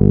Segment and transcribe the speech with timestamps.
[0.00, 0.06] If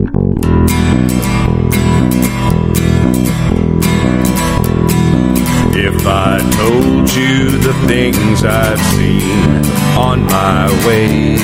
[6.06, 9.64] I told you the things I've seen
[9.98, 11.42] on my ways,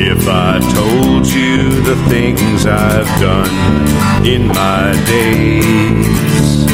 [0.00, 6.64] if I told you the things I've done in my days,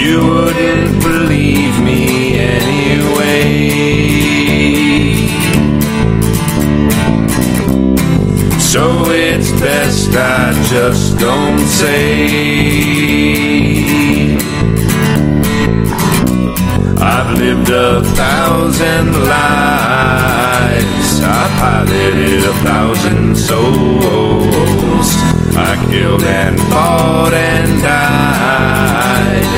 [0.00, 4.17] you wouldn't believe me anyway.
[8.68, 13.06] So it's best I just don't say.
[17.00, 21.20] I've lived a thousand lives.
[21.24, 25.08] I piloted a thousand souls.
[25.56, 29.48] I killed and fought and died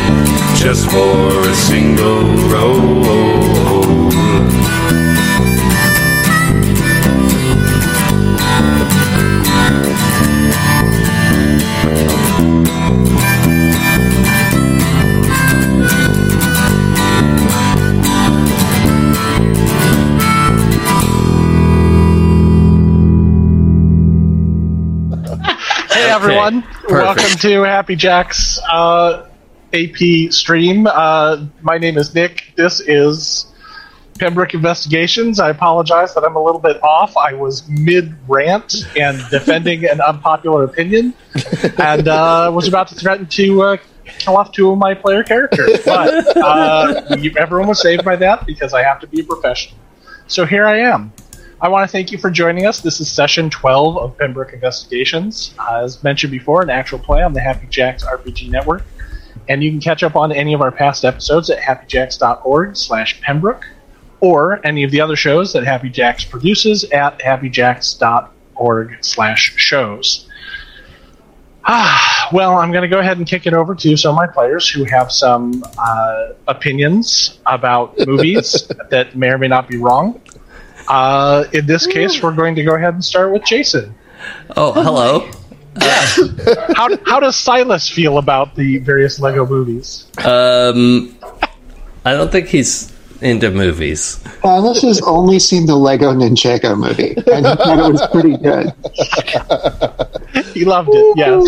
[0.56, 3.99] just for a single role.
[25.92, 29.28] Hey everyone, welcome to Happy Jack's uh,
[29.72, 30.86] AP stream.
[30.86, 32.52] Uh, my name is Nick.
[32.56, 33.39] This is
[34.20, 35.40] Pembroke Investigations.
[35.40, 37.16] I apologize that I'm a little bit off.
[37.16, 41.14] I was mid rant and defending an unpopular opinion,
[41.78, 45.80] and uh, was about to threaten to uh, kill off two of my player characters.
[45.86, 49.80] But uh, everyone was saved by that because I have to be a professional.
[50.26, 51.12] So here I am.
[51.62, 52.80] I want to thank you for joining us.
[52.80, 55.54] This is session 12 of Pembroke Investigations.
[55.70, 58.82] As mentioned before, an actual play on the Happy Jacks RPG Network.
[59.48, 63.66] And you can catch up on any of our past episodes at happyjacks.org slash Pembroke
[64.20, 70.26] or any of the other shows that Happy Jacks produces at happyjacks.org slash shows.
[71.64, 74.26] Ah, well, I'm going to go ahead and kick it over to some of my
[74.26, 80.20] players who have some uh, opinions about movies that may or may not be wrong.
[80.88, 83.94] Uh, in this case, we're going to go ahead and start with Jason.
[84.56, 85.30] Oh, hello.
[86.74, 90.08] How, how does Silas feel about the various Lego movies?
[90.18, 91.16] Um,
[92.04, 94.20] I don't think he's into movies.
[94.42, 98.72] Silas has only seen the Lego Ninjago movie, and he thought it was pretty good.
[100.54, 101.44] He loved it, yes.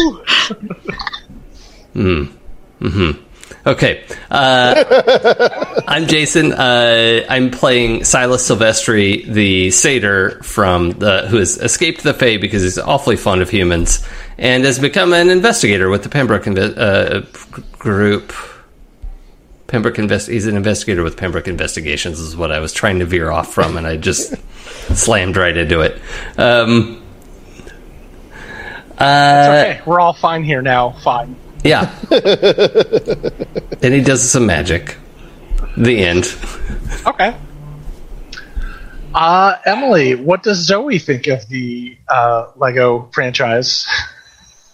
[3.64, 6.52] Okay, uh, I'm Jason.
[6.52, 12.62] Uh, I'm playing Silas Silvestri, the satyr from the who has escaped the Fae because
[12.62, 14.04] he's awfully fond of humans
[14.36, 17.20] and has become an investigator with the Pembroke inve- uh,
[17.78, 18.32] group.
[19.72, 20.28] Pembroke invest.
[20.28, 22.20] He's an investigator with Pembroke Investigations.
[22.20, 24.34] Is what I was trying to veer off from, and I just
[24.94, 25.98] slammed right into it.
[26.36, 27.02] Um,
[28.98, 30.90] uh, Okay, we're all fine here now.
[31.02, 31.36] Fine.
[31.64, 31.90] yeah.
[32.10, 34.98] and he does some magic.
[35.78, 36.36] The end.
[37.06, 37.34] Okay.
[39.14, 43.86] Uh, Emily, what does Zoe think of the uh, Lego franchise?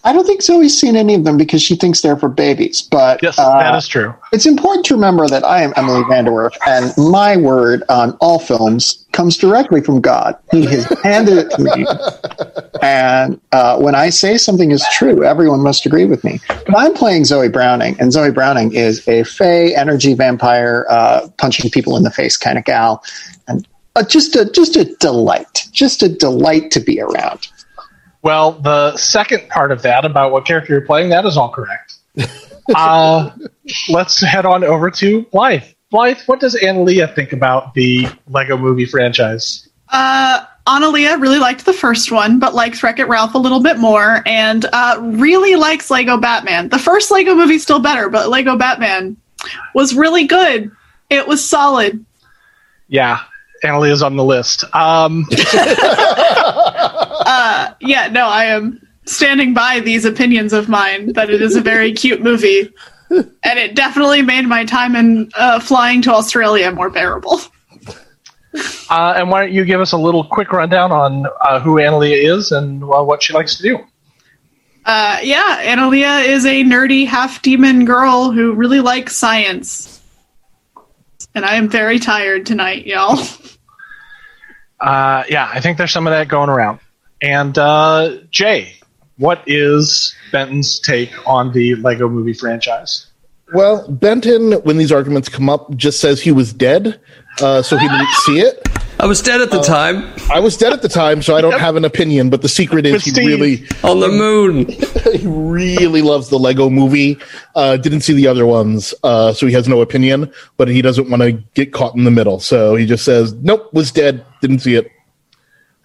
[0.09, 2.81] I don't think Zoe's seen any of them because she thinks they're for babies.
[2.81, 4.11] But Yes, uh, that is true.
[4.31, 9.05] it's important to remember that I am Emily Vanderwerf, and my word on all films
[9.11, 10.35] comes directly from God.
[10.49, 11.85] He has handed it to me.
[12.81, 16.39] And uh, when I say something is true, everyone must agree with me.
[16.47, 21.69] But I'm playing Zoe Browning, and Zoe Browning is a Fey energy vampire, uh, punching
[21.69, 23.03] people in the face kind of gal,
[23.47, 27.47] and uh, just a just a delight, just a delight to be around.
[28.21, 31.95] Well, the second part of that about what character you're playing, that is all correct.
[32.75, 33.31] uh,
[33.89, 35.63] let's head on over to Blythe.
[35.89, 39.69] Blythe, what does Analia think about the Lego movie franchise?
[39.87, 43.79] Uh, Analia really liked the first one, but likes Wreck It Ralph a little bit
[43.79, 46.69] more, and uh, really likes Lego Batman.
[46.69, 49.17] The first Lego movie's still better, but Lego Batman
[49.73, 50.71] was really good.
[51.09, 52.05] It was solid.
[52.87, 53.21] Yeah,
[53.63, 54.63] Analia's on the list.
[54.75, 55.25] Um,
[57.39, 61.61] Uh, yeah, no, I am standing by these opinions of mine that it is a
[61.61, 62.69] very cute movie,
[63.09, 67.39] and it definitely made my time in uh, flying to Australia more bearable.
[68.89, 72.21] uh, and why don't you give us a little quick rundown on uh, who Analia
[72.21, 73.79] is and uh, what she likes to do?
[74.83, 80.01] Uh, yeah, Analia is a nerdy half demon girl who really likes science.
[81.33, 83.17] And I am very tired tonight, y'all.
[84.77, 86.79] Uh, yeah, I think there's some of that going around.
[87.21, 88.75] And uh, Jay,
[89.17, 93.07] what is Benton's take on the Lego movie franchise?
[93.53, 96.99] Well, Benton, when these arguments come up, just says he was dead,
[97.41, 98.67] uh, so he didn't see it.
[98.99, 101.59] I was dead at the time I was dead at the time, so I don't
[101.59, 102.29] have an opinion.
[102.29, 104.67] But the secret is he really, on the moon.
[105.13, 107.17] he really loves the Lego Movie.
[107.55, 110.31] Uh, didn't see the other ones, uh, so he has no opinion.
[110.57, 113.73] But he doesn't want to get caught in the middle, so he just says, "Nope,
[113.73, 114.23] was dead.
[114.41, 114.91] Didn't see it."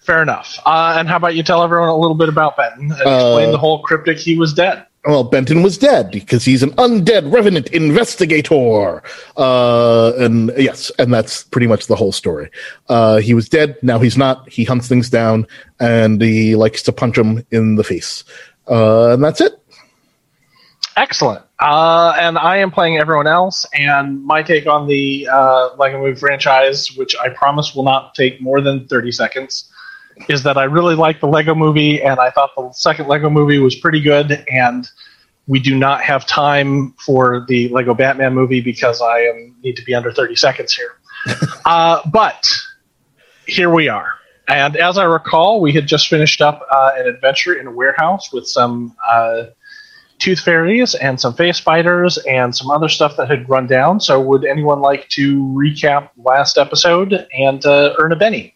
[0.05, 0.59] Fair enough.
[0.65, 3.57] Uh, and how about you tell everyone a little bit about Benton and explain the
[3.57, 4.85] whole cryptic he was dead?
[5.03, 9.01] Well, Benton was dead because he's an undead revenant investigator.
[9.35, 12.51] Uh, and yes, and that's pretty much the whole story.
[12.87, 13.77] Uh, he was dead.
[13.81, 14.47] Now he's not.
[14.47, 15.47] He hunts things down
[15.79, 18.23] and he likes to punch them in the face.
[18.69, 19.53] Uh, and that's it.
[20.97, 21.43] Excellent.
[21.59, 26.19] Uh, and I am playing everyone else, and my take on the uh, Lego Movie
[26.19, 29.71] franchise, which I promise will not take more than 30 seconds,
[30.29, 33.59] is that I really like the Lego Movie, and I thought the second Lego Movie
[33.59, 34.89] was pretty good, and
[35.47, 39.83] we do not have time for the Lego Batman movie because I am, need to
[39.83, 40.95] be under 30 seconds here.
[41.65, 42.47] uh, but
[43.45, 44.15] here we are.
[44.47, 48.31] And as I recall, we had just finished up uh, an adventure in a warehouse
[48.31, 49.45] with some uh,
[50.19, 53.99] tooth fairies and some face spiders and some other stuff that had run down.
[53.99, 58.54] So, would anyone like to recap last episode and uh, earn a Benny?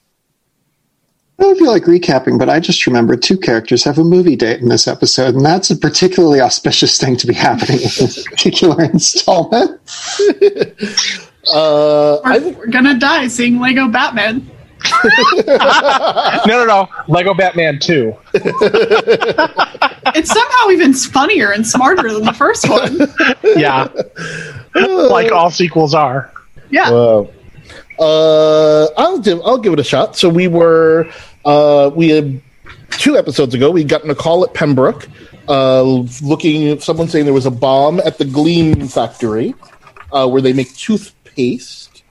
[1.40, 4.60] I don't feel like recapping, but I just remember two characters have a movie date
[4.60, 8.84] in this episode, and that's a particularly auspicious thing to be happening in this particular
[8.92, 9.80] installment.
[11.52, 14.48] Uh, We're, we're gonna die seeing Lego Batman.
[15.48, 16.88] no, no, no.
[17.08, 18.16] Lego Batman 2.
[20.14, 23.00] It's somehow even funnier and smarter than the first one.
[23.58, 23.88] Yeah.
[25.10, 26.32] like all sequels are.
[26.70, 26.92] Yeah.
[26.92, 27.30] Wow.
[28.00, 30.16] Uh, I'll give I'll give it a shot.
[30.18, 31.10] So we were
[31.46, 32.42] uh, we had
[32.92, 33.72] two episodes ago.
[33.72, 35.08] We gotten a call at Pembroke,
[35.48, 35.84] uh,
[36.22, 39.56] looking someone saying there was a bomb at the Gleam factory,
[40.12, 42.04] uh, where they make toothpaste,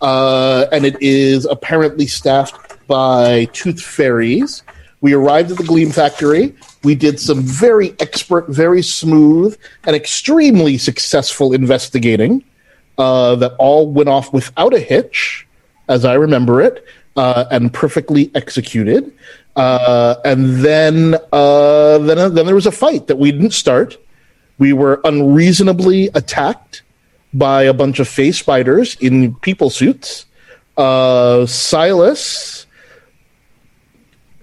[0.00, 4.62] uh, and it is apparently staffed by tooth fairies.
[5.00, 6.54] We arrived at the Gleam factory.
[6.84, 12.44] We did some very expert, very smooth, and extremely successful investigating
[12.98, 15.46] uh, that all went off without a hitch,
[15.88, 16.84] as I remember it,
[17.16, 19.12] uh, and perfectly executed.
[19.54, 23.98] Uh, and then, uh, then, then there was a fight that we didn't start.
[24.58, 26.82] We were unreasonably attacked
[27.34, 30.26] by a bunch of face spiders in people suits.
[30.76, 32.66] Uh, Silas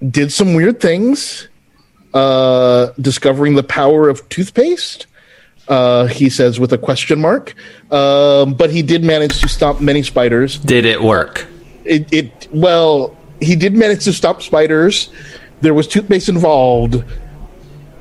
[0.07, 1.47] did some weird things,
[2.13, 5.07] uh, discovering the power of toothpaste.
[5.67, 7.53] Uh, he says with a question mark,
[7.89, 10.57] but he did manage to stop many spiders.
[10.57, 11.47] Did it work?
[11.89, 15.09] It, it well, he did manage to stop spiders.
[15.61, 17.03] There was toothpaste involved.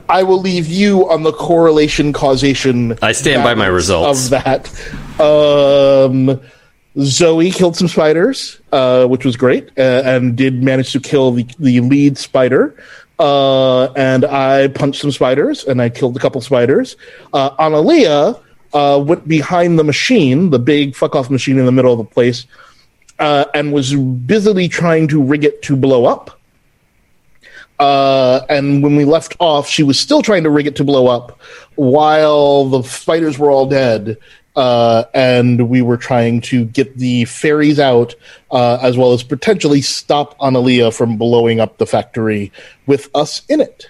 [0.09, 2.99] I will leave you on the correlation causation.
[3.03, 4.25] I stand by my results.
[4.25, 5.21] of that.
[5.21, 6.41] Um,
[7.01, 11.47] Zoe killed some spiders, uh, which was great, uh, and did manage to kill the,
[11.59, 12.77] the lead spider.
[13.19, 16.97] Uh, and I punched some spiders, and I killed a couple spiders.
[17.33, 18.41] Uh, Analia
[18.73, 22.05] uh, went behind the machine, the big fuck off machine in the middle of the
[22.05, 22.47] place,
[23.19, 26.39] uh, and was busily trying to rig it to blow up.
[27.79, 31.07] Uh, and when we left off, she was still trying to rig it to blow
[31.07, 31.41] up
[31.77, 34.17] while the spiders were all dead.
[34.57, 38.17] Uh, and we were trying to get the fairies out,
[38.51, 42.51] uh, as well as potentially stop Analia from blowing up the factory
[42.87, 43.89] with us in it.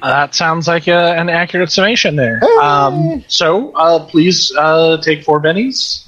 [0.00, 2.40] That sounds like a, an accurate summation there.
[2.60, 6.07] Um, so, uh, please uh, take four bennies.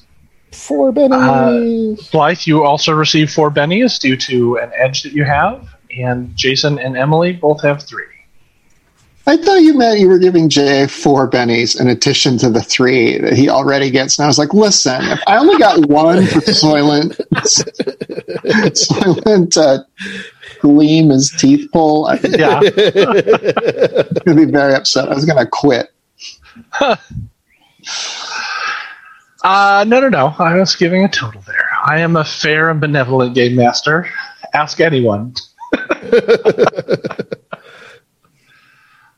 [0.52, 2.10] Four bennies.
[2.10, 6.78] Blythe, you also receive four bennies due to an edge that you have, and Jason
[6.78, 8.04] and Emily both have three.
[9.26, 13.18] I thought you meant you were giving Jay four bennies in addition to the three
[13.18, 14.18] that he already gets.
[14.18, 17.20] And I was like, listen, if I only got one for Soylent,
[18.74, 19.84] Soylent uh,
[20.60, 22.60] Gleam his teeth pull, I Yeah.
[22.70, 22.72] going
[24.24, 25.08] to be very upset.
[25.08, 25.92] I was going to quit.
[29.42, 30.34] Uh, no, no, no.
[30.38, 31.68] I was giving a total there.
[31.84, 34.08] I am a fair and benevolent game master.
[34.52, 35.34] Ask anyone.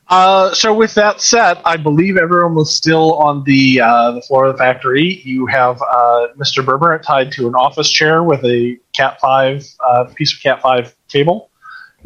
[0.09, 4.47] uh, so, with that said, I believe everyone was still on the uh, the floor
[4.47, 5.21] of the factory.
[5.25, 6.65] You have uh, Mr.
[6.65, 10.95] Berber tied to an office chair with a Cat Five uh, piece of Cat Five
[11.09, 11.51] cable,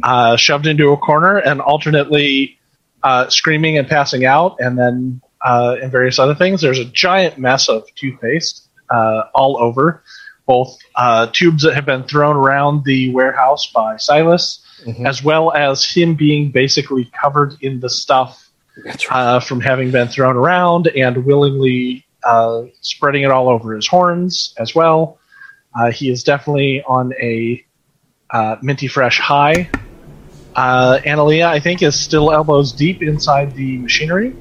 [0.03, 2.59] uh, shoved into a corner, and alternately
[3.03, 6.61] uh, screaming and passing out, and then uh, and various other things.
[6.61, 10.03] There's a giant mess of toothpaste uh, all over,
[10.45, 14.61] both uh, tubes that have been thrown around the warehouse by Silas,
[15.05, 18.51] as well as him being basically covered in the stuff
[18.85, 19.07] right.
[19.11, 24.53] uh, from having been thrown around and willingly uh, spreading it all over his horns
[24.59, 25.19] as well.
[25.79, 27.65] Uh, he is definitely on a
[28.31, 29.71] uh, minty fresh high.
[30.57, 34.35] Uh, Analia, I think, is still elbows deep inside the machinery.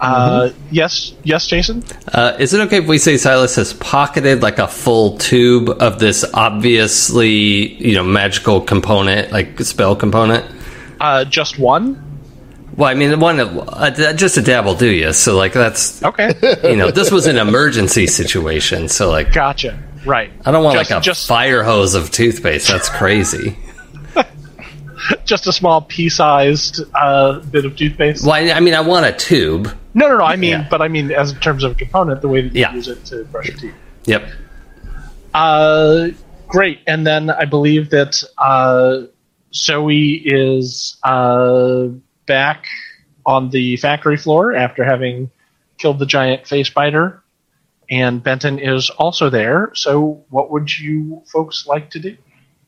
[0.00, 1.84] Uh, Yes, yes, Jason.
[2.12, 5.98] Uh, is it okay if we say Silas has pocketed like a full tube of
[5.98, 10.44] this obviously, you know, magical component, like spell component?
[11.00, 12.00] Uh, just one.
[12.76, 15.12] Well, I mean, one uh, just a dab will do you.
[15.12, 16.34] So, like, that's Okay,
[16.64, 18.88] you know, this was an emergency situation.
[18.88, 19.80] So, like, gotcha.
[20.04, 20.32] Right.
[20.44, 22.68] I don't want just, like a just fire hose of toothpaste.
[22.68, 23.56] That's crazy.
[25.24, 28.24] just a small pea-sized uh, bit of toothpaste.
[28.24, 29.66] well, I, I mean, I want a tube.
[29.94, 30.24] No, no, no.
[30.24, 30.66] I mean, Yeah.
[30.70, 32.74] but I mean, as in terms of a component, the way that you Yeah.
[32.74, 33.74] use it to brush your teeth.
[34.06, 34.28] Yep.
[35.32, 36.08] Uh,
[36.48, 36.80] great.
[36.86, 39.02] And then I believe that uh,
[39.54, 41.86] Zoe is uh,
[42.26, 42.66] back
[43.26, 45.30] on the factory floor after having
[45.78, 47.22] killed the giant face spider,
[47.90, 49.70] and Benton is also there.
[49.74, 52.16] So, what would you folks like to do?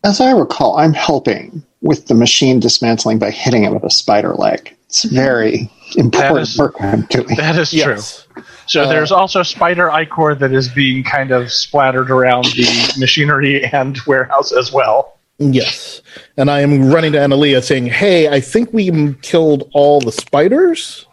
[0.04, 4.34] As I recall, I'm helping with the machine dismantling by hitting it with a spider
[4.34, 4.74] leg.
[4.88, 7.34] It's very important is- work I'm doing.
[7.36, 8.26] That is Yes.
[8.34, 8.42] true.
[8.66, 13.64] So Uh, there's also spider ichor that is being kind of splattered around the machinery
[13.72, 15.12] and warehouse as well.
[15.38, 16.00] Yes.
[16.36, 21.06] And I am running to Analia saying, hey, I think we killed all the spiders.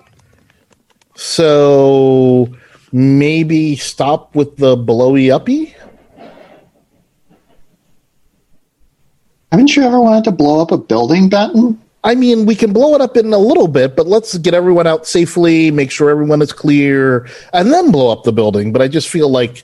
[1.15, 2.47] So
[2.91, 5.72] maybe stop with the blowy uppy?
[9.53, 11.79] Haven't you ever wanted to blow up a building, Benton?
[12.03, 14.87] I mean, we can blow it up in a little bit, but let's get everyone
[14.87, 18.73] out safely, make sure everyone is clear, and then blow up the building.
[18.73, 19.63] But I just feel like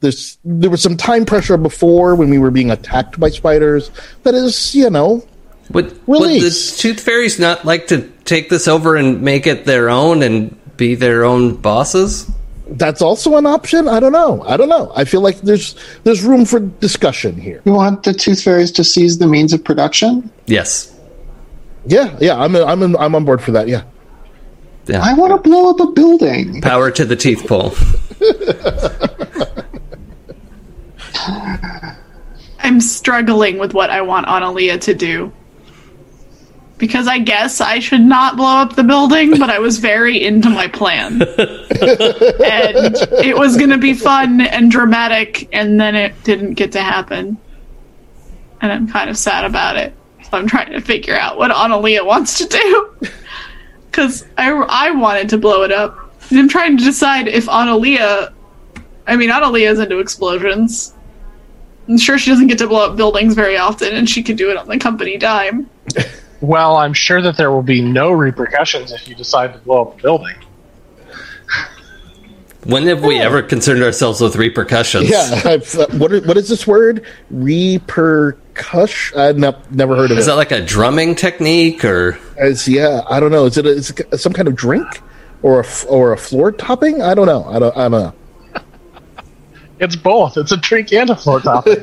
[0.00, 3.90] there's there was some time pressure before when we were being attacked by spiders.
[4.24, 5.26] That is, you know,
[5.70, 9.88] Would, would the tooth fairies not like to take this over and make it their
[9.88, 12.30] own and be their own bosses?
[12.70, 13.88] That's also an option.
[13.88, 14.42] I don't know.
[14.42, 14.92] I don't know.
[14.94, 15.74] I feel like there's
[16.04, 17.60] there's room for discussion here.
[17.64, 20.30] You want the tooth fairies to seize the means of production?
[20.46, 20.96] Yes.
[21.86, 23.68] Yeah, yeah, I'm I'm in, I'm on board for that.
[23.68, 23.82] Yeah.
[24.86, 25.00] Yeah.
[25.02, 26.60] I want to blow up a building.
[26.62, 27.74] Power to the teeth pull.
[32.60, 35.32] I'm struggling with what I want Analia to do.
[36.80, 40.48] Because I guess I should not blow up the building, but I was very into
[40.48, 41.20] my plan.
[41.22, 41.28] and
[43.22, 47.36] it was going to be fun and dramatic, and then it didn't get to happen.
[48.62, 49.92] And I'm kind of sad about it.
[50.22, 52.96] So I'm trying to figure out what Analia wants to do.
[53.90, 55.98] Because I, I wanted to blow it up.
[56.30, 58.32] And I'm trying to decide if Analia.
[59.04, 60.94] I mean, Analia's into explosions.
[61.88, 64.48] I'm sure she doesn't get to blow up buildings very often, and she could do
[64.48, 65.68] it on the company dime.
[66.40, 69.98] Well, I'm sure that there will be no repercussions if you decide to blow up
[69.98, 70.36] a building.
[72.64, 75.08] When have we ever concerned ourselves with repercussions?
[75.08, 75.40] Yeah.
[75.46, 77.06] I've, uh, what is, what is this word?
[77.32, 79.16] Repercuss?
[79.16, 80.30] I've ne- never heard of Is it.
[80.30, 83.46] that like a drumming technique or As, yeah, I don't know.
[83.46, 84.86] Is it, a, is it some kind of drink
[85.42, 87.00] or a f- or a floor topping?
[87.00, 87.44] I don't know.
[87.46, 87.76] I don't.
[87.76, 88.14] I don't know.
[89.78, 90.36] It's both.
[90.36, 91.76] It's a drink and a floor topping.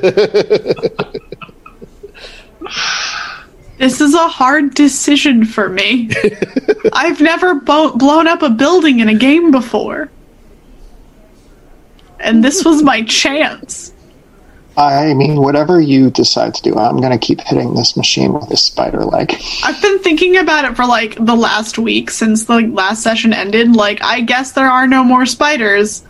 [3.78, 6.10] This is a hard decision for me.
[6.92, 10.10] I've never bo- blown up a building in a game before.
[12.20, 13.92] And this was my chance.
[14.76, 18.48] I mean, whatever you decide to do, I'm going to keep hitting this machine with
[18.48, 19.34] this spider leg.
[19.64, 23.74] I've been thinking about it for like the last week since the last session ended.
[23.74, 26.04] Like, I guess there are no more spiders.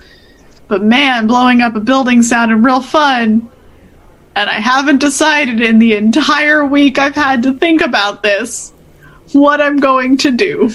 [0.69, 3.51] But man, blowing up a building sounded real fun.
[4.39, 8.73] And I haven't decided in the entire week I've had to think about this
[9.33, 10.71] what I'm going to do.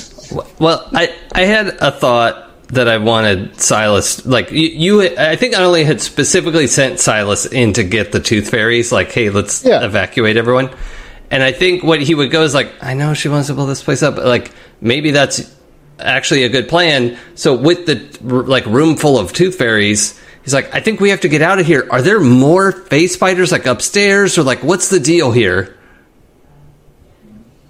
[0.60, 5.56] Well, I I had a thought that I wanted Silas like you, you I think
[5.56, 9.64] I only had specifically sent Silas in to get the tooth fairies like hey let's
[9.64, 9.86] Yeah.
[9.86, 10.70] evacuate everyone.
[11.32, 13.66] And I think what he would go is like I know she wants to blow
[13.66, 14.52] this place up but like
[14.82, 15.50] maybe that's
[16.00, 17.18] actually a good plan.
[17.36, 21.22] So with the like room full of tooth fairies He's like, I think we have
[21.22, 21.88] to get out of here.
[21.90, 25.78] Are there more face spiders like upstairs, or like what's the deal here?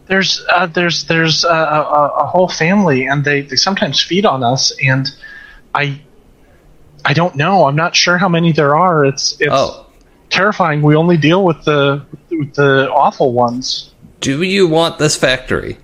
[0.08, 4.44] there's uh, there's there's uh, a, a whole family, and they, they sometimes feed on
[4.44, 5.08] us, and
[5.74, 6.02] I
[7.06, 7.66] I don't know.
[7.66, 9.06] I'm not sure how many there are.
[9.06, 9.86] It's it's Oh,
[10.30, 10.82] terrifying.
[10.82, 13.92] We only deal with the with the awful ones.
[14.20, 15.78] do you want this factory?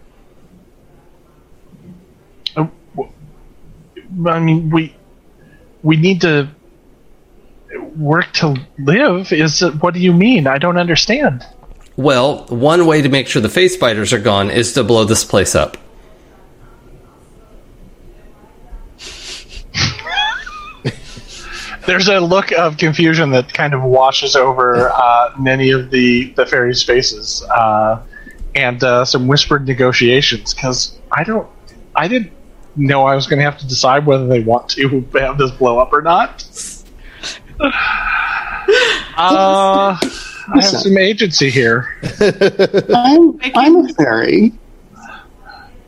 [2.58, 2.68] Uh,
[4.28, 4.96] I mean, we
[5.82, 6.50] we need to
[7.98, 9.32] work to live.
[9.32, 10.48] Is what do you mean?
[10.48, 11.46] I don't understand.
[11.96, 15.26] Well, one way to make sure the face spiders are gone is to blow this
[15.26, 15.76] place up.
[21.86, 26.46] there's a look of confusion that kind of washes over uh, many of the the
[26.46, 28.02] fairies' faces, uh,
[28.56, 31.48] and uh, some whispered negotiations because I don't,
[31.96, 32.32] I didn't
[32.76, 35.80] know I was going to have to decide whether they want to have this blow
[35.80, 36.44] up or not.
[37.62, 37.72] Uh,
[39.18, 40.00] I
[40.54, 41.96] have some agency here.
[42.96, 44.54] I'm, I'm a fairy.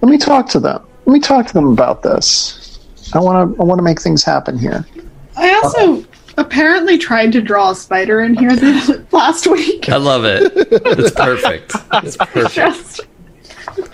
[0.02, 0.86] Let me talk to them.
[1.06, 2.80] Let me talk to them about this.
[3.14, 3.62] I want to.
[3.62, 4.86] I want to make things happen here.
[5.36, 6.06] I also
[6.38, 9.90] apparently tried to draw a spider in here the, last week.
[9.90, 10.52] I love it.
[10.56, 11.76] It's perfect.
[12.04, 12.56] It's perfect.
[12.56, 13.02] Just.
[13.78, 13.88] and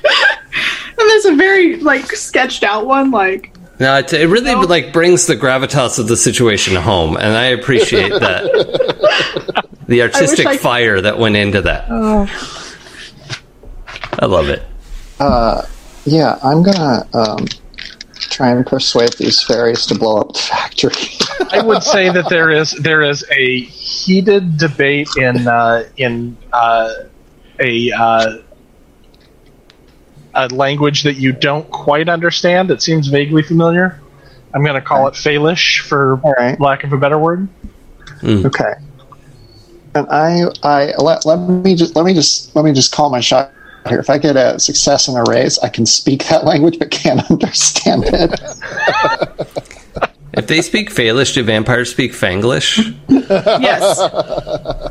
[0.98, 5.36] there's a very like sketched out one, like No, it, it really like brings the
[5.36, 9.78] gravitas of the situation home, and I appreciate that.
[9.88, 11.86] the artistic I- fire that went into that.
[14.20, 14.64] I love it.
[16.08, 17.46] Yeah, I'm gonna um,
[18.30, 20.94] try and persuade these fairies to blow up the factory.
[21.52, 26.94] I would say that there is there is a heated debate in uh, in uh,
[27.60, 28.38] a uh,
[30.38, 32.70] a language that you don't quite understand.
[32.70, 34.00] that seems vaguely familiar.
[34.54, 36.60] I'm going to call it Faelish for All right.
[36.60, 37.50] lack of a better word.
[38.22, 38.46] Hmm.
[38.46, 38.74] okay.
[39.96, 43.20] And I, I let, let me just let me just let me just call my
[43.20, 43.52] shot
[43.90, 44.00] here.
[44.00, 47.30] If I get a success in a raise, I can speak that language but can't
[47.32, 48.40] understand it.
[50.34, 52.96] If they speak Faelish, do vampires speak Fanglish?
[53.10, 54.00] yes.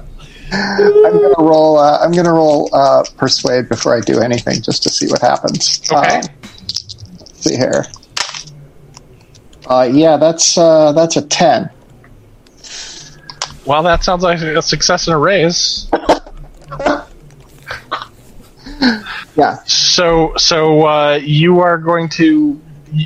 [0.53, 1.79] I'm gonna roll.
[1.79, 5.81] Uh, I'm gonna roll uh, persuade before I do anything, just to see what happens.
[5.91, 6.19] Okay.
[6.19, 6.23] Uh,
[7.21, 7.85] let's see here.
[9.67, 11.71] Uh, yeah, that's uh, that's a ten.
[13.65, 15.91] Well, that sounds like a success and a raise.
[19.37, 22.59] Yeah, So, so uh, you are going to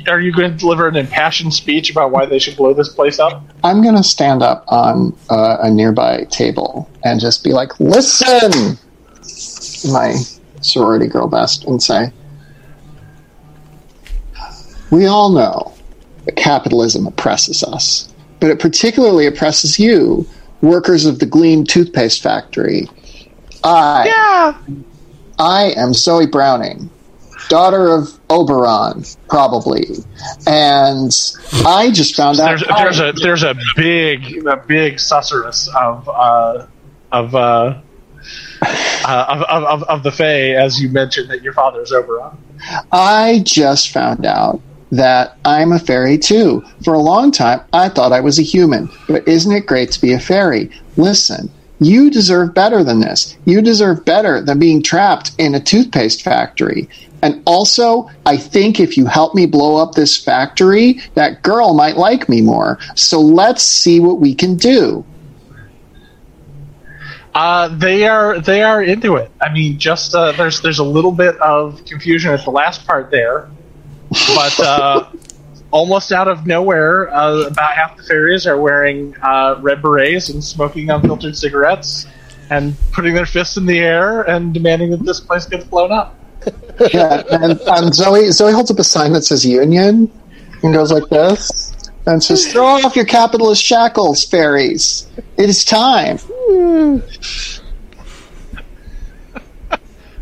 [0.07, 3.19] are you going to deliver an impassioned speech about why they should blow this place
[3.19, 3.43] up?
[3.63, 8.77] I'm gonna stand up on uh, a nearby table and just be like, "Listen,"
[9.91, 10.15] my
[10.61, 12.11] sorority girl best, and say,
[14.91, 15.73] "We all know
[16.25, 20.27] that capitalism oppresses us, but it particularly oppresses you,
[20.61, 22.87] workers of the Gleam toothpaste factory.
[23.63, 24.75] I, Yeah.
[25.39, 26.89] I am Zoe Browning."
[27.51, 29.83] Daughter of Oberon, probably,
[30.47, 31.11] and
[31.65, 32.47] I just found out.
[32.47, 36.65] There's there's a there's a big a big susurrus of uh,
[37.11, 37.81] of, uh,
[38.61, 42.37] uh, of, of of of the Fae, as you mentioned that your father is Oberon.
[42.93, 44.61] I just found out
[44.93, 46.63] that I'm a fairy too.
[46.85, 49.99] For a long time, I thought I was a human, but isn't it great to
[49.99, 50.71] be a fairy?
[50.95, 53.35] Listen, you deserve better than this.
[53.43, 56.87] You deserve better than being trapped in a toothpaste factory.
[57.21, 61.97] And also, I think if you help me blow up this factory, that girl might
[61.97, 62.79] like me more.
[62.95, 65.05] So let's see what we can do.
[67.33, 69.31] Uh, they are they are into it.
[69.39, 73.09] I mean, just uh, there's there's a little bit of confusion at the last part
[73.09, 73.49] there,
[74.35, 75.09] but uh,
[75.71, 80.43] almost out of nowhere, uh, about half the fairies are wearing uh, red berets and
[80.43, 82.05] smoking unfiltered cigarettes
[82.49, 86.17] and putting their fists in the air and demanding that this place gets blown up.
[86.93, 90.11] Yeah, and, Zoe Zoe holds up a sign that says Union
[90.63, 91.73] and goes like this
[92.05, 95.07] and says, "Throw off your capitalist shackles, fairies.
[95.37, 96.19] It is time."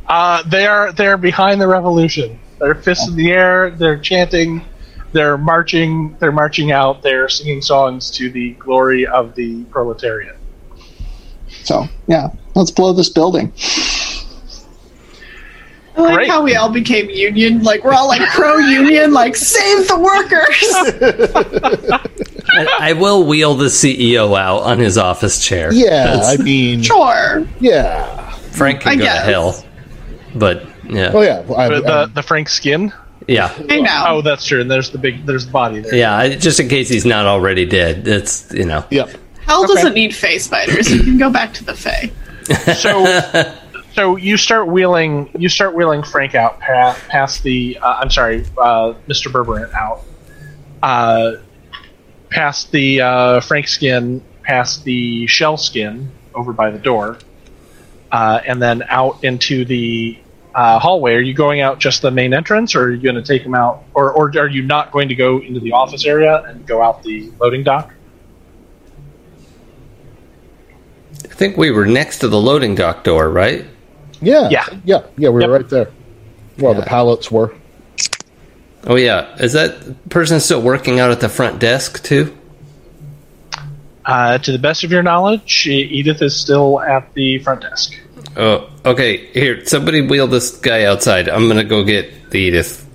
[0.09, 2.39] Uh, they are they are behind the revolution.
[2.59, 3.69] They're fists in the air.
[3.69, 4.65] They're chanting.
[5.11, 6.17] They're marching.
[6.19, 7.03] They're marching out.
[7.03, 10.35] They're singing songs to the glory of the proletariat.
[11.63, 13.53] So yeah, let's blow this building.
[15.99, 16.29] I like Great.
[16.29, 17.63] how we all became union.
[17.63, 21.99] Like we're all like pro union, like save the workers.
[22.51, 25.71] I, I will wheel the CEO out on his office chair.
[25.73, 27.47] Yeah, I mean, sure.
[27.59, 28.31] yeah.
[28.51, 29.19] Frank can I go guess.
[29.19, 29.65] to hell.
[30.35, 32.91] But yeah, Oh yeah, I, The, I- the, the Frank skin.
[33.27, 34.05] yeah, I know.
[34.07, 34.61] Oh, that's true.
[34.61, 35.25] And there's the big.
[35.25, 35.95] There's the body there.
[35.95, 36.29] yeah.
[36.35, 38.07] Just in case he's not already dead.
[38.07, 38.83] It's you know.
[38.89, 39.11] yeah.
[39.41, 40.91] Hell doesn't need face spiders.
[40.91, 42.11] You can go back to the Fae.
[42.73, 43.03] So,
[43.93, 45.29] so you start wheeling.
[45.37, 47.77] You start wheeling Frank out past, past the.
[47.81, 49.31] Uh, I'm sorry, uh, Mr.
[49.31, 50.03] Berberant out.
[50.81, 51.41] Uh,
[52.29, 57.17] past the uh, Frank skin, past the shell skin over by the door,
[58.11, 60.17] uh, and then out into the
[60.53, 61.13] uh, hallway.
[61.15, 63.55] Are you going out just the main entrance, or are you going to take him
[63.55, 66.81] out, or or are you not going to go into the office area and go
[66.81, 67.93] out the loading dock?
[71.25, 73.65] I think we were next to the loading dock door, right?
[74.21, 74.65] Yeah, Yeah.
[74.85, 75.29] yeah, yeah.
[75.29, 75.49] We Yep.
[75.49, 75.89] were right there.
[76.57, 77.53] Well, the pallets were.
[78.87, 79.35] Oh yeah.
[79.37, 82.35] Is that person still working out at the front desk too?
[84.05, 87.93] Uh, to the best of your knowledge, Edith is still at the front desk.
[88.35, 89.27] Oh, okay.
[89.33, 91.29] Here, somebody wheel this guy outside.
[91.29, 92.85] I'm gonna go get the Edith.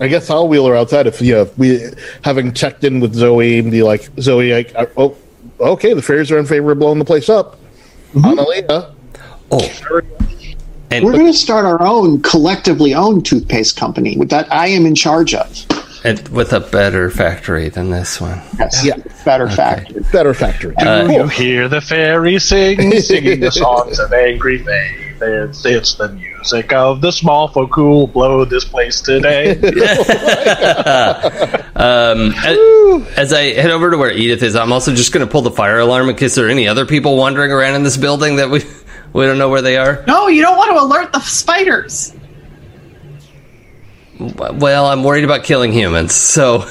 [0.00, 1.80] I guess I'll wheel her outside if you know, we
[2.22, 4.52] having checked in with Zoe and be like Zoe.
[4.52, 5.16] Like, uh, oh,
[5.60, 7.58] okay, the fairies are in favor of blowing the place up.
[8.14, 8.92] Analia,
[9.62, 10.00] Oh,
[10.90, 14.86] and We're going to start our own collectively owned toothpaste company with that I am
[14.86, 15.66] in charge of.
[16.04, 18.40] and with a better factory than this one.
[18.58, 18.96] Yes, Yeah.
[19.24, 20.02] better factory.
[20.12, 20.74] better factory.
[20.78, 25.00] Do you hear the fairy sing, singing the songs of angry fae?
[25.22, 29.54] It's, it's the music of the small folk who'll blow this place today.
[31.76, 35.30] Um, as, as I head over to where Edith is, I'm also just going to
[35.30, 37.96] pull the fire alarm in case there are any other people wandering around in this
[37.96, 38.60] building that we
[39.14, 40.04] we don't know where they are.
[40.06, 42.14] No, you don't want to alert the spiders.
[44.18, 46.58] Well, I'm worried about killing humans, so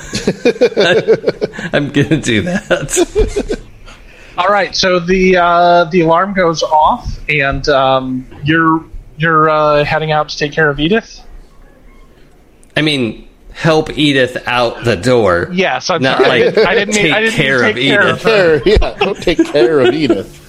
[1.73, 3.59] I'm going to do that.
[4.37, 8.83] All right, so the uh, the alarm goes off, and um, you're
[9.17, 11.21] you're uh, heading out to take care of Edith.
[12.75, 15.49] I mean, help Edith out the door.
[15.51, 16.45] Yes, I'm Not sorry.
[16.45, 18.23] like I didn't mean, take I didn't mean care take of care Edith.
[18.23, 18.59] her.
[18.61, 20.39] Care, yeah, don't take care of Edith.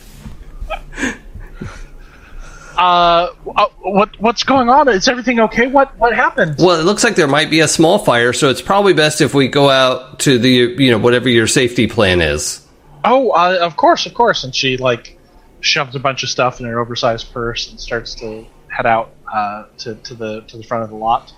[2.76, 4.88] Uh, uh, what what's going on?
[4.88, 5.66] Is everything okay?
[5.66, 6.56] What what happened?
[6.58, 9.34] Well, it looks like there might be a small fire, so it's probably best if
[9.34, 12.66] we go out to the you know whatever your safety plan is.
[13.04, 14.44] Oh, uh, of course, of course.
[14.44, 15.18] And she like
[15.60, 19.66] shoves a bunch of stuff in her oversized purse and starts to head out uh,
[19.78, 21.32] to to the to the front of the lot.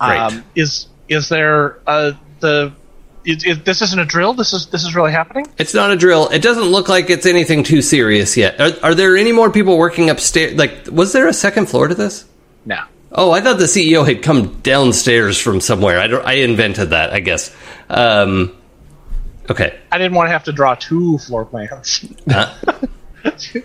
[0.00, 0.42] Great.
[0.54, 2.72] is is there uh, the
[3.24, 4.34] is, is, this isn't a drill?
[4.34, 5.46] This is this is really happening?
[5.58, 6.28] It's not a drill.
[6.28, 8.60] It doesn't look like it's anything too serious yet.
[8.60, 10.54] Are, are there any more people working upstairs?
[10.54, 12.26] Like, was there a second floor to this?
[12.66, 12.82] No.
[13.12, 15.98] Oh, I thought the CEO had come downstairs from somewhere.
[15.98, 16.24] I don't.
[16.26, 17.12] I invented that.
[17.12, 17.54] I guess.
[17.88, 18.56] Um,
[19.48, 19.78] okay.
[19.90, 22.04] I didn't want to have to draw two floor plans.
[22.28, 22.54] Uh,
[23.54, 23.62] you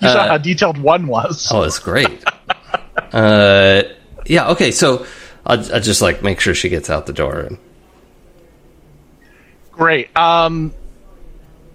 [0.00, 1.50] saw how detailed one was.
[1.52, 2.24] oh, it's great.
[3.12, 3.82] uh,
[4.26, 4.50] yeah.
[4.50, 4.70] Okay.
[4.70, 5.06] So
[5.44, 7.50] I'll, I'll just like make sure she gets out the door.
[9.72, 10.16] Great.
[10.16, 10.72] Um,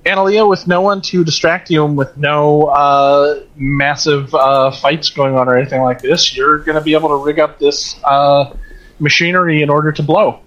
[0.06, 5.36] Analia, with no one to distract you and with no uh, massive uh, fights going
[5.36, 8.56] on or anything like this, you're going to be able to rig up this uh,
[9.00, 10.40] machinery in order to blow.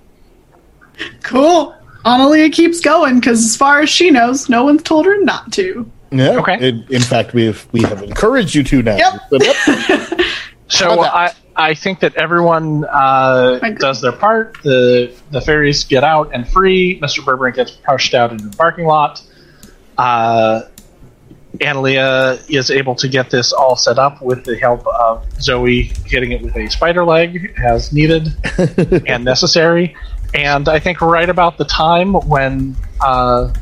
[1.23, 1.75] Cool.
[2.05, 5.91] Analia keeps going because, as far as she knows, no one's told her not to.
[6.11, 6.39] Yeah.
[6.41, 6.69] Okay.
[6.69, 8.97] In, in fact, we've we have encouraged you to now.
[8.97, 9.21] Yep.
[9.31, 10.21] But, yep.
[10.71, 14.59] So about I, I think that everyone uh, does their part.
[14.63, 17.01] The the fairies get out and free.
[17.01, 17.25] Mr.
[17.25, 19.23] Burbank gets pushed out into the parking lot.
[19.99, 20.63] Uh,
[21.59, 26.33] Analia is able to get this all set up with the help of Zoe hitting
[26.33, 28.29] it with a spider leg as needed
[29.07, 29.97] and necessary.
[30.33, 33.53] And I think right about the time when uh,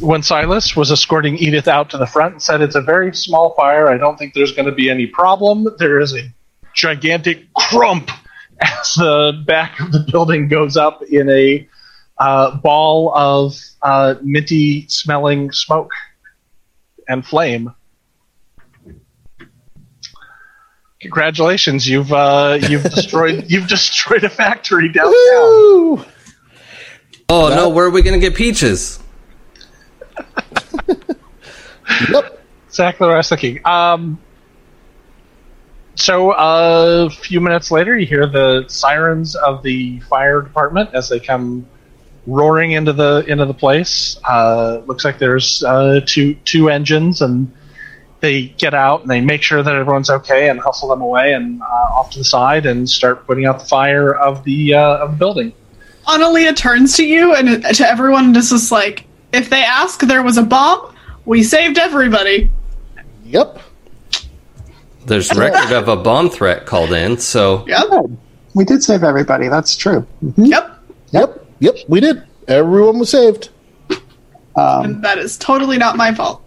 [0.00, 3.54] when Silas was escorting Edith out to the front and said, It's a very small
[3.54, 3.88] fire.
[3.88, 5.68] I don't think there's going to be any problem.
[5.78, 6.32] There is a
[6.78, 8.10] gigantic crump
[8.60, 11.68] as the back of the building goes up in a
[12.18, 15.90] uh, ball of uh, minty smelling smoke
[17.08, 17.74] and flame.
[21.00, 25.12] Congratulations, you've uh, you've destroyed you've destroyed a factory downtown.
[25.12, 26.04] Woo!
[27.28, 29.00] Oh no, where are we going to get peaches?
[32.10, 32.44] Yep.
[32.68, 33.66] Exactly what I was thinking.
[33.66, 34.20] Um,
[35.98, 41.08] so uh, a few minutes later, you hear the sirens of the fire department as
[41.08, 41.66] they come
[42.24, 44.16] roaring into the into the place.
[44.22, 47.52] Uh, looks like there's uh, two two engines, and
[48.20, 51.60] they get out and they make sure that everyone's okay and hustle them away and
[51.62, 55.10] uh, off to the side and start putting out the fire of the uh, of
[55.10, 55.52] the building.
[56.06, 60.22] Analia turns to you and to everyone and is just like, if they ask, there
[60.22, 60.94] was a bomb.
[61.26, 62.50] We saved everybody.
[63.24, 63.60] Yep.
[65.08, 67.86] There's record of a bomb threat called in, so Yep.
[68.54, 69.48] We did save everybody.
[69.48, 70.06] That's true.
[70.36, 70.78] Yep.
[71.10, 71.46] Yep.
[71.60, 71.76] Yep.
[71.88, 72.22] We did.
[72.46, 73.50] Everyone was saved.
[74.56, 76.42] Um, And that is totally not my fault.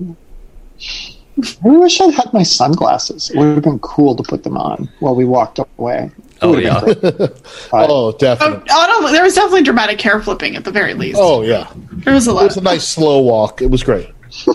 [0.00, 3.30] I wish I had my sunglasses.
[3.30, 6.10] It would have been cool to put them on while we walked away.
[6.16, 7.10] It Oh, would have been yeah.
[7.10, 7.30] great.
[7.72, 8.68] Oh, Oh, definitely.
[8.70, 11.18] Anal- there was definitely dramatic hair flipping at the very least.
[11.20, 11.70] Oh, yeah.
[11.92, 12.42] there was a lot.
[12.42, 13.62] It was a nice slow walk.
[13.62, 14.08] It was great.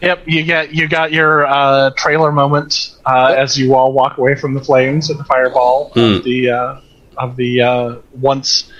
[0.00, 4.34] Yep, you get you got your uh, trailer moment uh, as you all walk away
[4.36, 6.80] from the flames and the fireball of the uh,
[7.16, 8.70] of the uh, once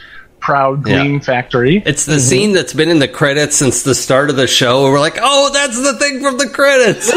[0.41, 1.19] proud Yeah.
[1.19, 1.83] Factory.
[1.85, 4.85] it's the scene that's been in the credits since the start of the show.
[4.85, 7.13] We're like, oh, that's the thing from the credits.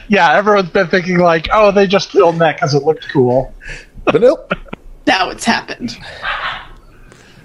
[0.08, 3.52] Yeah, everyone's been thinking like, oh, they just filmed that because it looked cool.
[4.04, 4.52] But nope.
[5.06, 5.96] Now it's happened.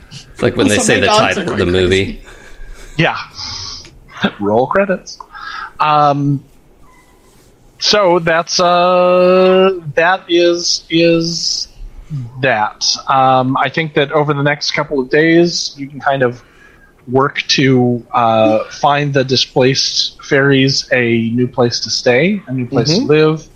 [0.09, 1.71] It's like when they say the dogs title of the crazy.
[1.71, 2.23] movie.
[2.97, 3.17] Yeah.
[4.39, 5.19] Roll credits.
[5.79, 6.43] Um.
[7.79, 11.67] So that's uh that is is
[12.41, 12.85] that.
[13.09, 16.43] Um, I think that over the next couple of days, you can kind of
[17.07, 22.89] work to uh, find the displaced fairies a new place to stay, a new place
[22.97, 23.47] to live,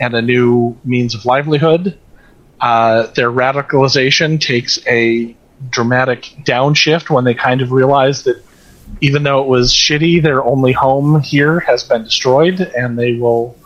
[0.00, 1.98] and a new means of livelihood.
[2.60, 5.36] Uh, their radicalization takes a
[5.70, 8.42] dramatic downshift when they kind of realize that
[9.00, 13.56] even though it was shitty, their only home here has been destroyed, and they will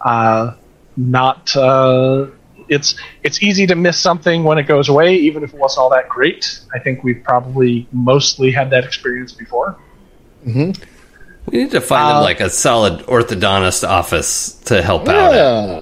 [0.00, 0.54] uh,
[0.96, 1.54] not.
[1.56, 2.26] Uh,
[2.68, 5.90] it's it's easy to miss something when it goes away, even if it wasn't all
[5.90, 6.60] that great.
[6.74, 9.76] I think we've probably mostly had that experience before.
[10.44, 15.32] We need to find Uh, them like a solid orthodontist office to help out.
[15.34, 15.80] Yeah,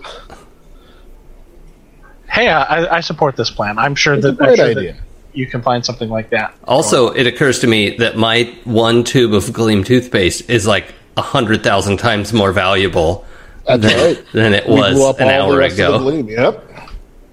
[2.28, 3.78] Hey, I, I support this plan.
[3.78, 4.96] I'm sure it's a that, I'm great sure that idea.
[5.34, 6.54] You can find something like that.
[6.64, 11.22] Also, it occurs to me that my one tube of Gleam toothpaste is like a
[11.22, 13.24] hundred thousand times more valuable
[13.66, 14.24] That's right.
[14.32, 15.98] than it We blew was up an all the hour rest of the ago.
[15.98, 16.70] gleam, Yep.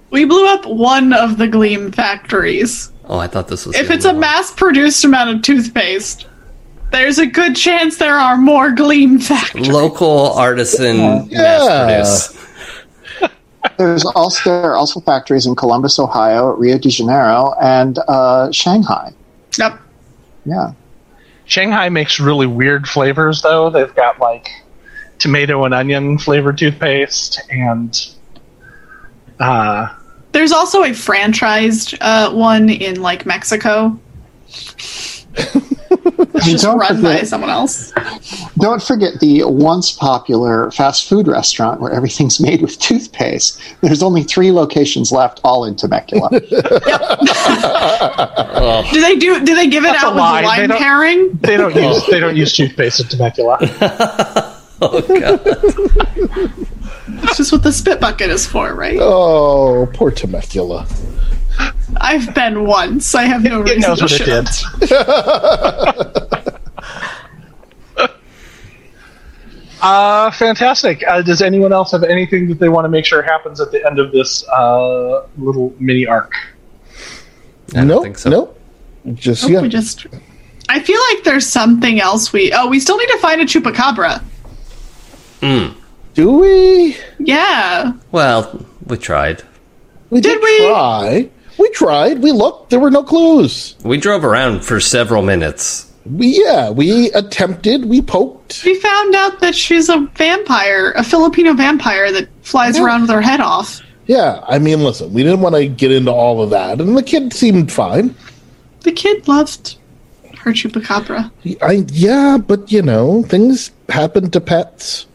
[0.09, 2.91] We blew up one of the Gleam factories.
[3.05, 3.77] Oh, I thought this was.
[3.77, 6.27] If it's a mass-produced amount of toothpaste,
[6.91, 9.69] there's a good chance there are more Gleam factories.
[9.69, 11.39] local artisan Yeah.
[11.87, 12.50] mass produce.
[13.81, 19.11] There's also there are also factories in Columbus, Ohio, Rio de Janeiro, and uh, Shanghai.
[19.57, 19.79] Yep.
[20.45, 20.73] Yeah,
[21.45, 23.69] Shanghai makes really weird flavors, though.
[23.69, 24.49] They've got like
[25.19, 27.97] tomato and onion flavored toothpaste, and
[29.39, 29.93] uh,
[30.31, 33.99] There's also a franchised uh, one in like Mexico.
[35.33, 37.91] It's just don't by forget- someone else.
[38.57, 43.59] Don't forget the once popular fast food restaurant where everything's made with toothpaste.
[43.81, 46.29] There's only three locations left, all in Temecula.
[48.91, 49.43] Do they do?
[49.43, 50.41] Do they give it That's out a with lie.
[50.41, 51.37] the They lime pairing?
[51.41, 53.57] they don't use they don't use toothpaste in Temecula.
[54.83, 55.41] Oh god!
[57.23, 58.97] It's just what the spit bucket is for, right?
[58.99, 60.87] Oh, poor Temecula.
[61.97, 63.13] I've been once.
[63.15, 64.91] I have no It reason knows to what it shit did.
[64.91, 66.31] on.
[69.81, 71.03] Uh, fantastic.
[71.07, 73.83] Uh, does anyone else have anything that they want to make sure happens at the
[73.83, 76.31] end of this uh, little mini arc?
[77.73, 78.29] No, don't nope, so.
[78.29, 78.59] nope.
[79.15, 79.61] Just Nope, yeah.
[79.61, 80.05] We just.
[80.69, 82.51] I feel like there's something else we.
[82.53, 84.23] Oh, we still need to find a chupacabra.
[85.41, 85.73] Mm.
[86.13, 86.95] Do we?
[87.17, 87.93] Yeah.
[88.11, 89.41] Well, we tried.
[90.11, 90.57] We Did did, we?
[90.67, 91.29] try.
[91.57, 92.19] We tried.
[92.19, 92.69] We looked.
[92.69, 93.75] There were no clues.
[93.83, 95.91] We drove around for several minutes.
[96.05, 96.69] We yeah.
[96.71, 97.85] We attempted.
[97.85, 98.63] We poked.
[98.65, 102.85] We found out that she's a vampire, a Filipino vampire that flies Yeah.
[102.85, 103.81] around with her head off.
[104.07, 104.43] Yeah.
[104.47, 105.13] I mean, listen.
[105.13, 108.15] We didn't want to get into all of that, and the kid seemed fine.
[108.81, 109.77] The kid loved
[110.39, 111.29] her chupacabra.
[111.61, 115.05] I yeah, but you know, things happen to pets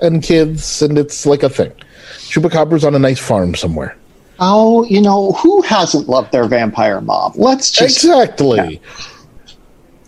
[0.00, 1.70] and kids, and it's like a thing.
[2.28, 3.96] Chupacabra's on a nice farm somewhere.
[4.38, 7.32] Oh, you know, who hasn't loved their vampire mom?
[7.36, 8.80] Let's just Exactly.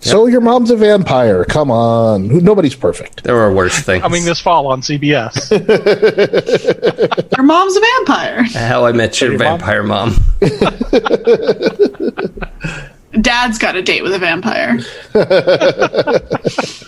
[0.02, 1.44] So your mom's a vampire.
[1.44, 2.28] Come on.
[2.42, 3.22] Nobody's perfect.
[3.22, 4.00] There are worse things.
[4.02, 5.50] Coming this fall on CBS.
[7.36, 8.42] your mom's a vampire.
[8.44, 9.58] How I Met Your Your mom?
[9.58, 10.14] Vampire Mom.
[13.20, 14.78] Dad's got a date with a vampire.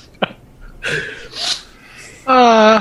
[2.25, 2.81] Uh,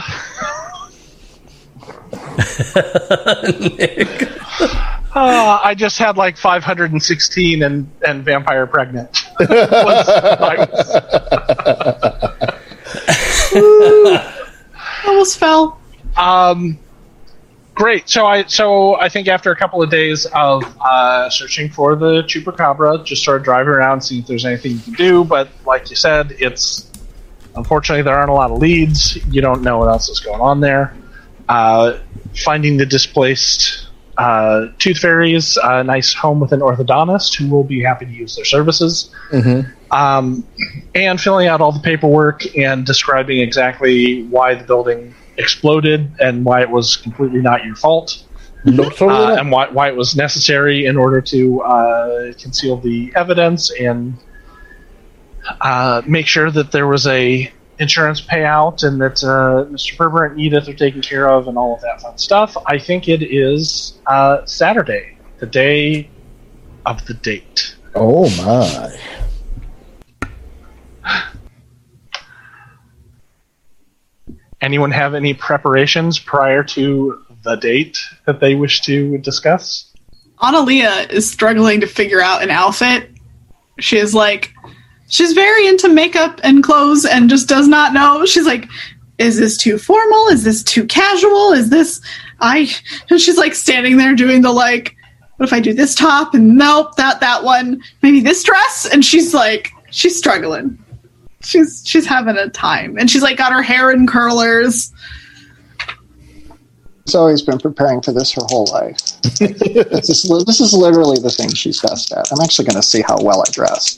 [5.14, 9.26] uh, I just had like 516 and, and vampire pregnant.
[15.06, 15.80] Almost fell.
[16.18, 16.78] um,
[17.74, 18.10] great.
[18.10, 22.24] So I so I think after a couple of days of uh, searching for the
[22.24, 25.24] chupacabra, just started driving around, seeing if there's anything you can do.
[25.24, 26.90] But like you said, it's
[27.56, 29.18] unfortunately there aren't a lot of leads.
[29.28, 30.96] You don't know what else is going on there.
[31.48, 31.98] Uh,
[32.36, 37.82] finding the displaced uh, tooth fairies, a nice home with an orthodontist who will be
[37.82, 39.14] happy to use their services.
[39.92, 40.48] Um,
[40.96, 46.62] and filling out all the paperwork and describing exactly why the building exploded and why
[46.62, 48.24] it was completely not your fault.
[48.64, 53.72] No, uh, and why, why it was necessary in order to uh, conceal the evidence
[53.72, 54.16] and
[55.62, 59.96] uh, make sure that there was a insurance payout and that uh, Mr.
[59.98, 62.56] Ferber and Edith are taken care of and all of that fun stuff.
[62.66, 66.10] I think it is uh, Saturday, the day
[66.86, 67.76] of the date.
[67.96, 68.96] oh my.
[74.62, 79.92] Anyone have any preparations prior to the date that they wish to discuss?
[80.40, 83.10] Analia is struggling to figure out an outfit
[83.82, 84.54] she is like
[85.12, 88.26] she's very into makeup and clothes and just does not know.
[88.26, 88.68] She's like,
[89.20, 90.28] is this too formal?
[90.30, 91.52] Is this too casual?
[91.52, 92.02] Is this
[92.40, 92.72] I
[93.10, 94.96] and she's like standing there doing the like
[95.38, 99.06] what if I do this top and nope, that that one, maybe this dress and
[99.06, 100.84] she's like she's struggling.
[101.42, 102.98] She's she's having a time.
[102.98, 104.92] And she's like got her hair in curlers.
[107.10, 108.96] Zoe's been preparing for this her whole life.
[109.22, 112.32] this, is, this is literally the thing she's best at.
[112.32, 113.98] I'm actually going to see how well I dress.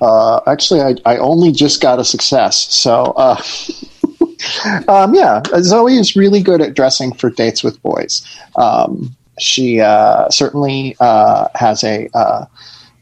[0.00, 2.72] Uh, actually, I, I only just got a success.
[2.72, 3.42] So, uh,
[4.88, 8.22] um, yeah, Zoe is really good at dressing for dates with boys.
[8.56, 12.46] Um, she uh, certainly uh, has a, uh,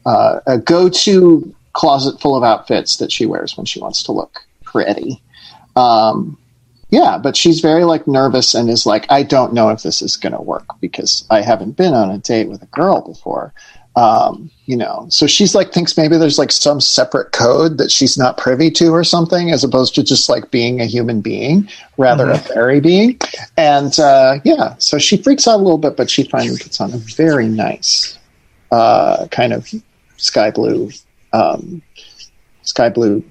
[0.05, 4.11] uh, a go to closet full of outfits that she wears when she wants to
[4.11, 5.21] look pretty.
[5.75, 6.37] Um,
[6.89, 10.15] yeah, but she's very like nervous and is like, I don't know if this is
[10.15, 13.53] going to work because I haven't been on a date with a girl before.
[13.97, 18.15] Um, you know, so she's like thinks maybe there's like some separate code that she's
[18.15, 22.25] not privy to or something, as opposed to just like being a human being, rather
[22.25, 22.35] mm-hmm.
[22.35, 23.19] a fairy being.
[23.57, 26.93] And uh, yeah, so she freaks out a little bit, but she finally puts on
[26.93, 28.19] a very nice
[28.71, 29.67] uh, kind of
[30.17, 30.91] sky blue,
[31.33, 31.81] um,
[32.61, 33.23] sky blue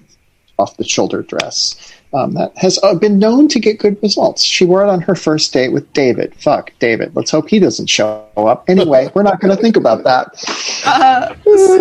[0.58, 4.42] off the shoulder dress um, that has uh, been known to get good results.
[4.42, 6.34] She wore it on her first date with David.
[6.36, 7.14] Fuck David.
[7.14, 8.64] Let's hope he doesn't show up.
[8.68, 10.28] Anyway, we're not going to think about that.
[10.86, 11.34] Uh,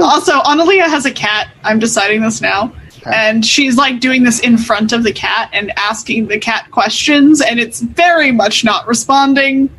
[0.04, 1.50] also, Analia has a cat.
[1.63, 2.74] I'm deciding this now.
[2.98, 3.12] Okay.
[3.15, 7.39] And she's like doing this in front of the cat and asking the cat questions,
[7.39, 9.69] and it's very much not responding.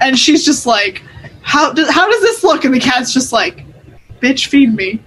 [0.00, 1.02] and she's just like,
[1.42, 3.64] "How does how does this look?" And the cat's just like,
[4.20, 5.00] "Bitch, feed me."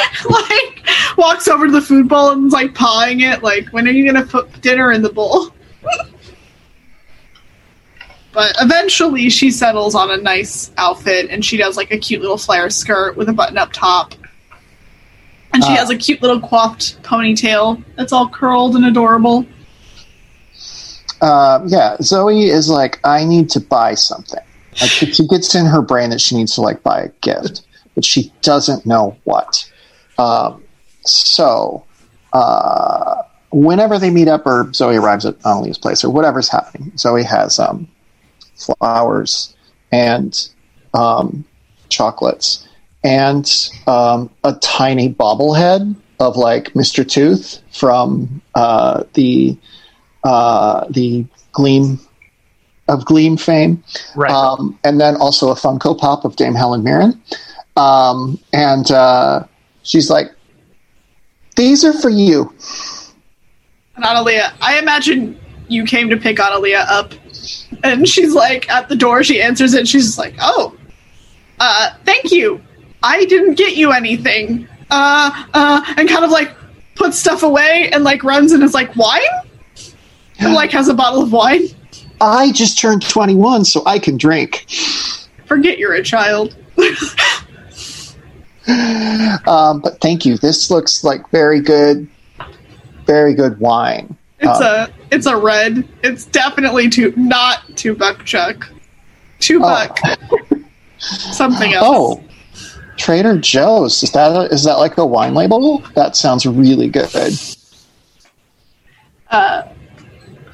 [0.30, 0.82] like
[1.16, 3.42] walks over to the food bowl and is like pawing it.
[3.42, 5.50] Like, when are you gonna put dinner in the bowl?
[8.32, 12.38] but eventually, she settles on a nice outfit, and she does like a cute little
[12.38, 14.14] flare skirt with a button-up top,
[15.52, 19.46] and she uh, has a cute little coiffed ponytail that's all curled and adorable.
[21.20, 24.40] Uh, yeah, Zoe is like, I need to buy something.
[24.80, 27.62] Like, she gets in her brain that she needs to like buy a gift,
[27.94, 29.70] but she doesn't know what.
[30.22, 30.62] Um,
[31.04, 31.84] so,
[32.32, 37.24] uh, whenever they meet up or Zoe arrives at Annalia's place or whatever's happening, Zoe
[37.24, 37.88] has um,
[38.54, 39.54] flowers
[39.90, 40.48] and
[40.94, 41.44] um,
[41.88, 42.68] chocolates
[43.04, 47.08] and um, a tiny bobblehead of like Mr.
[47.08, 49.56] Tooth from uh, the
[50.24, 51.98] uh, the Gleam
[52.88, 53.82] of Gleam fame,
[54.14, 54.30] right?
[54.30, 57.20] Um, and then also a Funko Pop of Dame Helen Mirren,
[57.76, 59.44] um, and uh,
[59.82, 60.32] She's like,
[61.56, 62.52] these are for you.
[63.96, 67.14] And Analia, I imagine you came to pick Analia up.
[67.82, 69.88] And she's like, at the door, she answers it.
[69.88, 70.76] she's like, oh,
[71.58, 72.60] uh, thank you.
[73.02, 74.68] I didn't get you anything.
[74.90, 76.54] Uh, uh, and kind of like
[76.94, 79.20] puts stuff away and like runs and is like, wine?
[80.38, 81.68] And like has a bottle of wine.
[82.20, 84.66] I just turned 21, so I can drink.
[85.46, 86.56] Forget you're a child.
[89.46, 90.36] um, but thank you.
[90.36, 92.08] This looks like very good,
[93.06, 94.16] very good wine.
[94.40, 95.88] It's um, a it's a red.
[96.02, 98.68] It's definitely two not two buck chuck.
[99.38, 99.98] two buck.
[100.04, 100.38] Oh.
[100.98, 101.86] Something else.
[101.88, 102.24] Oh.
[102.96, 104.02] Trader Joe's.
[104.02, 105.78] Is that a, is that like a wine label?
[105.94, 107.10] That sounds really good.
[109.30, 109.68] Uh,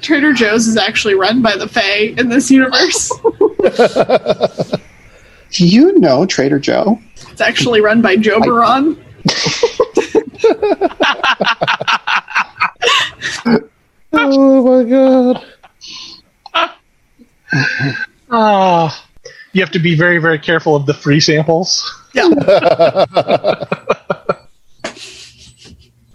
[0.01, 3.13] Trader Joe's is actually run by the Fae in this universe.
[5.51, 7.01] Do you know Trader Joe?
[7.31, 9.03] It's actually run by Joe Baron.
[14.13, 15.45] oh my god.
[18.31, 19.05] Oh,
[19.53, 21.85] you have to be very, very careful of the free samples.
[22.13, 22.25] Yeah.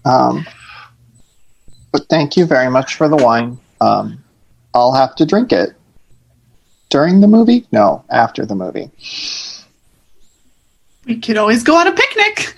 [0.05, 0.45] um,
[1.91, 3.57] but thank you very much for the wine.
[3.81, 4.23] Um,
[4.73, 5.75] I'll have to drink it
[6.93, 7.65] during the movie.
[7.71, 8.91] No, after the movie.
[11.05, 12.55] We could always go on a picnic.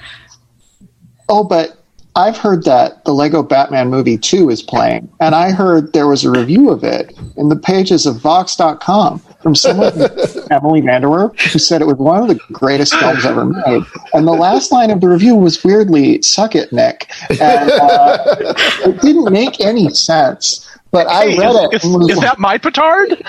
[1.29, 1.81] Oh, but
[2.17, 6.23] I've heard that the Lego Batman movie 2 is playing, and I heard there was
[6.23, 9.93] a review of it in the pages of Vox.com from someone,
[10.51, 13.83] Emily VanDerWerff, who said it was one of the greatest films ever made.
[14.13, 17.11] And the last line of the review was weirdly, suck it, Nick.
[17.29, 18.17] And uh,
[18.85, 20.65] it didn't make any sense.
[20.91, 21.73] But I hey, read it.
[21.73, 23.21] Is, is like, that my petard?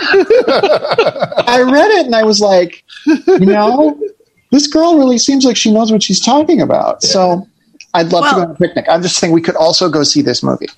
[1.48, 4.00] I read it and I was like, you know,
[4.52, 7.02] this girl really seems like she knows what she's talking about.
[7.02, 7.46] So
[7.96, 8.86] I'd love well, to go on a picnic.
[8.88, 10.68] I'm just saying we could also go see this movie.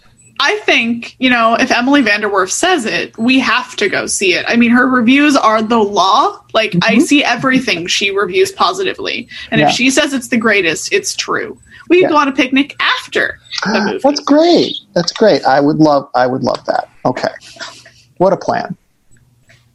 [0.41, 4.45] I think, you know, if Emily VanDerWerff says it, we have to go see it.
[4.47, 6.41] I mean, her reviews are the law.
[6.55, 9.29] Like, I see everything she reviews positively.
[9.51, 9.69] And Yeah.
[9.69, 11.59] if she says it's the greatest, it's true.
[11.89, 12.03] We Yeah.
[12.09, 13.99] can go on a picnic after the movie.
[14.01, 14.77] That's great.
[14.95, 15.45] That's great.
[15.45, 16.09] I would love.
[16.15, 16.89] I would love that.
[17.05, 17.29] Okay.
[18.19, 18.77] What a plan.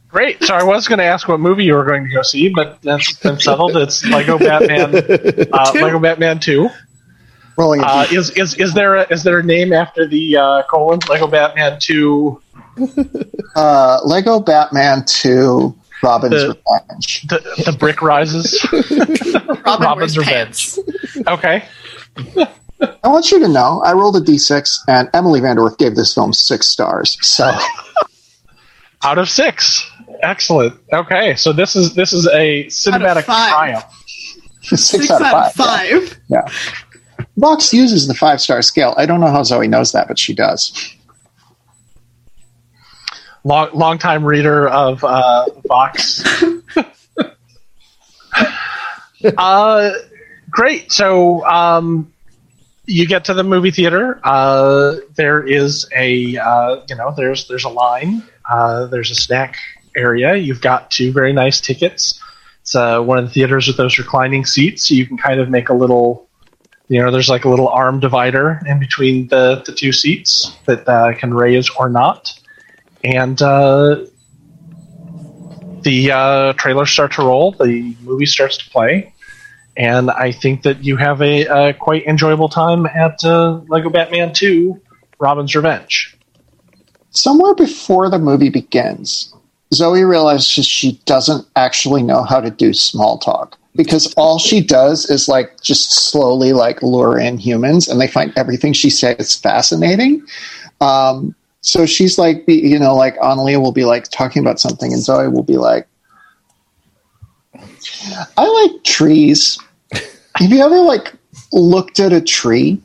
[0.08, 0.42] Great.
[0.44, 2.80] So I was going to ask what movie you were going to go see, but
[2.82, 3.76] that's been settled.
[3.76, 4.94] It's Lego Batman,
[5.52, 6.70] uh, Lego Batman Two.
[7.56, 7.82] Rolling.
[7.84, 11.26] Uh, is is is there a, is there a name after the uh, colon Lego
[11.26, 12.42] Batman Two?
[13.56, 15.74] uh, Lego Batman Two.
[16.02, 17.22] Robin's The- Revenge.
[17.28, 18.62] The, the brick rises.
[19.64, 20.76] Robin Robin's Revenge.
[20.76, 20.78] pants.
[21.26, 21.64] Okay.
[23.02, 26.32] I want you to know, I rolled a d6, and Emily VanDerWerff gave this film
[26.34, 27.16] six stars.
[27.26, 27.50] So
[29.02, 29.90] Out of six.
[30.22, 30.78] Excellent.
[30.92, 33.50] Okay, so this is this is a cinematic five.
[33.52, 33.84] triumph.
[34.62, 35.52] six, Six out of five.
[35.54, 36.18] five.
[36.28, 36.46] Yeah.
[37.36, 38.94] Vox uses the five star scale.
[38.96, 40.94] I don't know how Zoe knows that, but she does.
[43.44, 46.24] Long long time reader of uh, Vox.
[49.36, 49.92] uh,
[50.50, 50.90] great.
[50.90, 52.12] So um,
[52.86, 54.20] you get to the movie theater.
[54.22, 58.22] Uh, there is a uh, you know there's there's a line.
[58.48, 59.56] Uh, there's a snack
[59.96, 60.36] area.
[60.36, 62.20] You've got two very nice tickets.
[62.60, 65.50] It's uh, one of the theaters with those reclining seats, so you can kind of
[65.50, 66.28] make a little.
[66.88, 70.86] You know, there's like a little arm divider in between the, the two seats that
[70.88, 72.38] uh, can raise or not
[73.04, 73.96] and uh,
[75.82, 79.12] the uh, trailers start to roll, the movie starts to play,
[79.76, 84.32] and I think that you have a, a quite enjoyable time at uh, Lego Batman
[84.32, 84.80] 2
[85.18, 86.16] Robin's Revenge.
[87.10, 89.32] Somewhere before the movie begins,
[89.72, 95.08] Zoe realizes she doesn't actually know how to do small talk because all she does
[95.10, 100.24] is like just slowly like lure in humans and they find everything she says fascinating.
[100.80, 104.92] Um, so she's like, be- you know, like Annalia will be like talking about something
[104.92, 105.86] and Zoe will be like,
[108.36, 109.58] I like trees.
[110.36, 111.12] Have you ever like
[111.52, 112.80] looked at a tree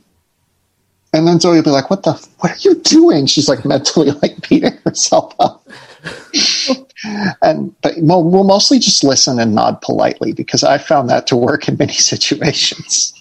[1.13, 2.13] and then Zoe will be like, "What the?
[2.39, 5.67] What are you doing?" She's like mentally like beating herself up.
[7.41, 11.35] and but we'll, we'll mostly just listen and nod politely because I found that to
[11.35, 13.13] work in many situations.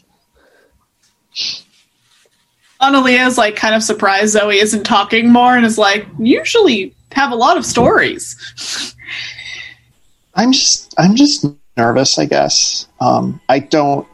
[2.80, 7.32] Analia is like kind of surprised Zoe isn't talking more and is like, usually have
[7.32, 8.94] a lot of stories.
[10.34, 11.44] I'm just I'm just
[11.76, 12.18] nervous.
[12.18, 14.06] I guess um, I don't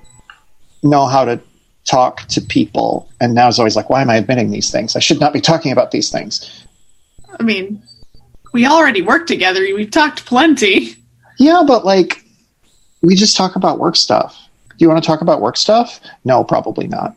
[0.83, 1.39] know how to
[1.85, 4.97] talk to people, and now Zoe's like, "Why am I admitting these things?
[4.97, 6.65] I should not be talking about these things."
[7.39, 7.83] I mean,
[8.55, 9.61] we already work together.
[9.75, 10.95] We've talked plenty.
[11.39, 12.25] Yeah, but like,
[13.03, 14.41] we just talk about work stuff.
[14.71, 16.01] Do you want to talk about work stuff?
[16.25, 17.17] No, probably not.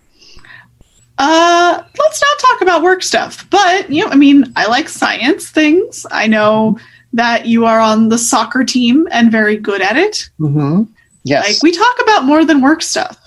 [1.20, 3.48] Uh, let's not talk about work stuff.
[3.50, 6.06] But, you know, I mean, I like science things.
[6.12, 6.80] I know
[7.14, 10.30] that you are on the soccer team and very good at it.
[10.40, 10.84] Mm-hmm.
[11.24, 11.48] Yes.
[11.48, 13.18] Like, we talk about more than work stuff.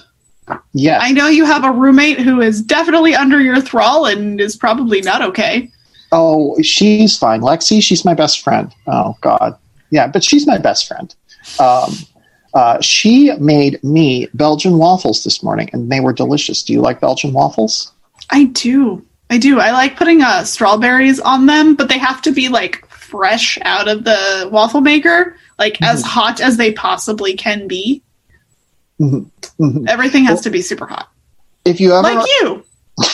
[0.73, 1.01] yes.
[1.03, 5.01] I know you have a roommate who is definitely under your thrall and is probably
[5.01, 5.71] not okay.
[6.13, 7.41] Oh, she's fine.
[7.41, 8.73] Lexi, she's my best friend.
[8.87, 9.57] Oh God,
[9.91, 11.15] yeah, but she's my best friend.
[11.59, 11.93] Um,
[12.53, 16.63] uh, she made me Belgian waffles this morning, and they were delicious.
[16.63, 17.93] Do you like Belgian waffles?
[18.31, 19.05] I do.
[19.31, 19.61] I do.
[19.61, 23.87] I like putting uh, strawberries on them, but they have to be like fresh out
[23.89, 28.03] of the waffle maker, like as hot as they possibly can be.
[29.01, 29.31] Mhm.
[29.61, 29.89] Mhm.
[29.89, 31.09] Everything has to be super hot.
[31.65, 32.65] If you ever, Like you.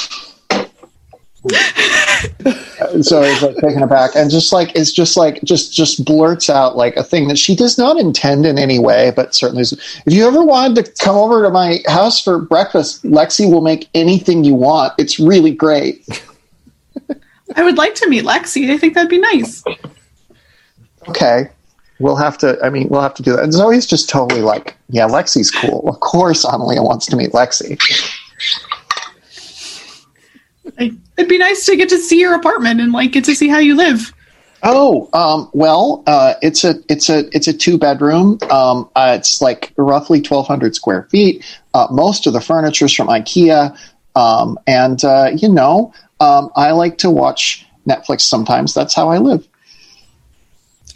[3.02, 6.76] so it's like taken aback, and just like it's just like just just blurts out
[6.76, 9.62] like a thing that she does not intend in any way, but certainly.
[9.62, 9.72] Is,
[10.06, 13.88] if you ever wanted to come over to my house for breakfast, Lexi will make
[13.94, 14.92] anything you want.
[14.98, 16.06] It's really great.
[17.56, 18.70] I would like to meet Lexi.
[18.70, 19.62] I think that'd be nice.
[21.08, 21.48] okay,
[22.00, 22.58] we'll have to.
[22.62, 23.44] I mean, we'll have to do that.
[23.44, 25.88] And Zoe's just totally like, yeah, Lexi's cool.
[25.88, 27.78] Of course, Amelia wants to meet Lexi.
[30.78, 33.58] It'd be nice to get to see your apartment and like get to see how
[33.58, 34.12] you live.
[34.62, 38.38] Oh, um, well, uh, it's a it's a it's a two bedroom.
[38.50, 41.44] Um, uh, it's like roughly twelve hundred square feet.
[41.74, 43.78] Uh, most of the furniture's from IKEA,
[44.16, 48.74] um, and uh, you know, um, I like to watch Netflix sometimes.
[48.74, 49.46] That's how I live.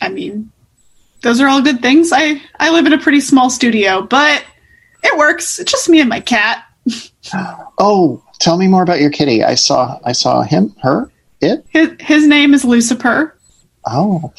[0.01, 0.51] I mean,
[1.23, 2.13] those are all good things.
[2.13, 4.45] I I live in a pretty small studio, but
[5.05, 5.59] it works.
[5.59, 6.65] It's just me and my cat.
[7.79, 9.45] Oh, tell me more about your kitty.
[9.45, 11.11] I saw I saw him, her,
[11.41, 11.65] it.
[11.69, 13.37] His, his name is Lucifer.
[13.87, 14.33] Oh.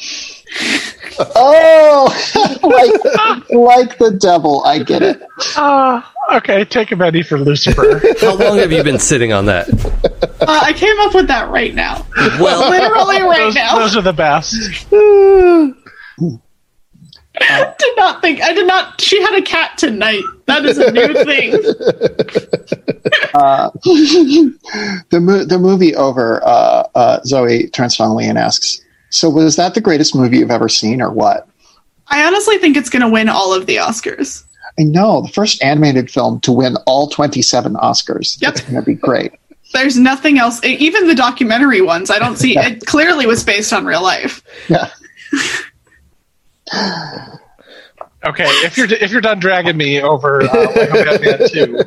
[1.34, 2.08] Oh,
[2.62, 4.62] like, like the devil.
[4.64, 5.22] I get it.
[5.56, 6.00] Uh,
[6.34, 8.00] okay, take a Benny for Lucifer.
[8.20, 9.68] How long have you been sitting on that?
[10.40, 12.06] Uh, I came up with that right now.
[12.40, 13.78] Well, Literally right those, now.
[13.78, 14.54] those are the best.
[17.78, 18.42] did not think.
[18.42, 19.00] I did not.
[19.00, 20.22] She had a cat tonight.
[20.52, 21.54] That is a new thing.
[23.34, 23.70] Uh,
[25.10, 26.42] the mo- the movie over.
[26.44, 30.50] Uh, uh, Zoe turns to finally and asks, "So was that the greatest movie you've
[30.50, 31.48] ever seen, or what?"
[32.08, 34.44] I honestly think it's going to win all of the Oscars.
[34.78, 38.40] I know the first animated film to win all twenty seven Oscars.
[38.42, 38.52] Yep.
[38.52, 39.32] It's going to be great.
[39.72, 40.62] There's nothing else.
[40.64, 42.58] Even the documentary ones, I don't see.
[42.58, 44.42] It clearly was based on real life.
[44.68, 44.90] Yeah.
[48.24, 51.76] Okay, if you're if you're done dragging me over uh, Batman Two,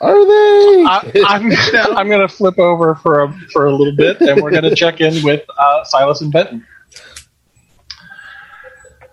[0.00, 0.84] Are they?
[0.84, 1.50] I, I'm
[1.96, 4.74] I'm going to flip over for a for a little bit, and we're going to
[4.74, 6.66] check in with uh, Silas and Benton.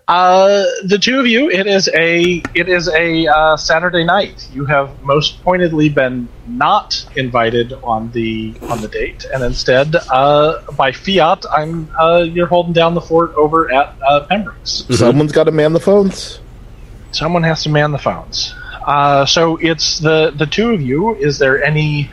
[0.06, 4.46] Uh, the two of you, it is a it is a uh, Saturday night.
[4.52, 10.60] You have most pointedly been not invited on the on the date, and instead, uh,
[10.72, 14.84] by fiat, I'm uh, you're holding down the fort over at uh, Pembroke's.
[14.90, 16.38] Someone's got to man the phones.
[17.12, 18.54] Someone has to man the phones.
[18.86, 21.14] Uh, so it's the the two of you.
[21.14, 22.10] Is there any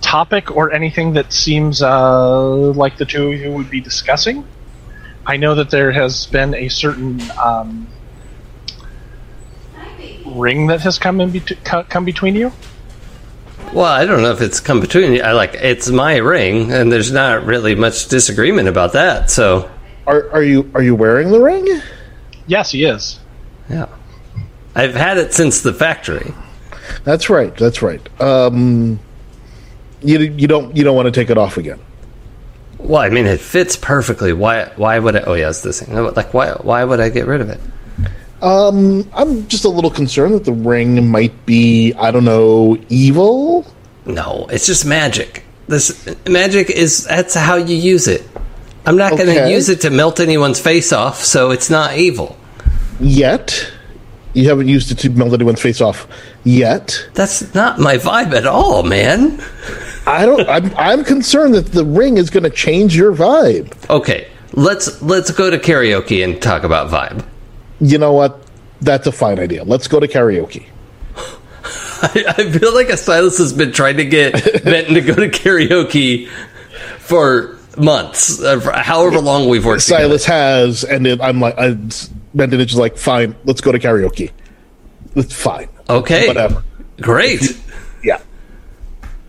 [0.00, 4.46] topic or anything that seems uh, like the two of you would be discussing?
[5.28, 7.86] I know that there has been a certain um,
[10.24, 12.50] ring that has come in bet- co- come between you.
[13.74, 15.22] well, I don't know if it's come between you.
[15.22, 19.30] I like it's my ring, and there's not really much disagreement about that.
[19.30, 19.70] So,
[20.06, 21.66] Are are you are you wearing the ring?
[22.46, 23.20] Yes, he is.
[23.68, 23.86] yeah,
[24.74, 26.32] I've had it since the factory.
[27.04, 27.54] That's right.
[27.54, 28.00] That's right.
[28.20, 28.98] Um,
[30.00, 31.80] you you don't you don't want to take it off again.
[32.78, 34.32] Well, I mean, it fits perfectly.
[34.32, 34.70] Why?
[34.76, 35.20] Why would I?
[35.20, 35.94] Oh, yeah, it's this thing.
[35.94, 36.52] Like, why?
[36.52, 37.60] Why would I get rid of it?
[38.40, 43.66] Um, I'm just a little concerned that the ring might be I don't know evil.
[44.06, 45.44] No, it's just magic.
[45.66, 48.26] This magic is that's how you use it.
[48.86, 52.38] I'm not going to use it to melt anyone's face off, so it's not evil.
[53.00, 53.70] Yet,
[54.38, 56.06] you haven't used it to melt anyone's face off
[56.44, 57.08] yet.
[57.14, 59.42] That's not my vibe at all, man.
[60.06, 60.48] I don't.
[60.48, 63.90] I'm I'm concerned that the ring is going to change your vibe.
[63.90, 67.24] Okay, let's let's go to karaoke and talk about vibe.
[67.80, 68.40] You know what?
[68.80, 69.64] That's a fine idea.
[69.64, 70.66] Let's go to karaoke.
[71.16, 74.32] I, I feel like Silas has been trying to get
[74.64, 76.28] Benton to go to karaoke
[76.98, 79.84] for months, uh, for however long we've worked.
[79.84, 80.18] together.
[80.18, 81.76] Silas has, and it, I'm like, I,
[82.38, 84.30] Benton is just like, fine, let's go to karaoke.
[85.14, 85.68] It's fine.
[85.90, 86.64] Okay, Whatever.
[87.00, 87.42] Great.
[88.02, 88.20] Yeah.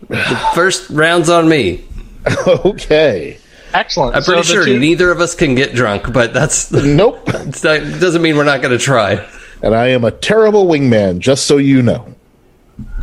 [0.08, 0.16] The
[0.54, 1.84] First round's on me.
[2.46, 3.36] okay.
[3.74, 4.16] Excellent.
[4.16, 7.22] I'm pretty So sure two- neither of us can get drunk, but that's Nope.
[7.28, 9.26] it's not, doesn't mean we're not going to try.
[9.62, 12.14] and I am a terrible wingman, just so you know.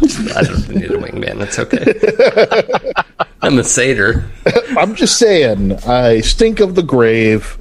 [0.01, 1.37] I don't need a wingman.
[1.37, 2.91] That's okay.
[3.41, 4.25] I'm a satyr.
[4.77, 7.57] I'm just saying, I stink of the grave,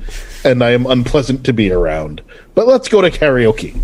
[0.46, 2.22] and I am unpleasant to be around.
[2.54, 3.78] But let's go to karaoke.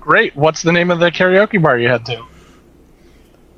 [0.00, 0.34] Great.
[0.36, 2.24] What's the name of the karaoke bar you had to?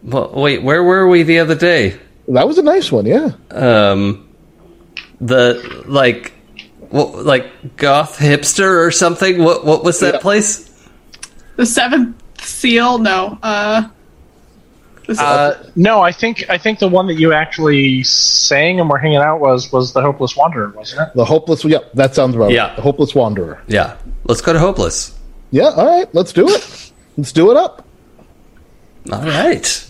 [0.03, 1.99] Well, wait, where were we the other day?
[2.29, 3.31] That was a nice one, yeah.
[3.51, 4.29] Um,
[5.21, 6.33] the like,
[6.91, 9.43] what, like goth hipster or something.
[9.43, 10.21] What what was that Yeah.
[10.21, 10.71] place?
[11.57, 12.99] The seventh seal?
[12.99, 13.39] No.
[13.43, 13.91] Uh, the
[15.09, 19.19] Uh, no, I think I think the one that you actually sang and were hanging
[19.19, 21.15] out was was the Hopeless Wanderer, wasn't it?
[21.15, 22.75] The hopeless, yeah, that sounds about Yeah.
[22.75, 23.63] The hopeless wanderer.
[23.69, 25.17] Yeah, let's go to Hopeless.
[25.53, 26.93] Yeah, all right, let's do it.
[27.17, 27.87] Let's do it up.
[29.13, 29.87] All right.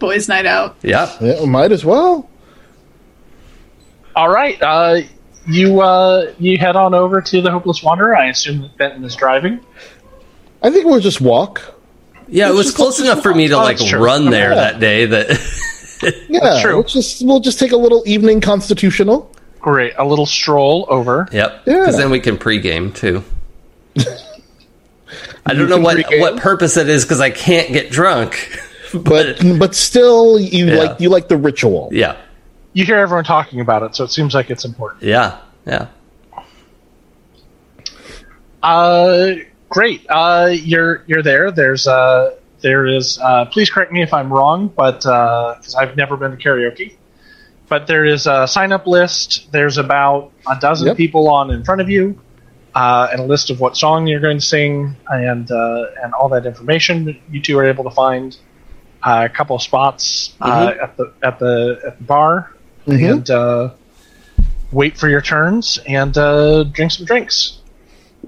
[0.00, 0.76] boys' night out.
[0.82, 1.14] Yeah.
[1.20, 2.28] Yeah, might as well.
[4.16, 4.60] All right.
[4.60, 5.02] Uh,
[5.46, 8.16] you uh, you head on over to the Hopeless Wanderer.
[8.16, 9.60] I assume that Benton is driving.
[10.62, 11.74] I think we'll just walk.
[12.28, 14.00] Yeah, it was close enough for me to Oh, like that's true.
[14.04, 14.54] run there Yeah.
[14.56, 15.06] that day.
[15.06, 15.28] That
[16.28, 16.74] Yeah, true.
[16.74, 19.30] We'll just we'll just take a little evening constitutional.
[19.60, 19.94] Great.
[19.98, 21.28] A little stroll over.
[21.32, 21.62] yep.
[21.66, 21.80] Yeah.
[21.80, 23.24] Because then we can pregame too.
[25.46, 26.20] I don't know can what pregame?
[26.20, 28.60] what purpose it is because I can't get drunk.
[28.94, 30.74] But but still, you Yeah.
[30.76, 31.88] like you like the ritual.
[31.92, 32.16] Yeah.
[32.72, 35.02] You hear everyone talking about it, so it seems like it's important.
[35.02, 35.38] Yeah.
[35.66, 35.88] Yeah.
[38.62, 39.34] Uh,
[39.68, 40.06] great.
[40.08, 41.50] Uh, you're you're there.
[41.50, 43.18] There's uh, there is.
[43.18, 46.94] Uh, please correct me if I'm wrong, but because I've never been to karaoke,
[47.68, 49.50] but there is a sign up list.
[49.52, 50.96] There's about a dozen Yep.
[50.96, 52.18] people on in front of you,
[52.74, 56.28] uh, and a list of what song you're going to sing, and uh, and all
[56.30, 57.18] that information.
[57.30, 58.36] You two are able to find
[59.02, 62.52] uh, a couple of spots uh, at the at the at the bar.
[62.86, 63.70] and uh,
[64.72, 67.58] wait for your turns and uh, drink some drinks.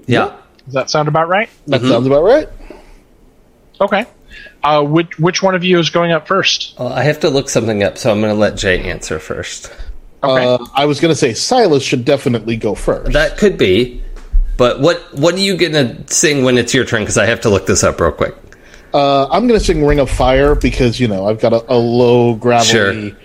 [0.05, 0.35] Yeah.
[0.69, 1.49] Does that sound about right?
[1.67, 2.47] That sounds about right.
[3.81, 4.05] Okay.
[4.63, 6.75] Uh, which which one of you is going up first?
[6.77, 9.71] Well, I have to look something up, so I'm going to let Jay answer first.
[10.23, 10.45] Okay.
[10.45, 13.13] Uh, I was going to say Silas should definitely go first.
[13.13, 14.03] That could be,
[14.57, 17.01] but what what are you going to sing when it's your turn?
[17.01, 18.35] Because I have to look this up real quick.
[18.93, 21.77] Uh, I'm going to sing Ring of Fire because, you know, I've got a, a
[21.77, 23.15] low, gravelly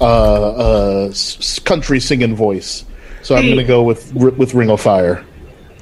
[0.00, 2.84] uh, uh, s- s- country singing voice.
[3.22, 5.24] So I'm going to go with with Ring of Fire.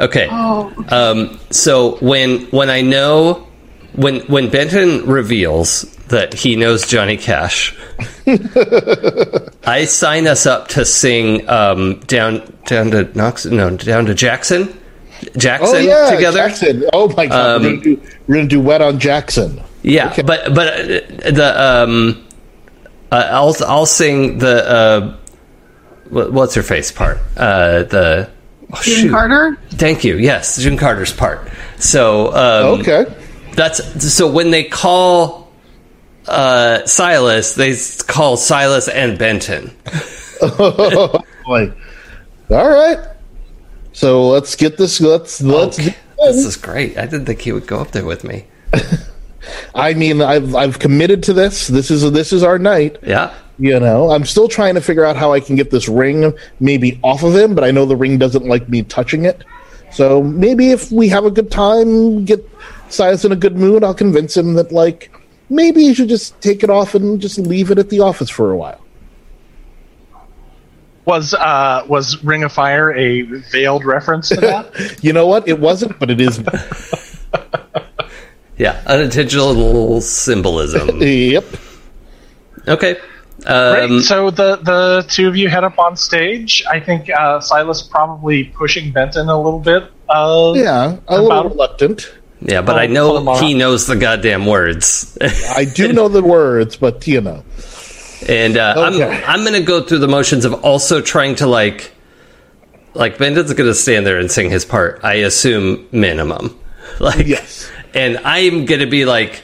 [0.01, 0.28] Okay.
[0.30, 3.46] Oh, Um, so when when I know
[3.92, 7.76] when when Benton reveals that he knows Johnny Cash,
[9.66, 14.76] I sign us up to sing um, down down to Knox no down to Jackson
[15.36, 16.38] Jackson Oh, yeah, together.
[16.38, 16.84] Jackson.
[16.94, 17.57] Oh, my God.
[17.57, 19.61] Um, we're going to do we're gonna do Wet on Jackson.
[19.82, 22.26] Yeah, but but uh, the um,
[23.12, 25.16] uh, I'll I'll sing the uh,
[26.09, 28.30] what, what's her face part uh, the
[28.72, 29.10] oh, June shoot.
[29.10, 29.56] Carter.
[29.70, 30.16] Thank you.
[30.16, 31.48] Yes, June Carter's part.
[31.78, 33.04] So um, Okay.
[33.54, 35.50] that's so when they call
[36.26, 37.74] uh, Silas, they
[38.06, 39.70] call Silas and Benton.
[40.58, 41.72] Boy.
[42.50, 42.98] All right.
[43.92, 45.00] So let's get this.
[45.00, 45.78] Let's let's.
[45.78, 45.96] Okay.
[46.18, 46.98] This is great.
[46.98, 48.44] I didn't think he would go up there with me.
[49.74, 51.68] I mean, I've I've committed to this.
[51.68, 52.98] This is this is our night.
[53.02, 53.34] Yeah.
[53.61, 56.98] You know, I'm still trying to figure out how I can get this ring maybe
[57.04, 59.44] off of him, but I know the ring doesn't like me touching it.
[59.92, 62.42] So maybe if we have a good time, get
[62.88, 65.12] Silas in a good mood, I'll convince him that like
[65.50, 68.50] maybe he should just take it off and just leave it at the office for
[68.50, 68.80] a while.
[71.04, 74.98] Was uh, was Ring of Fire a veiled reference to that?
[75.02, 75.48] You know what?
[75.48, 76.42] It wasn't, but it is.
[78.61, 78.78] Yeah.
[78.84, 81.00] Unintentional symbolism.
[81.00, 81.46] yep.
[82.68, 82.98] Okay.
[83.45, 83.84] Great.
[83.91, 86.62] Um, So the the two of you head up on stage.
[86.70, 89.84] I think uh, Silas probably pushing Benton a little bit.
[90.09, 92.12] Uh, Yeah, a About- little reluctant.
[92.41, 93.59] yeah, but I know he up.
[93.59, 95.16] knows the goddamn words.
[95.57, 97.43] I do know the words, but you know.
[98.28, 99.05] And uh, Okay.
[99.24, 101.93] I'm I'm gonna go through the motions of also trying to like
[102.95, 105.01] like Benton's gonna stand there and sing his part.
[105.03, 106.59] I assume minimum,
[107.01, 107.70] like Yes.
[107.95, 109.43] and I'm gonna be like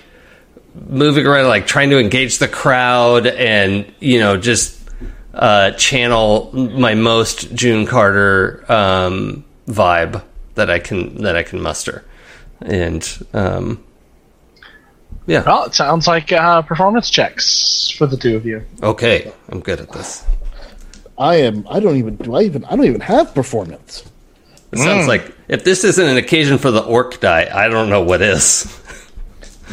[0.89, 4.79] moving around, like trying to engage the crowd and you know just
[5.35, 10.23] uh, channel my most June Carter um, vibe
[10.55, 12.05] that I can that I can muster,
[12.61, 13.83] and um,
[15.27, 18.65] yeah, Well, it sounds like uh, performance checks for the two of you.
[18.83, 20.25] okay, I'm good at this.
[21.19, 21.67] I am.
[21.69, 22.17] I don't even.
[22.17, 22.65] Do I even?
[22.67, 24.05] I don't even have performance.
[24.73, 28.03] It sounds like if this isn't an occasion for the orc die, I don't know
[28.03, 28.65] what is.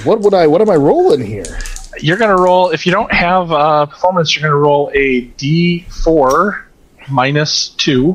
[0.03, 0.47] What would I?
[0.47, 1.59] What am I rolling here?
[1.99, 5.27] You're going to roll, if you don't have uh, performance, you're going to roll a
[5.37, 6.63] d4
[7.09, 8.11] minus 2.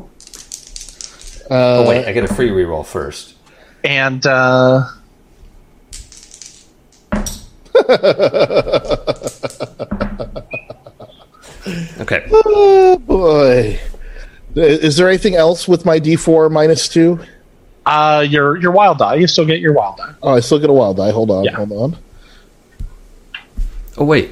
[1.49, 3.35] Uh, Oh wait, I get a free reroll first.
[3.83, 4.87] And uh,
[11.99, 12.25] Okay.
[12.31, 13.79] Oh boy.
[14.55, 17.19] Is there anything else with my D4 minus two?
[17.89, 20.13] Uh, your, your wild die, you still get your wild die.
[20.21, 21.11] Oh, I still get a wild die.
[21.11, 21.43] Hold on.
[21.43, 21.55] Yeah.
[21.55, 21.97] Hold on.
[23.97, 24.31] Oh wait,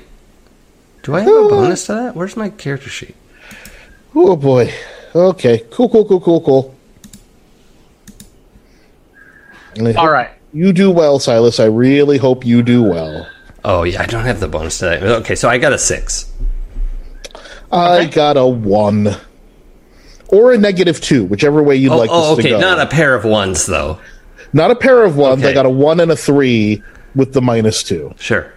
[1.03, 2.15] do I have a bonus to that?
[2.15, 3.15] Where's my character sheet?
[4.15, 4.73] Oh boy.
[5.13, 5.65] Okay.
[5.71, 5.89] Cool.
[5.89, 6.05] Cool.
[6.05, 6.21] Cool.
[6.21, 6.41] Cool.
[6.41, 6.75] Cool.
[9.75, 10.29] And I All hope right.
[10.53, 11.59] You do well, Silas.
[11.59, 13.27] I really hope you do well.
[13.65, 15.05] Oh yeah, I don't have the bonus today.
[15.05, 16.31] Okay, so I got a six.
[17.71, 18.09] I Okay.
[18.11, 19.15] got a one.
[20.29, 22.75] Or a negative two, whichever way you'd Oh, like oh this to okay, go.
[22.75, 23.99] not a pair of ones though.
[24.53, 25.43] Not a pair of ones.
[25.45, 26.83] I got a one and a three
[27.15, 28.13] with the minus two.
[28.19, 28.51] Sure.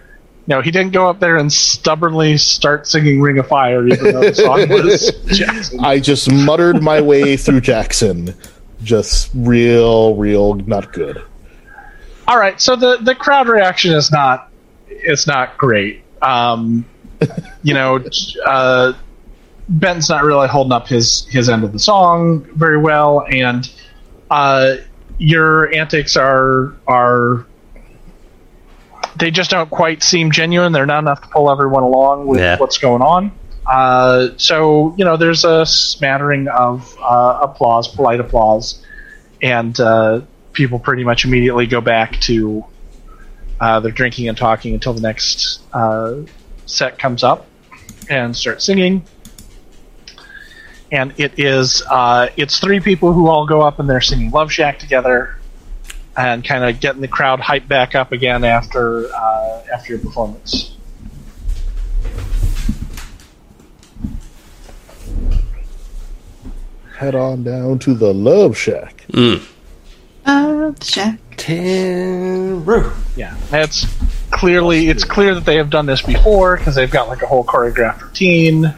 [0.47, 4.21] No, he didn't go up there and stubbornly start singing Ring of Fire, even though
[4.21, 5.79] the song was Jackson.
[5.79, 8.33] I just muttered my way through Jackson.
[8.83, 11.21] Just real, real not good.
[12.27, 14.49] All right, so the the crowd reaction is not
[14.87, 16.03] it's not great.
[16.21, 16.85] Um,
[17.63, 18.03] you know,
[18.45, 18.93] uh,
[19.69, 23.69] Ben's not really holding up his his end of the song very well, and
[24.29, 24.75] uh,
[25.17, 27.45] your antics are are
[29.17, 30.71] they just don't quite seem genuine.
[30.71, 32.57] They're not enough to pull everyone along with Yeah.
[32.57, 33.31] what's going on.
[33.65, 38.83] Uh, so you know, there's a smattering of uh, applause, polite applause,
[39.41, 40.21] and uh,
[40.53, 42.65] people pretty much immediately go back to
[43.59, 46.15] uh, their drinking and talking until the next uh,
[46.65, 47.45] set comes up
[48.09, 49.05] and start singing.
[50.91, 54.51] And it is uh, it's three people who all go up and they're singing Love
[54.51, 55.37] Shack together,
[56.17, 60.75] and kind of getting the crowd hyped back up again after uh, after your performance.
[67.01, 69.05] head on down to the Love Shack.
[70.23, 71.17] Uh, check.
[71.35, 72.93] Tenru.
[73.15, 73.87] Yeah, that's
[74.29, 77.43] clearly it's clear that they have done this before because they've got like a whole
[77.43, 78.71] choreographed routine.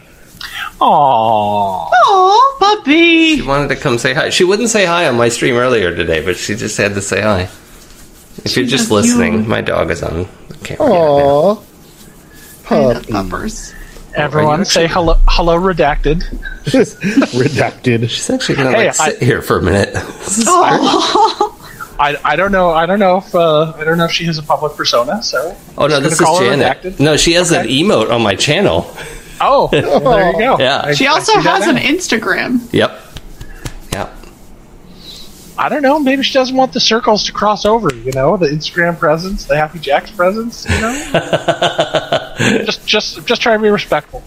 [0.79, 1.89] Aww.
[1.91, 3.37] Oh, puppy.
[3.37, 4.29] She wanted to come say hi.
[4.29, 7.21] She wouldn't say hi on my stream earlier today, but she just had to say
[7.21, 7.49] hi.
[8.43, 8.95] If you're just just you.
[8.95, 10.89] listening, my dog is on the camera.
[10.89, 11.63] Aww.
[12.63, 13.11] Puppy.
[13.11, 13.73] puppers.
[14.15, 16.23] Everyone you say hello, hello, redacted.
[16.65, 18.01] Redacted.
[18.09, 19.89] She's actually gonna Hey, like sit here for a minute.
[20.45, 21.59] Oh,
[21.99, 24.37] I, I don't know I don't know if uh, I don't know if she has
[24.37, 25.21] a public persona.
[25.21, 26.99] So oh no, this is gonna Janet.
[26.99, 28.91] No, she has an emote on my channel.
[29.43, 30.57] Oh, there you go.
[30.59, 30.81] Yeah.
[30.85, 31.77] I- she also has an.
[31.77, 32.71] Instagram.
[32.71, 32.99] Yep.
[33.91, 34.15] Yeah.
[35.57, 35.99] I don't know.
[35.99, 37.93] Maybe she doesn't want the circles to cross over.
[37.93, 40.65] You know, the Instagram presence, the Happy Jacks presence.
[40.69, 42.33] You know,
[42.65, 44.23] just just just try to be respectful.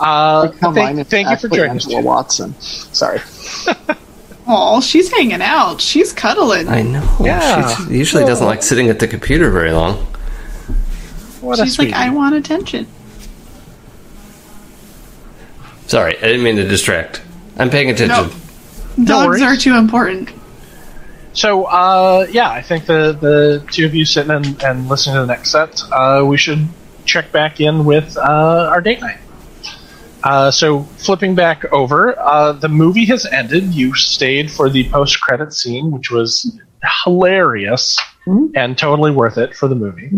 [0.00, 1.84] Uh, How thank, mine thank you for actually joining us.
[1.86, 2.54] Angela Watson.
[2.60, 3.20] Sorry.
[4.46, 5.80] Oh, she's hanging out.
[5.80, 6.68] She's cuddling.
[6.68, 7.16] I know.
[7.18, 7.74] Yeah.
[7.76, 9.96] She usually doesn't like sitting at the computer very long.
[11.40, 11.94] What She's like.
[11.94, 12.86] I want attention.
[15.86, 17.22] Sorry, I didn't mean to distract.
[17.58, 18.30] I'm paying attention.
[18.96, 19.04] No.
[19.04, 20.30] Dogs are too important.
[21.32, 25.22] So, uh, yeah, I think the, the two of you sitting and, and listening to
[25.22, 26.68] the next set, uh, we should
[27.04, 29.18] check back in with uh, our date night.
[30.22, 33.74] Uh, so, flipping back over, uh, the movie has ended.
[33.74, 36.58] You stayed for the post credit scene, which was
[37.04, 37.98] hilarious
[38.54, 40.10] and totally worth it for the movie.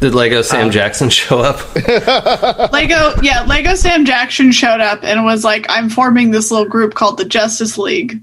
[0.00, 0.70] Did Lego Sam uh.
[0.70, 1.74] Jackson show up?
[2.72, 6.94] Lego, yeah, Lego Sam Jackson showed up and was like, I'm forming this little group
[6.94, 8.20] called the Justice League.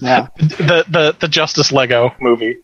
[0.00, 0.28] Yeah.
[0.36, 2.58] The, the, the Justice Lego movie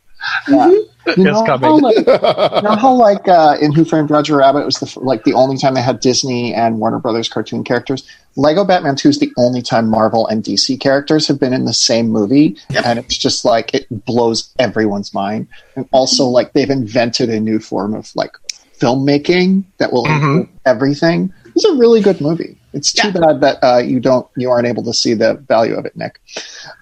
[0.48, 0.66] yeah.
[0.68, 1.80] You is know, how, coming.
[1.80, 5.32] like, you know how like uh, in Who Framed Roger Rabbit was the like the
[5.32, 8.06] only time they had Disney and Warner Brothers cartoon characters.
[8.36, 11.72] Lego Batman Two is the only time Marvel and DC characters have been in the
[11.72, 15.48] same movie, and it's just like it blows everyone's mind.
[15.74, 18.36] And also, like they've invented a new form of like
[18.78, 20.48] filmmaking that will Mhm.
[20.66, 21.32] everything.
[21.54, 22.56] It's a really good movie.
[22.72, 23.20] It's too Yeah.
[23.20, 26.20] bad that uh, you don't you aren't able to see the value of it, Nick.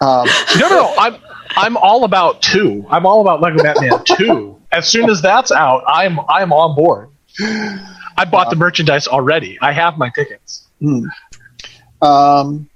[0.01, 0.29] Um,
[0.59, 0.95] No, no, no.
[0.99, 1.15] I'm
[1.59, 2.87] I'm all about two.
[2.89, 4.61] I'm all about Lego Batman two.
[4.71, 7.11] As soon as that's out, I'm I'm on board.
[7.41, 9.59] I bought the merchandise already.
[9.61, 10.67] I have my tickets.
[12.03, 12.69] um,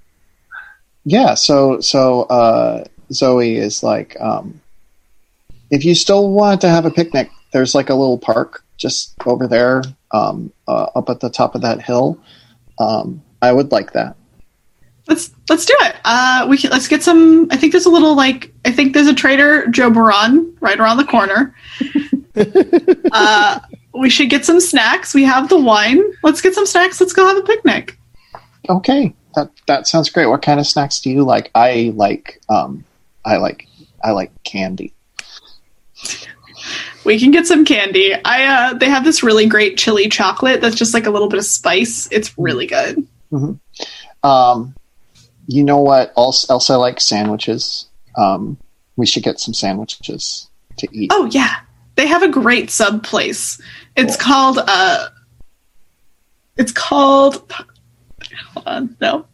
[1.05, 4.61] yeah, so so uh, Zoe is like, um,
[5.71, 9.47] if you still want to have a picnic, there's like a little park just over
[9.47, 12.19] there, um, uh, up at the top of that hill.
[12.79, 14.17] Um, I would like that.
[15.09, 15.97] Let's let's do it.
[16.05, 17.49] Uh, we can, let's get some.
[17.51, 20.99] I think there's a little like I think there's a Trader Joe Baron right around
[20.99, 21.55] the corner.
[23.13, 23.61] uh,
[23.95, 25.13] we should get some snacks.
[25.13, 26.03] We have the wine.
[26.23, 27.01] Let's get some snacks.
[27.01, 27.99] Let's go have a picnic.
[28.69, 30.27] Okay, that that sounds great.
[30.27, 31.51] What kind of snacks do you like?
[31.55, 32.85] I like um,
[33.25, 33.67] I like
[34.03, 34.93] I like candy.
[37.05, 38.15] We can get some candy.
[38.15, 41.41] I uh, they have this really great chili chocolate that's just like a little bit
[41.41, 42.09] of spice.
[42.13, 43.07] It's really good.
[44.23, 44.75] Um,
[45.47, 46.49] you know what else?
[46.51, 47.87] Else I like sandwiches.
[48.17, 48.59] Um,
[48.97, 51.11] we should get some sandwiches to eat.
[51.13, 51.61] Oh yeah,
[51.97, 53.61] they have a great sub place.
[53.97, 55.09] It's called uh,
[56.57, 57.53] it's called.
[58.55, 59.27] Hold on, no.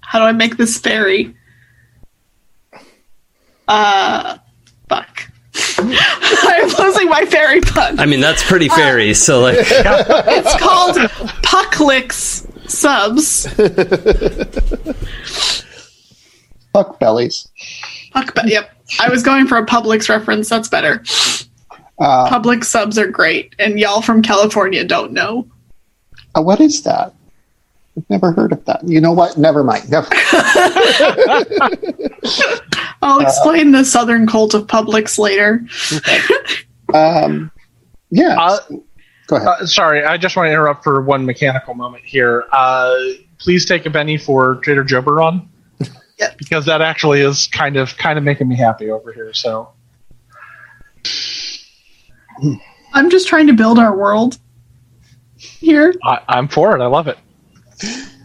[0.00, 1.34] How do I make this fairy?
[3.68, 4.38] Uh,
[4.88, 5.30] fuck.
[5.78, 7.98] I'm losing my fairy pun.
[7.98, 9.14] I mean, that's pretty fairy.
[9.14, 10.96] So like, It's called
[11.42, 13.46] Pucklix subs.
[16.72, 17.48] Fuck bellies.
[18.12, 18.70] Puck, yep.
[19.00, 20.48] I was going for a Publix reference.
[20.48, 21.02] That's better.
[21.98, 25.46] Uh, Publix subs are great, and y'all from California don't know.
[26.36, 27.14] uh, what is that?
[27.96, 28.86] I've never heard of that.
[28.86, 29.38] You know what?
[29.38, 29.90] Never mind.
[29.90, 30.06] Never.
[33.02, 35.64] I'll explain the Southern cult of Publix later.
[36.92, 37.50] Um,
[38.10, 38.36] yeah.
[38.38, 38.58] Uh,
[39.26, 39.48] Go ahead.
[39.48, 42.44] Uh, sorry, I just want to interrupt for one mechanical moment here.
[42.52, 42.94] Uh,
[43.38, 45.48] please take a Benny for Trader Joe Baron.
[46.18, 46.38] Yep.
[46.38, 49.34] Because that actually is kind of kind of making me happy over here.
[49.34, 49.68] So
[52.94, 54.38] I'm just trying to build our world
[55.36, 55.94] here.
[56.02, 56.80] I, I'm for it.
[56.82, 57.18] I love it.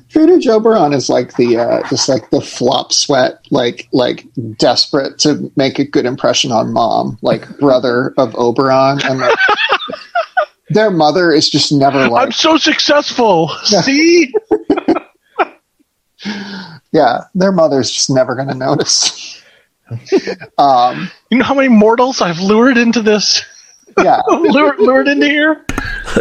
[0.09, 4.25] Trader Joe Baron is like the uh, just like the flop sweat, like like
[4.57, 9.37] desperate to make a good impression on mom, like brother of Oberon, and like,
[10.73, 13.49] their mother is just never like I'm so successful.
[13.63, 14.33] See,
[16.91, 19.41] yeah, their mother's just never going to notice.
[20.57, 23.43] um, you know how many mortals I've lured into this
[24.01, 24.21] Yeah.
[24.29, 25.65] lured, lured into here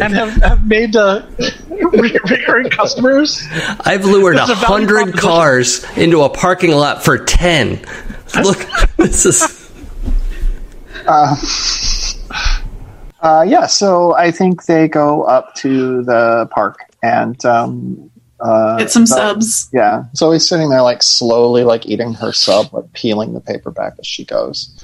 [0.00, 1.24] and have, have made uh,
[1.68, 3.46] re- recurring customers.
[3.80, 7.80] I've lured a It's a value hundred cars into a parking lot for ten.
[8.42, 9.70] Look, this is
[11.06, 11.36] Uh,
[13.22, 18.10] yeah, so I think they go up to the park and um,
[18.40, 19.68] uh, Get some so- subs.
[19.72, 23.94] Yeah, Zoe's sitting there like slowly, like eating her sub, like peeling the paper back
[23.98, 24.74] as she goes,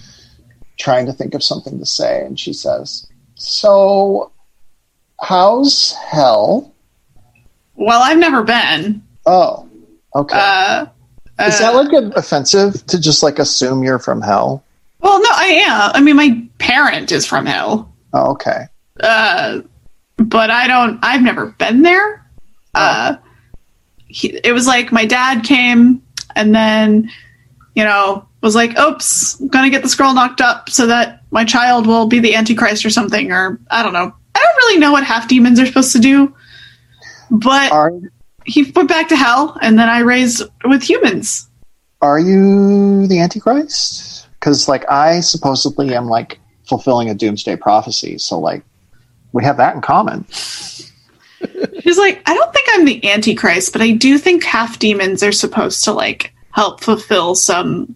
[0.78, 4.30] trying to think of something to say, and she says, "So,
[5.22, 6.74] how's hell?
[7.74, 9.03] Well, I've never been.
[9.26, 9.68] Oh,
[10.14, 10.37] okay.
[10.39, 10.87] Uh,
[11.47, 14.62] Is that like offensive to just like assume you're from hell?
[15.01, 15.91] well, no, I am.
[15.95, 17.93] I mean, my parent is from hell.
[18.16, 18.64] Oh, okay.
[19.00, 19.60] uh,
[20.16, 20.98] but I don't.
[21.02, 22.26] I've never been there.
[22.74, 23.16] Uh,
[24.06, 26.02] he, it was like my dad came
[26.34, 27.10] and then,
[27.74, 31.44] you know, was like, "Oops, I'm gonna get the scroll knocked up so that my
[31.44, 34.12] child will be the Antichrist or something." Or I don't know.
[34.34, 36.34] I don't really know what half demons are supposed to do,
[37.30, 37.92] but Are
[38.46, 41.48] he went back to hell, and then I raised with humans.
[42.00, 44.28] are you the Antichrist?
[44.40, 46.38] Because like I supposedly am like
[46.68, 48.62] fulfilling a doomsday prophecy, so like
[49.32, 50.24] we have that in common.
[51.82, 55.32] He's like, I don't think I'm the Antichrist, but I do think half demons are
[55.32, 57.94] supposed to like help fulfill some.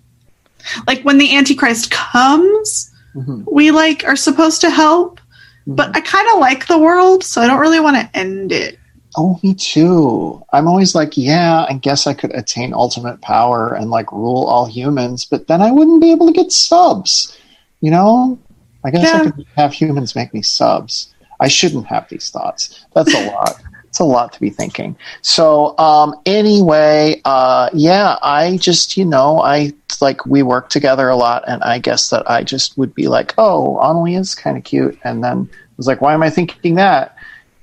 [0.86, 3.44] Like when the Antichrist comes, Mhm.
[3.50, 5.20] we like are supposed to help.
[5.66, 8.78] But I kind of like the world, so I don't really want to end it.
[9.16, 10.42] Oh, me too.
[10.52, 14.66] I'm always like, yeah, I guess I could attain ultimate power and like rule all
[14.66, 17.36] humans, but then I wouldn't be able to get subs.
[17.80, 18.38] You know?
[18.84, 19.22] I guess I Yeah.
[19.22, 21.12] could have humans make me subs.
[21.40, 22.84] I shouldn't have these thoughts.
[22.94, 23.60] That's a lot.
[23.88, 24.96] It's a lot to be thinking.
[25.22, 31.16] So, um, anyway, uh, yeah, I just, you know, I like we work together a
[31.16, 34.64] lot, and I guess that I just would be like, oh, Annalie is kind of
[34.64, 37.16] cute, and then I was like, why am I thinking that?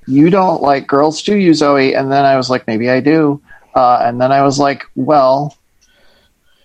[0.06, 1.94] You don't like girls, do you, Zoe?
[1.94, 3.40] And then I was like, maybe I do.
[3.74, 5.56] Uh, and then I was like, well,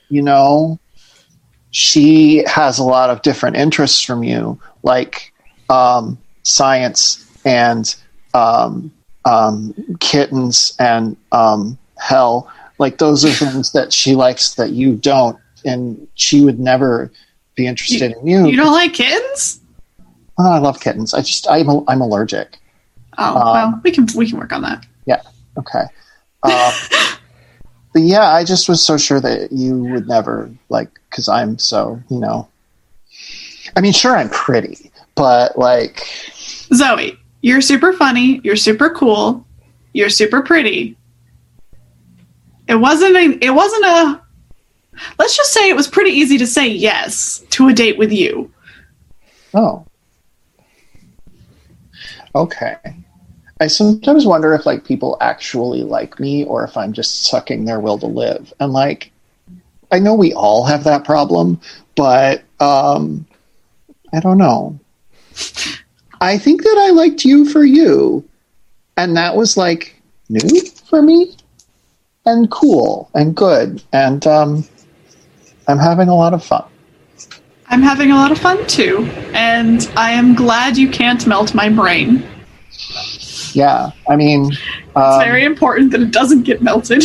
[0.10, 0.80] you know,
[1.74, 5.34] she has a lot of different interests from you, like
[5.72, 7.96] um, science and
[8.36, 8.92] um,
[9.26, 12.50] um, kittens and um, hell.
[12.78, 17.12] Like those are things that she likes that you don't, and she would never
[17.56, 18.46] be interested in you.
[18.46, 19.60] You don't like kittens?
[20.38, 21.16] Oh, I love kittens.
[21.16, 22.60] I just I'm I'm allergic.
[23.18, 24.86] Oh Um, well, we can we can work on that.
[25.08, 25.22] Yeah.
[25.58, 25.86] Okay.
[26.44, 26.74] Um,
[27.94, 32.02] but yeah, I just was so sure that you would never like because I'm so
[32.10, 32.48] you know.
[33.76, 36.04] I mean, sure, I'm pretty, but like,
[36.74, 38.42] Zoe, you're super funny.
[38.44, 39.46] You're super cool.
[39.94, 40.98] You're super pretty.
[42.68, 43.46] It wasn't a.
[43.46, 44.22] It wasn't a.
[45.20, 48.52] Let's just say it was pretty easy to say yes to a date with you.
[49.54, 49.86] oh,
[52.36, 52.76] okay.
[53.60, 57.80] I sometimes wonder if like people actually like me or if I'm just sucking their
[57.80, 58.54] will to live.
[58.60, 59.12] And like,
[59.92, 61.62] I know we all have that problem,
[61.96, 63.26] but um,
[64.12, 64.80] I don't know.
[66.20, 68.28] I think that I liked you for you,
[68.98, 71.36] and that was like new for me,
[72.26, 74.68] and cool and good, and um,
[75.68, 76.64] I'm having a lot of fun.
[77.68, 81.70] I'm having a lot of fun too, and I am glad you can't melt my
[81.70, 82.28] brain.
[83.54, 84.60] Yeah, I mean, It's
[84.96, 87.04] um, very important that it doesn't get melted.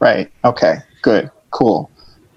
[0.00, 0.30] right?
[0.44, 1.90] Okay, good, cool.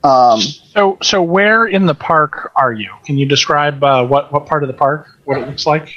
[0.03, 2.89] Um, So, so where in the park are you?
[3.05, 5.07] Can you describe uh, what what part of the park?
[5.25, 5.95] What it looks like?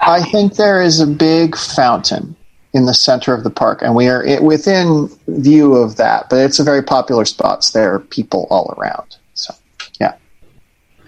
[0.00, 2.36] I think there is a big fountain
[2.72, 6.28] in the center of the park, and we are i- within view of that.
[6.28, 7.64] But it's a very popular spot.
[7.64, 9.16] So there are people all around.
[9.34, 9.54] So
[10.00, 10.14] yeah.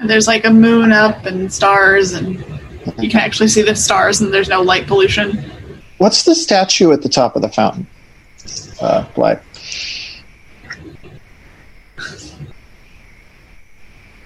[0.01, 2.39] And there's like a moon up and stars, and
[2.99, 5.51] you can actually see the stars, and there's no light pollution.
[5.99, 7.87] What's the statue at the top of the fountain?
[8.81, 9.41] Uh, Blythe.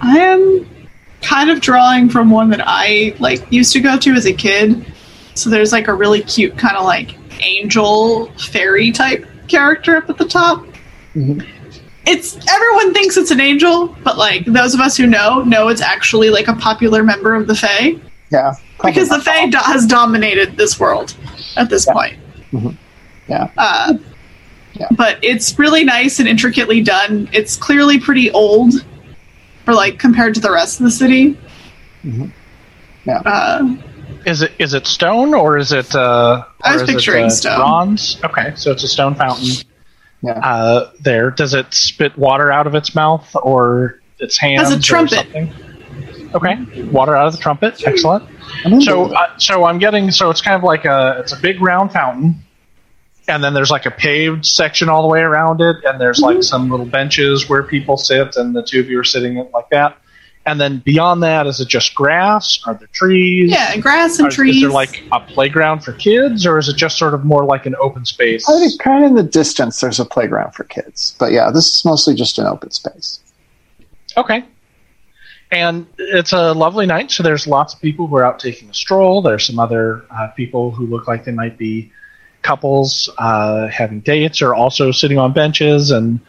[0.01, 0.67] I am
[1.23, 4.85] kind of drawing from one that I like used to go to as a kid.
[5.35, 10.19] So there's like a really cute kind of like angel fairy type character up at
[10.19, 10.65] the top.
[11.15, 11.47] Mhm.
[12.07, 15.83] It's everyone thinks it's an angel, but like those of us who know know it's
[15.83, 17.97] actually like a popular member of the Fae
[18.31, 18.53] Yeah,
[18.83, 19.25] because the not.
[19.25, 21.15] Fae do- has dominated this world
[21.57, 21.93] at this Yeah.
[21.93, 22.17] point.
[22.53, 22.77] Mhm.
[23.29, 23.49] Yeah.
[23.59, 23.95] Uh,
[24.75, 24.87] Yeah.
[24.93, 27.29] But it's really nice and intricately done.
[27.33, 28.73] It's clearly pretty old,
[29.65, 31.37] for like compared to the rest of the city.
[32.07, 32.31] Mhm.
[33.05, 33.19] Yeah.
[33.27, 33.75] Uh,
[34.27, 35.93] Is it is it stone or is it?
[35.95, 37.57] Uh, I was or is it, picturing uh, stone.
[37.59, 38.21] Bronze.
[38.25, 39.49] Okay, so it's a stone fountain.
[40.23, 40.33] Yeah.
[40.33, 41.31] Uh, there.
[41.33, 44.63] Does it spit water out of its mouth or its hands?
[44.63, 45.27] Has a or trumpet.
[46.35, 47.83] Okay, water out of the trumpet.
[47.87, 48.29] Excellent.
[48.83, 51.93] So, uh, so I'm getting so it's kind of like a it's a big round
[51.93, 52.43] fountain,
[53.29, 56.43] and then there's like a paved section all the way around it, and there's like
[56.43, 59.97] some little benches where people sit, and the two of you are sitting like that.
[60.47, 62.61] And then beyond that, is it just grass?
[62.67, 63.51] Are there trees?
[63.51, 64.57] Yeah, grass and Are- trees.
[64.57, 67.67] Is there like a playground for kids, or is it just sort of more like
[67.67, 68.49] an open space?
[68.49, 71.15] I think kind of in the distance, there's a playground for kids.
[71.19, 73.21] But yeah, this is mostly just an open space.
[74.17, 74.45] Okay.
[75.53, 78.75] And it's a lovely night, so there's lots of people who are out taking a
[78.75, 79.21] stroll.
[79.21, 81.91] There's some other uh, people who look like they might be
[82.43, 86.21] couples uh, having dates or also sitting on benches and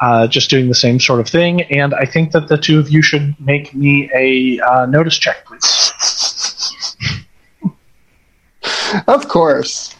[0.00, 1.62] uh, just doing the same sort of thing.
[1.62, 5.44] And I think that the two of you should make me a uh, notice check,
[5.46, 5.92] please.
[9.08, 9.94] Of course.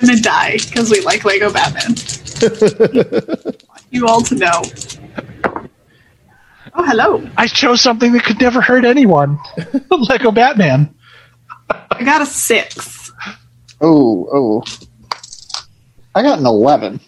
[0.00, 1.94] I'm gonna die because we like Lego Batman.
[3.90, 4.62] you all to know.
[6.78, 7.26] Oh, hello.
[7.36, 9.38] I chose something that could never hurt anyone
[9.90, 10.94] Lego Batman.
[11.70, 13.10] I got a six.
[13.80, 14.64] Oh, oh.
[16.14, 17.00] I got an 11.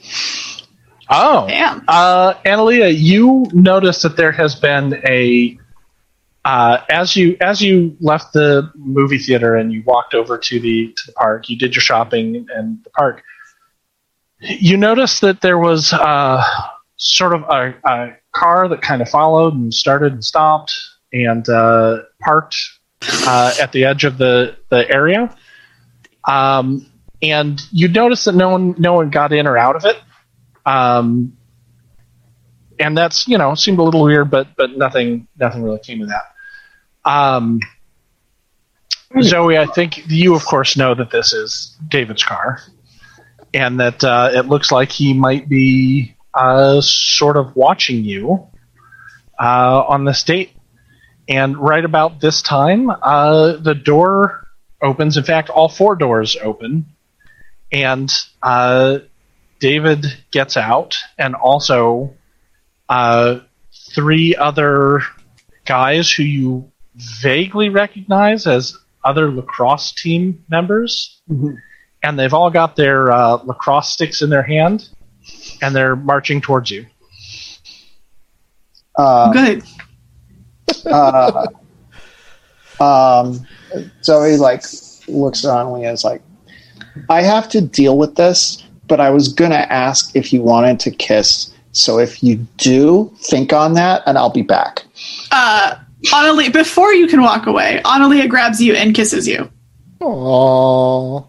[1.10, 1.46] Oh.
[1.48, 1.84] Damn.
[1.86, 5.58] Uh, Analia, you notice that there has been a
[6.44, 10.94] uh, as you as you left the movie theater and you walked over to the
[10.96, 13.22] to the park, you did your shopping and the park.
[14.40, 16.42] You noticed that there was uh,
[16.96, 20.74] sort of a, a car that kind of followed and started and stopped
[21.12, 22.56] and uh, parked
[23.26, 25.34] uh, at the edge of the the area.
[26.26, 26.86] Um,
[27.22, 30.00] and you notice that no one no one got in or out of it.
[30.66, 31.36] Um,
[32.78, 36.08] and that's you know seemed a little weird, but but nothing nothing really came of
[36.08, 36.34] that.
[37.04, 37.60] Um,
[39.22, 42.60] Zoe, I think you of course know that this is David's car,
[43.54, 48.46] and that uh, it looks like he might be uh, sort of watching you
[49.38, 50.50] uh, on this date.
[51.28, 54.46] And right about this time, uh, the door
[54.80, 55.16] opens.
[55.16, 56.86] In fact, all four doors open,
[57.70, 58.10] and
[58.42, 59.00] uh,
[59.60, 62.14] David gets out, and also
[62.88, 63.40] uh,
[63.94, 65.02] three other
[65.66, 71.20] guys who you vaguely recognize as other lacrosse team members,
[72.02, 74.88] and they've all got their uh, lacrosse sticks in their hand,
[75.62, 76.86] and they're marching towards you.
[78.96, 79.62] Uh, Good.
[80.86, 81.46] uh,
[82.80, 83.46] um,
[84.02, 84.64] Zoe like
[85.06, 86.22] looks on me as like,
[87.08, 90.90] I have to deal with this, but I was gonna ask if you wanted to
[90.90, 91.52] kiss.
[91.72, 94.84] So if you do, think on that, and I'll be back.
[95.30, 95.76] Uh,
[96.06, 99.50] Annalia, before you can walk away, Analia grabs you and kisses you.
[100.00, 101.26] Aww.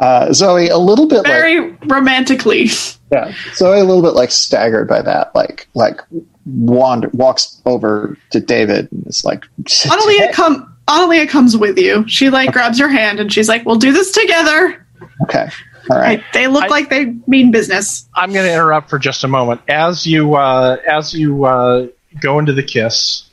[0.00, 2.68] Uh, Zoe a little bit like Very romantically.
[3.12, 6.00] yeah, Zoe a little bit like staggered by that, like like
[6.46, 12.08] wander walks over to David and is like, Analia come Analia comes with you.
[12.08, 14.86] She like grabs your hand and she's like, "We'll do this together."
[15.24, 15.48] okay,
[15.90, 18.08] all right, They look I- like they mean business.
[18.14, 19.60] I'm going to interrupt for just a moment.
[19.68, 21.88] As you uh, as you uh,
[22.22, 23.24] go into the kiss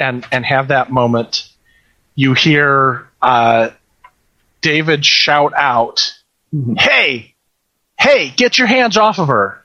[0.00, 1.48] and and have that moment,
[2.16, 3.70] you hear uh,
[4.60, 6.14] David shout out,
[6.76, 7.34] "Hey,
[7.98, 9.64] hey, get your hands off of her!"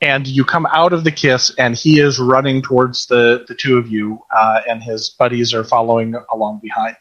[0.00, 3.78] And you come out of the kiss, and he is running towards the the two
[3.78, 6.96] of you, uh, and his buddies are following along behind.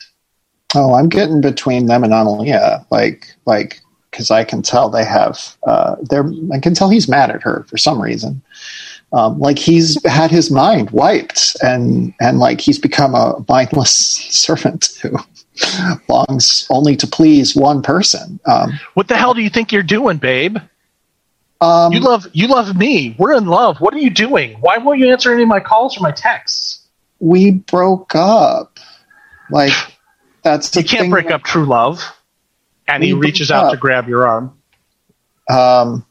[0.75, 5.57] Oh, I'm getting between them and Analia, like like because I can tell they have
[5.65, 8.41] uh, they're I can tell he's mad at her for some reason.
[9.13, 13.91] Um, like he's had his mind wiped, and and like he's become a mindless
[14.29, 15.17] servant who
[16.07, 18.39] longs only to please one person.
[18.45, 20.57] Um, What the hell do you think you're doing, babe?
[21.61, 23.15] um, You love you love me.
[23.19, 23.77] We're in love.
[23.79, 24.53] What are you doing?
[24.61, 26.79] Why won't you answer any of my calls or my texts?
[27.19, 28.79] we broke up.
[29.51, 29.73] Like
[30.43, 32.01] that's You can't break up true love.
[32.87, 33.71] And he reaches out up.
[33.73, 34.57] to grab your arm.
[35.49, 36.05] Um,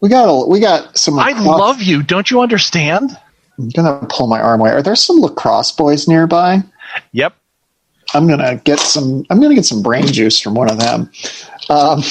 [0.00, 1.18] we got a, we got some.
[1.18, 2.02] I love you.
[2.02, 3.16] Don't you understand?
[3.58, 4.70] I'm gonna pull my arm away.
[4.70, 6.62] Are there some lacrosse boys nearby?
[7.12, 7.34] Yep.
[8.14, 9.24] I'm gonna get some.
[9.30, 11.10] I'm gonna get some brain juice from one of them.
[11.68, 12.02] Um,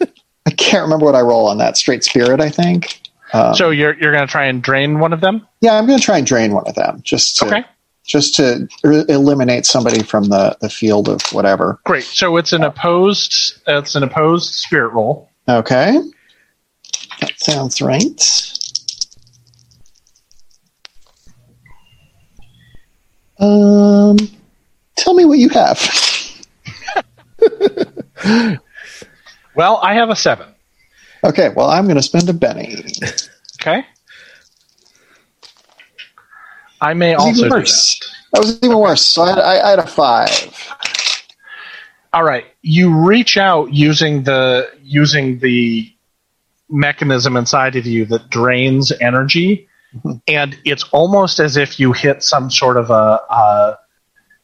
[0.46, 1.76] I can't remember what I roll on that.
[1.76, 3.00] Straight spirit, I think.
[3.32, 5.46] Um, So you're you're gonna try and drain one of them?
[5.60, 7.64] yeah, I'm gonna try and drain one of them just to Okay.
[8.04, 8.66] just to
[9.08, 11.78] eliminate somebody from the the field of whatever.
[11.84, 12.04] Great.
[12.04, 15.30] So it's an opposed it's an opposed spirit roll.
[15.48, 15.98] Okay,
[17.20, 18.52] that sounds right.
[23.38, 24.16] Um,
[24.96, 25.78] tell me what you have.
[29.54, 30.48] well, I have a seven.
[31.24, 32.84] Okay, well, I'm going to spend a penny.
[33.60, 33.84] Okay.
[36.80, 37.50] I may also.
[37.50, 37.98] Worse.
[37.98, 38.06] That.
[38.32, 38.38] that.
[38.38, 38.80] was even okay.
[38.80, 39.04] worse.
[39.04, 40.74] So I I, I had a five.
[42.12, 45.92] All right, you reach out using the using the
[46.70, 49.67] mechanism inside of you that drains energy
[50.26, 53.78] and it's almost as if you hit some sort of a, a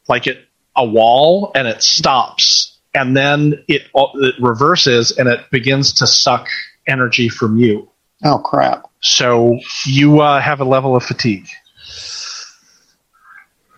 [0.07, 5.93] like it a wall, and it stops, and then it it reverses, and it begins
[5.93, 6.47] to suck
[6.87, 7.89] energy from you.
[8.23, 8.85] Oh crap!
[9.01, 11.47] So you uh, have a level of fatigue.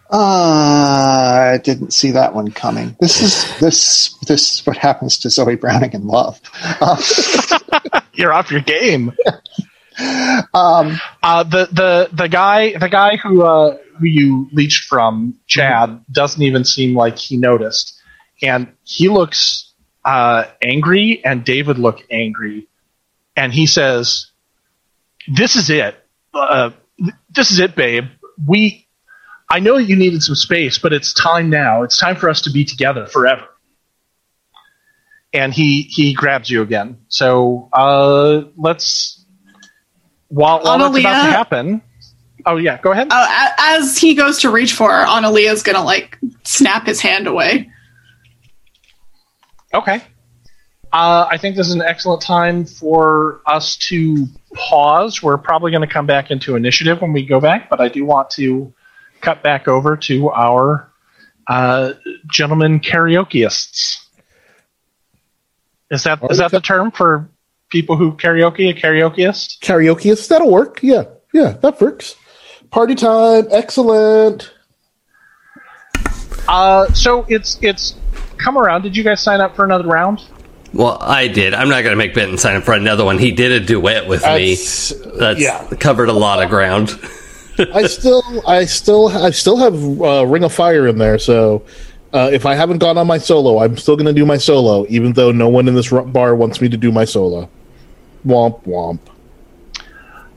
[0.09, 2.95] Uh, I didn't see that one coming.
[2.99, 6.39] This is this this is what happens to Zoe Browning in love.
[6.63, 7.01] Uh,
[8.13, 9.11] You're off your game.
[10.53, 16.03] um, Uh, the the the guy the guy who uh, who you leached from Chad
[16.11, 17.99] doesn't even seem like he noticed,
[18.41, 19.73] and he looks
[20.05, 22.67] uh, angry, and David look angry,
[23.35, 24.27] and he says,
[25.27, 25.95] "This is it.
[26.33, 26.71] Uh,
[27.29, 28.05] this is it, babe.
[28.45, 28.83] We."
[29.49, 31.83] I know you needed some space, but it's time now.
[31.83, 33.45] It's time for us to be together forever.
[35.33, 36.97] And he he grabs you again.
[37.07, 39.16] So uh, let's
[40.29, 41.81] while, while that's about to happen.
[42.45, 43.07] Oh yeah, go ahead.
[43.11, 47.27] Oh, a- as he goes to reach for her, Annalia's gonna like snap his hand
[47.27, 47.69] away.
[49.73, 50.01] Okay.
[50.93, 55.21] Uh, I think this is an excellent time for us to pause.
[55.21, 58.05] We're probably going to come back into initiative when we go back, but I do
[58.05, 58.73] want to
[59.19, 60.89] cut back over to our
[61.47, 61.93] uh,
[62.31, 64.01] gentlemen karaokeists.
[65.91, 67.29] Is that is that the term for
[67.69, 68.69] people who karaoke?
[68.69, 69.59] A karaokeist?
[69.59, 70.79] Karaoke, that'll work.
[70.81, 71.03] Yeah,
[71.33, 72.15] yeah, that works.
[72.71, 74.51] Party time, excellent.
[76.47, 77.95] Uh, so it's it's
[78.37, 78.83] come around.
[78.83, 80.21] Did you guys sign up for another round?
[80.73, 81.53] Well, I did.
[81.53, 83.17] I'm not going to make Benton sign up for another one.
[83.17, 84.27] He did a duet with me.
[84.55, 85.65] That's- That's yeah.
[85.79, 86.89] covered a lot of ground.
[87.73, 91.17] I still, I still, I still have uh, Ring of Fire in there.
[91.17, 91.63] So
[92.13, 94.85] uh, if I haven't gone on my solo, I'm still going to do my solo,
[94.89, 97.49] even though no one in this ru- bar wants me to do my solo.
[98.25, 98.99] Womp womp.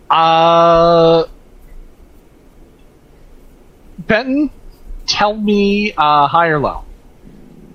[0.09, 1.25] Uh,
[3.99, 4.51] Benton,
[5.07, 6.85] tell me uh, high or low.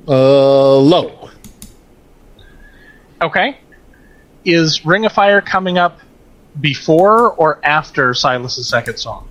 [0.07, 1.29] Uh, low.
[3.21, 3.57] Okay.
[4.43, 5.99] Is Ring of Fire coming up
[6.59, 9.27] before or after Silas's second song?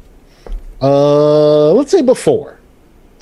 [0.83, 2.59] Uh, let's say before.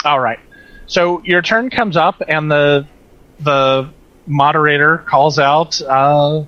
[0.04, 0.40] All right.
[0.86, 2.86] So your turn comes up, and the
[3.40, 3.90] the
[4.26, 6.44] moderator calls out uh,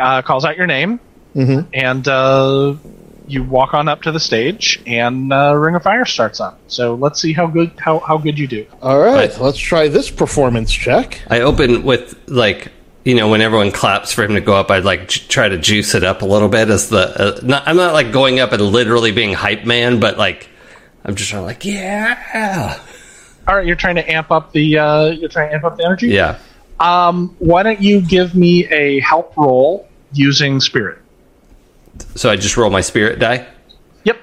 [0.00, 1.00] uh, calls out your name,
[1.34, 1.66] Mhm.
[1.72, 2.74] and uh,
[3.26, 6.54] you walk on up to the stage, and uh, Ring of Fire starts on.
[6.66, 8.66] So let's see how good how, how good you do.
[8.82, 9.40] All right, Right.
[9.40, 11.22] let's try this performance check.
[11.30, 12.70] I open with like
[13.04, 15.58] you know when everyone claps for him to go up, I'd like j- try to
[15.58, 16.98] juice it up a little bit as the.
[16.98, 20.48] Uh, not, I'm not like going up and literally being hype man, but like
[21.04, 22.78] I'm just trying to like yeah,
[23.48, 25.84] All right, you're trying to amp up the uh, you're trying to amp up the
[25.84, 26.08] energy.
[26.08, 26.38] yeah.
[26.82, 30.98] Um, why don't you give me a help roll using spirit?
[32.16, 33.46] So I just roll my spirit die.
[34.04, 34.18] Yep.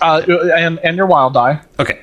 [0.00, 0.22] Uh,
[0.54, 1.62] and and your wild die.
[1.78, 2.00] Okay.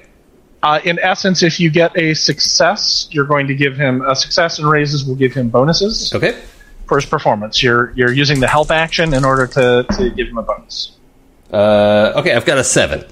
[0.63, 4.57] Uh, in essence, if you get a success, you're going to give him a success
[4.57, 6.41] and raises will give him bonuses Okay.
[6.87, 7.61] for his performance.
[7.61, 10.93] You're you're using the help action in order to, to give him a bonus.
[11.53, 13.05] Uh, okay, I've got a seven.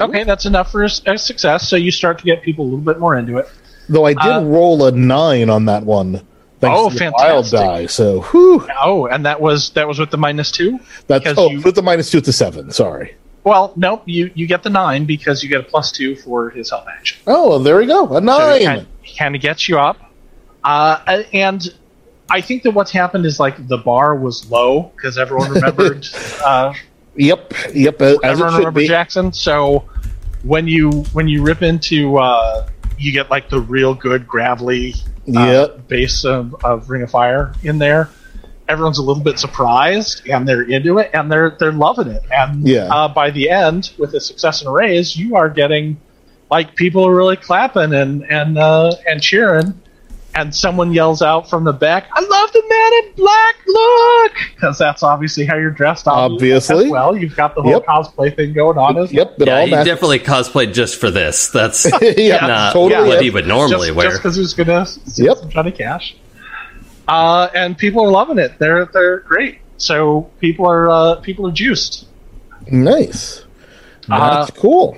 [0.00, 1.68] Okay, that's enough for a success.
[1.68, 3.48] So you start to get people a little bit more into it.
[3.92, 6.22] Though I did Uh, roll a nine on that one.
[6.64, 7.58] Oh, the wild fantastic.
[7.58, 7.86] die.
[7.86, 10.78] So, whew, Oh, and that was that was with the minus two.
[11.08, 12.70] that's oh, you- with the minus two to seven.
[12.70, 13.14] Sorry.
[13.44, 14.02] Well, nope.
[14.06, 17.18] You you get the nine because you get a plus two for his help action.
[17.26, 18.06] Oh, there we go.
[18.16, 18.60] A nine.
[18.60, 19.96] he kind, he kind of gets you up.
[20.62, 21.66] Uh, and
[22.30, 26.06] I think that what's happened is like the bar was low because everyone remembered
[26.44, 26.72] uh,
[27.16, 28.00] Yep, yep.
[28.00, 28.86] uh, everyone remembered be.
[28.88, 29.32] Jackson.
[29.32, 29.84] So
[30.44, 34.94] when you when you rip into uh, you get like the real good gravelly
[35.34, 35.40] uh,
[35.72, 35.88] Yep.
[35.88, 38.10] base of, of Ring of Fire in there.
[38.68, 42.22] Everyone's a little bit surprised and they're into it and they're they're loving it.
[42.30, 42.88] And Yeah.
[42.94, 46.00] uh, by the end, with a success and a raise, you are getting
[46.50, 49.74] like people are really clapping and and uh, and cheering.
[50.34, 54.78] And someone yells out from the back, "I love the man in black look!" Because
[54.78, 56.08] that's obviously how you're dressed.
[56.08, 56.86] Obviously.
[56.86, 57.14] as well.
[57.14, 57.84] You've got the whole Yep.
[57.86, 58.96] cosplay thing going on.
[58.96, 59.40] as Yep.
[59.40, 59.86] It Yeah, he matches.
[59.86, 61.48] definitely cosplayed just for this.
[61.48, 61.84] That's
[62.16, 63.08] yeah, not totally.
[63.08, 63.22] what is.
[63.24, 64.08] he would normally just, wear.
[64.08, 65.36] Just because he's gonna see Yep.
[65.36, 66.16] some Johnny Cash.
[67.06, 68.52] Uh, and people are loving it.
[68.58, 69.58] They're they're great.
[69.76, 72.06] So people are uh, people are juiced.
[72.70, 73.44] Nice.
[74.10, 74.96] Uh, That's cool.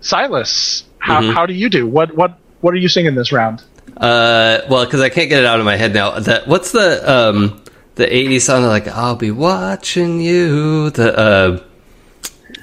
[0.00, 1.34] Silas, how, Mhm.
[1.34, 1.86] how do you do?
[1.86, 3.62] What what what are you singing this round?
[4.00, 6.18] Uh, well, because I can't get it out of my head now.
[6.18, 7.62] That what's the um
[7.96, 8.64] the '80s song?
[8.64, 10.90] Like I'll be watching you.
[10.90, 11.62] The uh,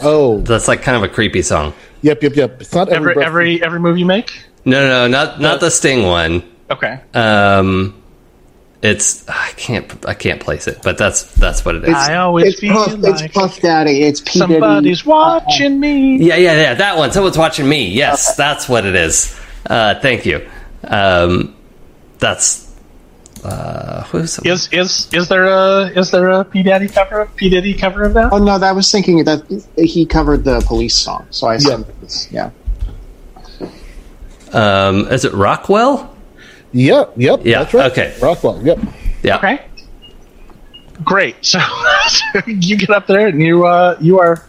[0.01, 1.73] Oh, That's like kind of a creepy song.
[2.01, 2.61] yep, yep, yep.
[2.61, 4.31] It's not every Every breath- every every move you make.
[4.65, 6.43] No, no, no, not not the Sting one.
[6.69, 6.99] Okay.
[7.13, 8.01] Um,
[8.81, 11.93] it's I can't I can't place it, but that's that's what it is.
[11.95, 14.03] I always It's feel Puff, like it's Puff Daddy.
[14.03, 14.53] It's P Diddy.
[14.59, 16.17] somebody's watching me.
[16.17, 16.73] Yeah, yeah, yeah.
[16.75, 17.11] That one.
[17.11, 17.89] Someone's watching me.
[17.89, 19.39] Yes, that's what it is.
[19.67, 20.47] Uh, thank you.
[20.83, 21.55] Um,
[22.19, 22.65] that's
[23.43, 27.73] uh, who's Is is is there a is there a P Daddy cover P Diddy
[27.73, 28.31] cover of that?
[28.33, 29.43] Oh no, that was thinking that
[29.77, 31.27] he covered the police song.
[31.29, 31.85] So I assumed
[32.31, 32.49] Yeah.
[33.59, 33.71] it
[34.53, 34.87] yeah.
[34.87, 36.15] um, is it Rockwell?
[36.73, 37.39] Yep, yep.
[37.43, 37.91] Yeah, That's right.
[37.91, 38.15] okay.
[38.21, 38.61] Rockwell.
[38.63, 38.79] Yep.
[39.23, 39.37] Yeah.
[39.37, 39.65] Okay.
[41.03, 41.35] Great.
[42.07, 44.43] So you get up there and you uh you are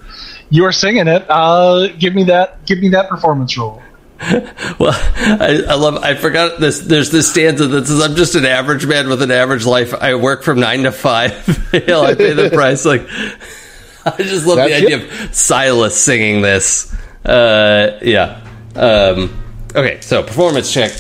[0.48, 1.26] you are singing it.
[1.28, 3.82] Uh give me that give me that performance roll.
[4.78, 5.97] Well, I, I love.
[5.97, 6.81] I forgot this.
[6.81, 9.93] There's this stanza that says, "I'm just an average man with an average life.
[9.93, 11.32] I work from nine to five.
[11.86, 13.03] Hell, I pay the price." Like,
[14.07, 15.03] I just love the idea it.
[15.03, 16.95] of Silas singing this.
[17.24, 18.40] Uh, yeah.
[18.77, 19.43] Um,
[19.74, 20.93] okay, so performance check,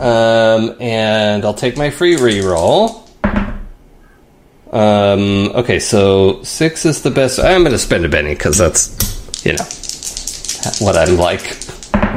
[0.00, 3.06] um, and I'll take my free reroll.
[4.72, 7.38] Um, okay, so six is the best.
[7.38, 9.64] I'm going to spend a penny because that's, you know,
[10.84, 11.42] what I'm like.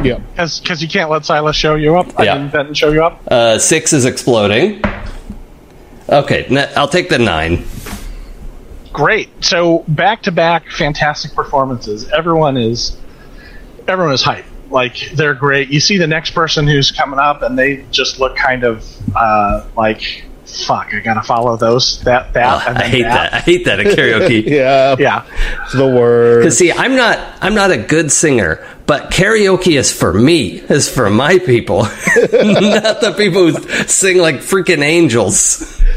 [0.03, 0.21] Yep.
[0.35, 2.19] Because you can't let Silas show you up.
[2.19, 2.37] I Yeah.
[2.37, 3.21] mean, Benton show you up.
[3.29, 4.81] Uh, six is exploding.
[6.09, 7.65] Okay, I'll take the nine.
[8.91, 9.29] Great.
[9.43, 12.09] So back to back fantastic performances.
[12.11, 12.97] Everyone is
[13.87, 14.45] everyone is hype.
[14.69, 15.69] Like they're great.
[15.69, 18.85] You see the next person who's coming up and they just look kind of
[19.15, 23.33] uh, like fuck, I gotta follow those that that Oh, and I then hate that.
[23.33, 24.43] I hate that at karaoke.
[24.53, 24.95] Yeah.
[24.99, 25.25] Yeah.
[25.63, 26.39] It's the word.
[26.41, 30.89] Because see, I'm not I'm not a good singer, but karaoke is for me, is
[30.89, 35.81] for my people, not the people who sing like freaking angels.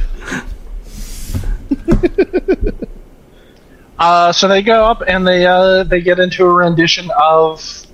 [3.98, 7.86] Uh, so they go up and they uh, they get into a rendition of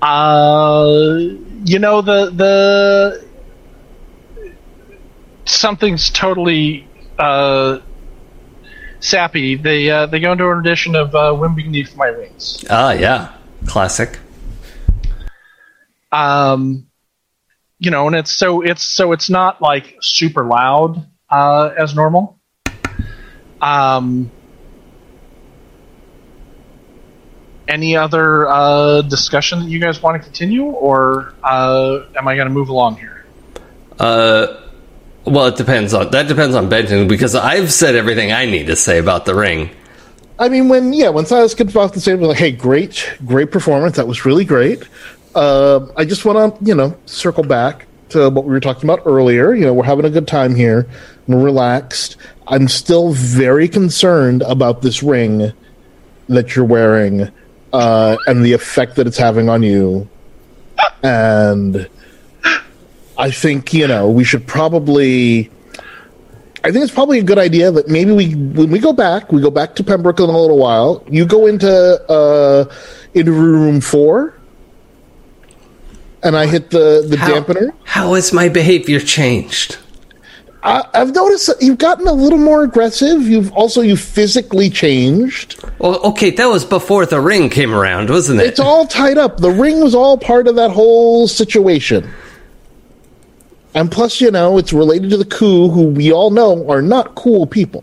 [0.00, 1.18] uh,
[1.64, 3.24] you know the the
[5.44, 6.86] something's totally
[7.18, 7.78] uh,
[9.00, 9.56] sappy.
[9.56, 13.32] They uh, they go into an edition of uh, "Wind Beneath My Wings." Ah, yeah,
[13.66, 14.18] classic.
[16.12, 16.86] um
[17.78, 22.38] you know and it's so it's so it's not like super loud uh as normal
[23.62, 24.30] um
[27.68, 32.48] any other uh discussion that you guys want to continue or uh am i going
[32.48, 33.24] to move along here
[33.98, 34.46] Uh,
[35.24, 38.74] well, it depends on that depends on Benton because I've said everything I need to
[38.74, 39.70] say about the ring.
[40.38, 43.52] I mean, when yeah, when Silas comes off the stage, we're like, "Hey, great, great
[43.52, 43.94] performance.
[43.96, 44.82] That was really great."
[45.36, 49.06] Uh, I just want to, you know, circle back to what we were talking about
[49.06, 49.54] earlier.
[49.54, 50.88] You know, we're having a good time here.
[51.28, 52.16] We're relaxed.
[52.48, 55.52] I'm still very concerned about this ring
[56.28, 57.30] that you're wearing
[57.72, 60.08] uh, and the effect that it's having on you.
[61.02, 61.88] And
[63.18, 65.50] I think you know we should probably.
[66.64, 69.42] I think it's probably a good idea that maybe we, when we go back, we
[69.42, 71.04] go back to Pembroke in a little while.
[71.10, 71.68] You go into
[72.08, 72.72] uh,
[73.14, 74.38] into room four,
[76.22, 77.72] and I hit the the How- dampener.
[77.84, 79.78] How has my behavior changed?
[80.62, 83.22] I, I've noticed that you've gotten a little more aggressive.
[83.22, 85.62] You've also you physically changed.
[85.78, 88.46] Well, okay, that was before the ring came around, wasn't it?
[88.46, 89.38] It's all tied up.
[89.38, 92.08] The ring was all part of that whole situation.
[93.74, 97.14] And plus, you know, it's related to the coup, who we all know are not
[97.14, 97.82] cool people.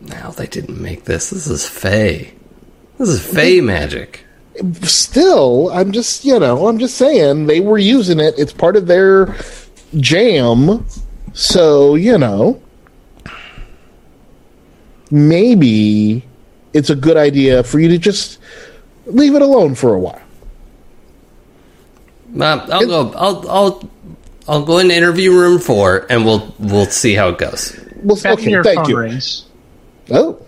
[0.00, 1.30] No, they didn't make this.
[1.30, 2.32] This is Fey.
[2.98, 4.24] This is Fey magic.
[4.82, 8.34] still, I'm just, you know, I'm just saying they were using it.
[8.38, 9.34] It's part of their
[9.98, 10.86] jam.
[11.36, 12.62] So, you know,
[15.10, 16.24] maybe
[16.72, 18.38] it's a good idea for you to just
[19.04, 20.22] leave it alone for a while.
[22.34, 23.12] Um, I'll go.
[23.12, 23.50] I'll.
[23.50, 23.90] I'll.
[24.48, 27.78] I'll go in interview room four, and we'll we'll see how it goes.
[28.02, 28.96] Well, Benton, okay, thank you.
[28.96, 29.44] rings.
[30.10, 30.40] Oh,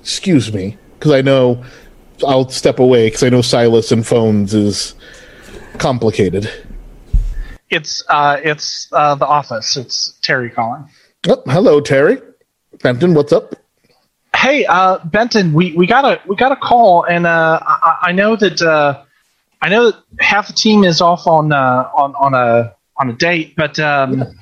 [0.00, 1.64] excuse me, because I know
[2.26, 4.96] I'll step away because I know Silas and phones is
[5.78, 6.50] complicated.
[7.70, 10.88] It's uh it's uh the office it's terry calling
[11.28, 12.18] Oh, hello, Terry.
[12.84, 13.56] Benton, what's up?
[14.36, 18.12] Hey, uh, Benton, we, we got a we got a call, and uh, I, I
[18.12, 19.02] know that uh,
[19.60, 23.12] I know that half the team is off on uh, on on a on a
[23.14, 24.38] date, but um,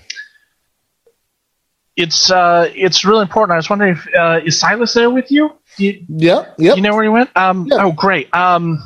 [1.96, 3.54] it's uh, it's really important.
[3.54, 5.56] I was wondering if uh, is Silas there with you?
[5.78, 6.76] You, Yeah, yep.
[6.76, 7.34] you know where he went?
[7.34, 7.84] Um, Yeah.
[7.84, 8.34] Oh, great.
[8.34, 8.78] Um,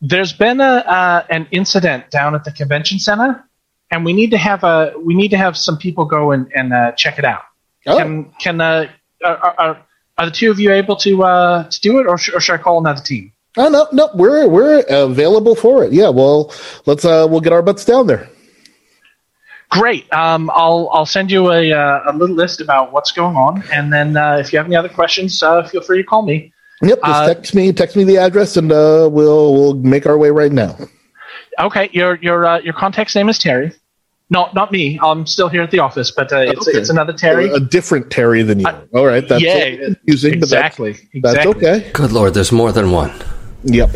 [0.00, 3.44] there's been a uh, an incident down at the convention center,
[3.90, 6.72] and we need to have a we need to have some people go and and
[6.72, 7.42] uh, check it out.
[7.86, 7.96] Oh.
[7.98, 8.88] Can can uh,
[9.24, 9.86] are, are,
[10.18, 12.54] are the two of you able to uh, to do it, or, sh- or should
[12.54, 13.32] I call another team?
[13.56, 15.92] Oh no, no, we're we're available for it.
[15.92, 16.52] Yeah, well,
[16.86, 18.28] let's uh, we'll get our butts down there.
[19.70, 20.12] Great.
[20.12, 23.92] Um, I'll I'll send you a uh, a little list about what's going on, and
[23.92, 26.52] then uh, if you have any other questions, uh, feel free to call me.
[26.82, 30.16] Yep, just Uh, text me, text me the address, and uh, we'll we'll make our
[30.16, 30.76] way right now.
[31.58, 31.90] Okay.
[31.92, 33.72] Your your uh, your contact's name is Terry.
[34.30, 34.98] No, not me.
[35.02, 36.78] I'm still here at the office, but uh, it's Okay.
[36.78, 37.50] it's another Terry.
[37.50, 38.66] A different Terry than you.
[38.66, 41.20] Uh, All right, that's yeah, a little confusing, but that's- exactly.
[41.20, 41.90] That's, okay.
[41.92, 43.12] Good lord, there's more than one.
[43.64, 43.90] Yep.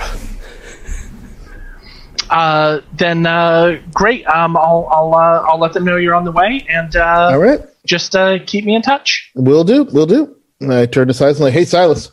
[2.30, 4.26] Uh, then uh, great.
[4.26, 7.38] Um, I'll I'll uh, I'll let them know you're on the way, and uh, All
[7.38, 9.30] right, just uh, keep me in touch.
[9.34, 9.84] we'll do.
[9.84, 10.34] We'll do.
[10.60, 12.10] And I turn to Silas and like, hey, Silas,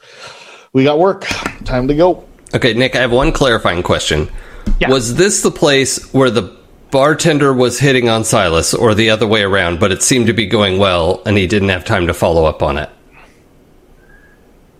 [0.73, 1.25] we got work.
[1.65, 2.25] Time to go.
[2.53, 4.29] Okay, Nick, I have one clarifying question.
[4.79, 4.89] Yeah.
[4.89, 6.57] Was this the place where the
[6.91, 10.45] bartender was hitting on Silas, or the other way around, but it seemed to be
[10.45, 12.89] going well and he didn't have time to follow up on it?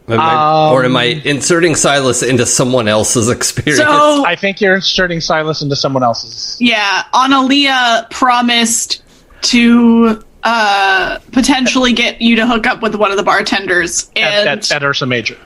[0.09, 3.79] Am I- or am I inserting Silas into someone else's experience?
[3.79, 6.57] So I think you're inserting Silas into someone else's.
[6.59, 9.03] yeah, Analia promised
[9.43, 14.71] to uh potentially get you to hook up with one of the bartenders At, at,
[14.71, 15.37] at Ursa Major.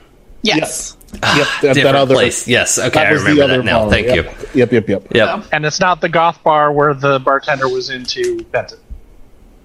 [0.46, 1.22] Yes Yep.
[1.22, 2.46] That, Different that other place.
[2.48, 3.80] Yes, okay, That I was the remember other that now.
[3.82, 3.90] bar.
[3.90, 4.16] Thank Yep.
[4.54, 4.60] you.
[4.60, 4.72] Yep.
[4.72, 4.88] Yep.
[4.88, 5.14] Yep.
[5.14, 5.44] Yep.
[5.52, 8.78] And it's not the goth bar where the bartender was into Benton.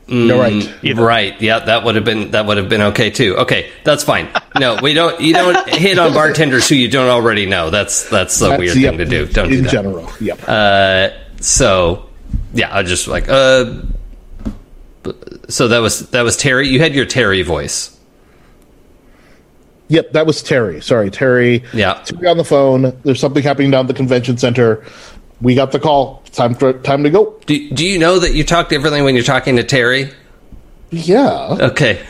[0.07, 0.73] You're right.
[0.83, 1.03] Either.
[1.03, 1.41] Right.
[1.41, 3.35] Yeah, that would have been that would have been okay too.
[3.37, 4.29] Okay, that's fine.
[4.59, 5.19] No, we don't.
[5.19, 7.69] You don't hit on bartenders who you don't already know.
[7.69, 9.25] That's that's a That's- weird yep, thing to do.
[9.25, 9.71] Don't in do that.
[9.71, 10.09] general.
[10.21, 10.39] Yep.
[10.47, 11.09] Uh,
[11.41, 12.07] so
[12.53, 13.81] yeah, I just like uh.
[15.49, 16.67] So that was that was Terry.
[16.69, 17.97] You had your Terry voice.
[19.91, 20.81] Yep, that was Terry.
[20.81, 21.63] Sorry, Terry.
[21.73, 21.95] Yeah.
[22.05, 22.97] Terry on the phone.
[23.03, 24.85] There's something happening down at the convention center.
[25.41, 26.23] We got the call.
[26.31, 27.38] Time for time to go.
[27.45, 30.09] Do Do you know that you talk differently when you're talking to Terry?
[30.91, 32.01] Yeah, Okay,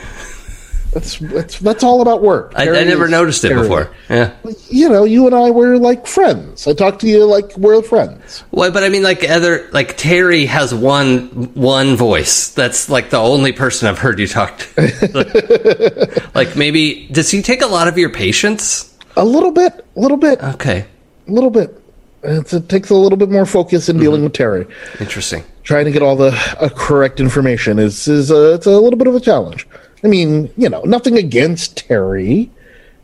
[0.91, 2.53] that's that's that's all about work.
[2.55, 3.89] I, I never noticed it before.
[4.09, 4.33] Yeah.
[4.69, 6.67] You know, you and I were like friends.
[6.67, 8.43] I talked to you like we're friends.
[8.51, 12.49] Well, but I mean, like other, like Terry has one one voice.
[12.49, 16.31] That's like the only person I've heard you talk to.
[16.35, 18.87] like maybe does he take a lot of your patience?
[19.17, 20.85] A little bit, a little bit, Okay,
[21.27, 21.77] a little bit.
[22.23, 24.03] It's, it takes a little bit more focus in Mm-hmm.
[24.03, 24.67] dealing with Terry.
[24.99, 25.43] interesting.
[25.63, 29.07] Trying to get all the uh, correct information is is a, it's a little bit
[29.07, 29.67] of a challenge.
[30.03, 32.49] I mean, you know, nothing against Terry.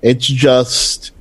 [0.02, 1.12] It's just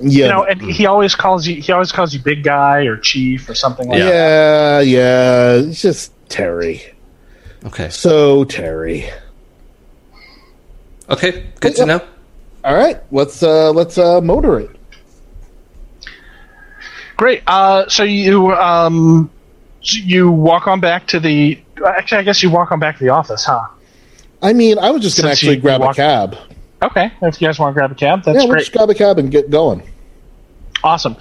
[0.00, 1.60] yeah, You know, and he always calls you.
[1.60, 4.08] He always calls you big guy or chief or something like that.
[4.08, 5.68] yeah, yeah.
[5.68, 6.82] It's just Terry.
[7.66, 9.10] Okay, So Terry.
[11.10, 12.00] okay, good to know.
[12.64, 14.70] All right, let's uh let's uh motor it.
[17.16, 17.42] Great.
[17.46, 19.30] Uh, so you um,
[19.82, 21.60] so you walk on back to the.
[21.86, 23.66] Actually, I guess you walk on back to the office, huh?
[24.42, 26.36] I mean, I was just gonna actually you grab walk- a cab.
[26.82, 27.12] Okay.
[27.20, 28.60] If you guys want to grab a cab, that's yeah, we'll great.
[28.60, 29.82] just grab a cab and get going.
[30.82, 31.16] Awesome.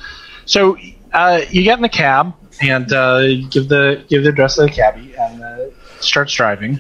[0.46, 0.78] So
[1.12, 4.70] uh, you get in the cab and uh, give the give the address to the
[4.70, 5.58] cabbie and uh,
[6.00, 6.80] starts driving.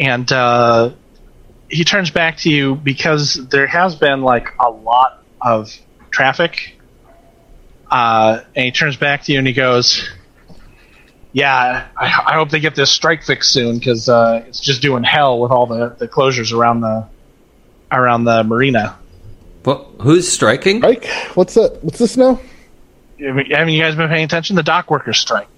[0.00, 0.90] And uh,
[1.70, 5.72] he turns back to you because there has been like a lot of
[6.10, 6.76] traffic.
[7.90, 10.08] Uh, and he turns back to you and he goes,
[11.36, 15.04] "Yeah, I, I hope they get this strike fixed soon because uh, it's just doing
[15.04, 17.06] hell with all the, the closures around the
[17.92, 18.98] around the marina."
[19.66, 20.80] Well, who's striking?
[20.80, 21.04] Mike,
[21.34, 21.84] what's that?
[21.84, 22.40] What's this now?
[23.20, 24.56] Haven't you guys been paying attention?
[24.56, 25.48] The dock workers strike.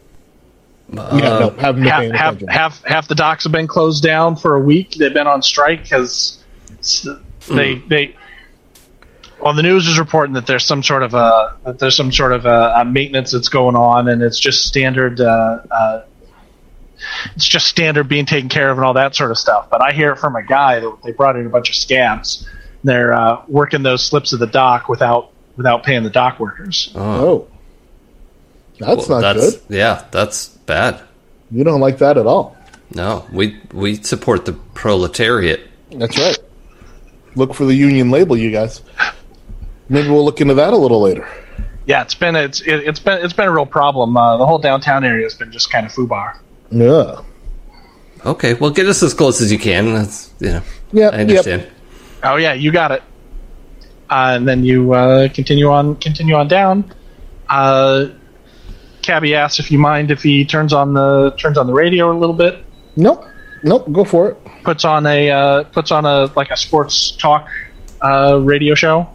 [0.92, 2.48] yeah, no, haven't half, paying half, attention.
[2.48, 4.96] half, half the docks have been closed down for a week.
[4.98, 6.42] They've been on strike because
[7.48, 8.16] they they.
[9.40, 12.32] Well, the news is reporting that there's some sort of a that there's some sort
[12.32, 15.20] of a, a maintenance that's going on, and it's just standard.
[15.20, 16.05] Uh, uh,
[17.36, 19.69] it's just standard being taken care of and all that sort of stuff.
[19.70, 22.48] But I hear it from a guy that they brought in a bunch of scabs.
[22.82, 26.90] They're uh, working those slips of the dock without without paying the dock workers.
[26.97, 27.47] Oh,
[28.81, 29.77] that's Well, not that's good.
[29.77, 31.01] yeah, that's bad.
[31.51, 32.56] You don't like that at all.
[32.93, 35.60] No, we we support the proletariat.
[35.93, 36.39] That's right.
[37.36, 38.82] Look for the union label, you guys.
[39.89, 41.28] Maybe we'll look into that a little later.
[41.86, 44.16] Yeah, it's been it's it, it's been it's been a real problem.
[44.16, 46.39] Uh, the whole downtown area has been just kind of foobar.
[46.70, 47.23] Yeah.
[48.27, 49.94] Okay, well, get us as close as you can.
[49.94, 50.62] That's you know,
[50.93, 51.69] Yep, I understand.
[52.23, 53.02] Oh yeah, you got it.
[54.10, 56.93] Uh, and then you uh, continue on continue on down.
[57.48, 58.09] Uh,
[59.02, 62.19] Cabby asks if you mind if he turns on the turns on the radio a
[62.19, 62.65] little bit.
[62.97, 63.24] Nope.
[63.62, 63.90] Nope.
[63.93, 64.39] Go for it.
[64.65, 67.48] Puts on a uh, puts on a like a sports talk
[68.02, 69.09] uh, radio show,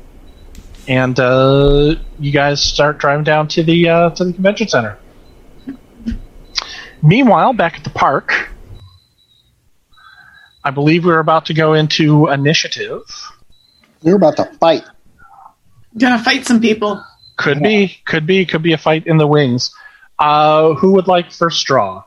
[0.87, 4.97] and uh, you guys start driving down to the uh, to the convention center.
[7.01, 8.49] Meanwhile, back at the park,
[10.63, 13.01] I believe we're about to go into initiative.
[14.01, 14.83] We're about to fight.
[15.97, 17.03] Gonna fight some people.
[17.35, 19.73] Could be, could be, could be a fight in the wings.
[20.19, 22.03] Uh, who would like first draw?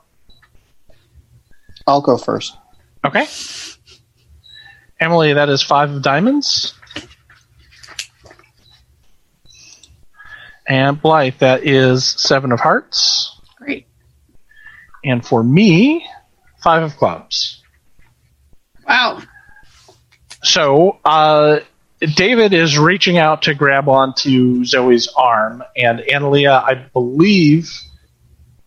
[1.87, 2.57] I'll go first.
[3.05, 3.27] Okay.
[4.99, 6.75] Emily, that is five of diamonds.
[10.69, 13.39] And Blythe, that is seven of hearts.
[13.57, 13.87] Great.
[15.05, 16.07] And for me,
[16.63, 17.63] five of clubs.
[18.87, 19.23] Wow.
[20.43, 21.61] So, uh,
[22.01, 27.71] David is reaching out to grab onto Zoe's arm, and Analia, I believe,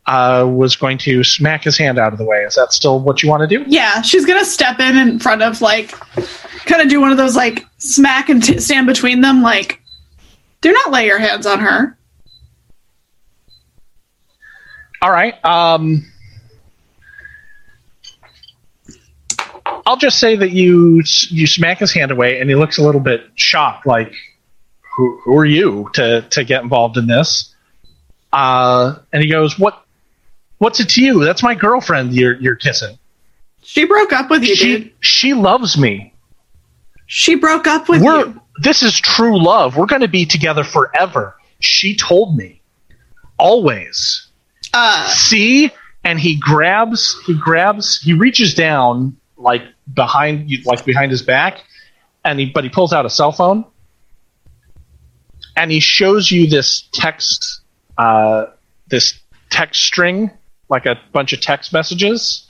[0.07, 2.39] uh, was going to smack his hand out of the way.
[2.39, 3.63] Is that still what you want to do?
[3.67, 5.91] Yeah, she's gonna step in in front of like,
[6.65, 9.43] kind of do one of those like smack and t- stand between them.
[9.43, 9.79] Like,
[10.61, 11.97] do not lay your hands on her.
[15.01, 15.33] All right.
[15.45, 16.05] Um,
[19.85, 23.01] I'll just say that you you smack his hand away, and he looks a little
[23.01, 24.13] bit shocked, like,
[24.97, 27.53] "Who, who are you to to get involved in this?"
[28.33, 29.83] Uh, and he goes, "What?
[30.57, 31.23] What's it to you?
[31.23, 32.13] That's my girlfriend.
[32.13, 32.97] You're you're kissing.
[33.63, 34.91] She broke up with you, She dude.
[34.99, 36.13] she loves me.
[37.07, 38.41] She broke up with We're you.
[38.61, 39.77] This is true love.
[39.77, 41.35] We're going to be together forever.
[41.59, 42.61] She told me,
[43.37, 44.27] always."
[44.71, 45.71] Uh, see
[46.03, 49.63] and he grabs he grabs he reaches down like
[49.93, 51.63] behind like behind his back
[52.23, 53.65] and he but he pulls out a cell phone
[55.55, 57.61] and he shows you this text
[57.97, 58.45] uh
[58.87, 59.19] this
[59.49, 60.31] text string
[60.69, 62.47] like a bunch of text messages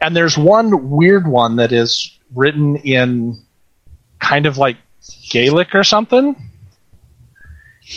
[0.00, 3.40] and there's one weird one that is written in
[4.24, 4.76] kind of like
[5.30, 6.34] gaelic or something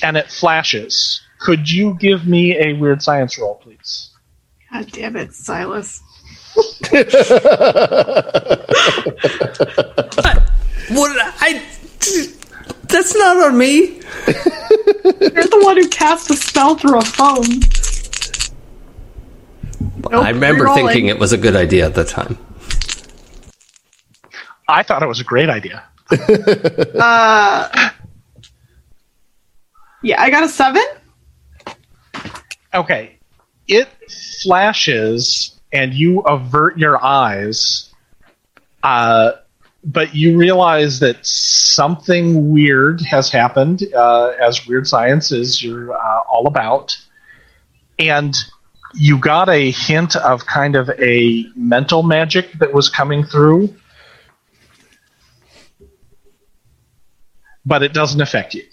[0.04, 4.10] and it flashes could you give me a weird science roll, please?
[4.72, 6.02] God damn it, Silas.
[10.90, 11.64] What I?
[12.84, 13.98] That's not on me.
[13.98, 17.60] You're the one who cast a spell through a phone.
[20.10, 22.38] Nope, I remember thinking it was a good idea at the time.
[24.70, 25.84] I thought it was a great idea.
[26.12, 27.90] Uh,
[30.04, 30.84] yeah, I got a seven.
[32.74, 33.18] Okay.
[33.68, 33.90] It
[34.44, 37.94] flashes and you avert your eyes,
[38.84, 39.34] uh,
[39.84, 46.20] but you realize that something weird has happened, uh, as weird science is you're uh,
[46.30, 46.98] all about.
[48.00, 48.36] And
[48.94, 53.74] you got a hint of kind of a mental magic that was coming through,
[57.68, 58.64] but it doesn't affect you.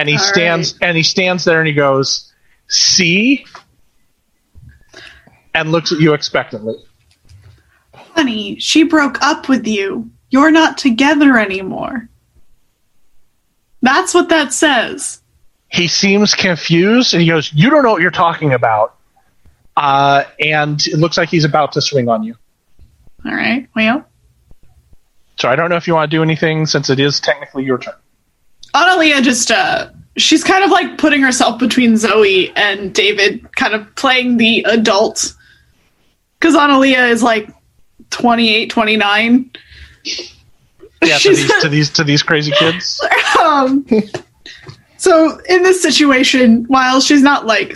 [0.00, 2.32] and he All stands and he stands there and he goes,
[2.68, 3.44] "See,"
[5.54, 6.76] and looks at you expectantly.
[7.92, 10.10] Honey, she broke up with you.
[10.30, 12.08] You're not together anymore.
[13.82, 15.20] That's what that says.
[15.68, 18.96] He seems confused and he goes, "You don't know what you're talking about,"
[19.76, 22.36] uh, and it looks like he's about to swing on you.
[23.26, 23.68] All right.
[23.76, 24.06] Well,
[25.40, 27.78] So I don't know if you want to do anything since it is technically your
[27.78, 27.94] turn.
[28.74, 29.88] Analia just uh
[30.18, 35.34] she's kind of like putting herself between Zoe and David, kind of playing the adult.
[36.40, 37.48] Cuz Analia is like
[38.10, 39.50] 28, 29.
[41.02, 43.00] Yeah, to these to these to these crazy kids.
[43.42, 43.86] Um
[44.98, 47.74] So in this situation, while she's not like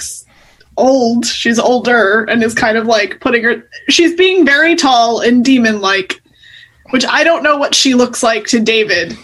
[0.76, 5.42] old, she's older and is kind of like putting her she's being very tall and
[5.42, 6.20] demon like,
[6.94, 9.18] which I don't know what she looks like to David.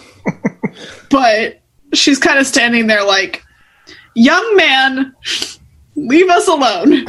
[1.09, 1.61] but
[1.95, 3.45] she's kind of standing there like,
[4.17, 5.15] "Young man,
[5.95, 7.07] leave us alone."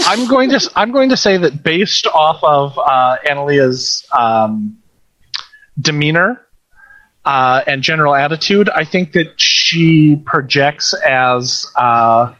[0.00, 4.76] I'm going to I'm going to say that based off of uh, Annalia's um,
[5.80, 6.46] demeanor
[7.24, 12.34] uh, and general attitude, I think that she projects as uh,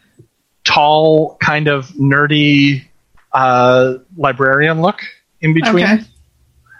[0.64, 2.84] tall, kind of nerdy
[3.32, 5.00] uh, librarian look
[5.40, 5.86] in between.
[5.86, 6.04] Okay.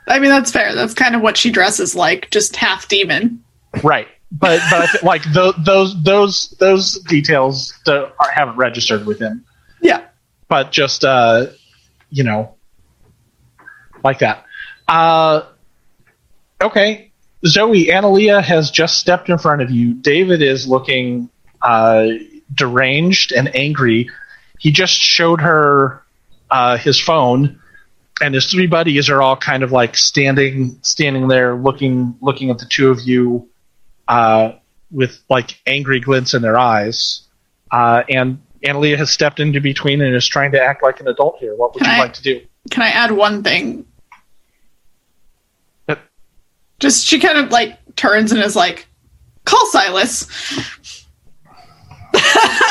[0.09, 0.75] I mean, that's fair.
[0.75, 3.43] That's kind of what she dresses like, just half demon.
[3.83, 4.09] Right.
[4.31, 9.45] But but th- like tho- those those those details are, haven't registered with him.
[9.81, 10.05] Yeah.
[10.49, 11.47] but just uh,
[12.11, 12.55] you know,
[14.05, 14.45] like that.
[14.87, 15.43] Uh,
[16.61, 17.11] okay,
[17.47, 19.95] Zoe, Analia has just stepped in front of you.
[19.95, 21.31] David is looking
[21.63, 22.09] uh,
[22.55, 24.11] deranged and angry.
[24.59, 26.03] He just showed her
[26.51, 27.61] uh, his phone,
[28.21, 32.59] and his three buddies are all kind of like standing standing there, looking looking at
[32.59, 33.49] the two of you
[34.09, 34.53] uh,
[34.91, 37.23] with like angry glints in their eyes.
[37.71, 41.39] Uh, and Analia has stepped into between and is trying to act like an adult
[41.39, 41.55] here.
[41.55, 42.41] What would Can you I- like to do?
[42.71, 43.87] Can I add one thing?
[45.89, 46.01] Yep.
[46.81, 48.87] Just she kind of like turns and is like,
[49.45, 50.27] "Call Silas,"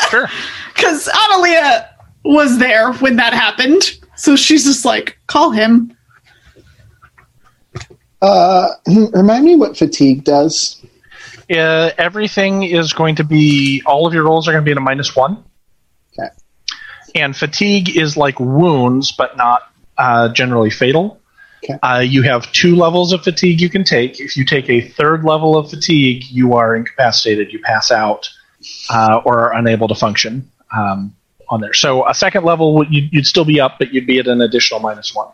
[0.10, 0.28] Sure.
[0.76, 1.88] because Analia
[2.24, 3.98] was there when that happened.
[4.18, 5.96] So she's just like, "Call him."
[8.22, 8.70] Uh,
[9.14, 10.84] remind me what fatigue does.
[11.50, 14.78] Uh, everything is going to be all of your rolls are going to be at
[14.78, 15.44] a minus one.
[16.20, 16.30] Okay.
[17.16, 19.62] And fatigue is like wounds, but not
[19.98, 21.22] uh, generally fatal.
[21.64, 21.80] Okay.
[21.82, 24.20] Uh, you have two levels of fatigue you can take.
[24.20, 27.54] If you take a third level of fatigue, you are incapacitated.
[27.54, 28.30] You pass out
[28.90, 31.16] uh, or are unable to function um,
[31.50, 31.74] on there.
[31.74, 34.42] So a second level, would- you'd, you'd still be up, but you'd be at an
[34.42, 35.30] additional minus one.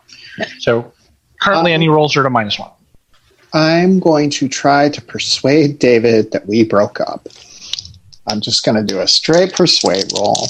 [0.58, 0.92] So
[1.40, 2.70] currently, Um, any rolls are at a minus one.
[3.52, 7.28] I'm going to try to persuade David that we broke up.
[8.26, 10.48] I'm just going to do a straight persuade roll.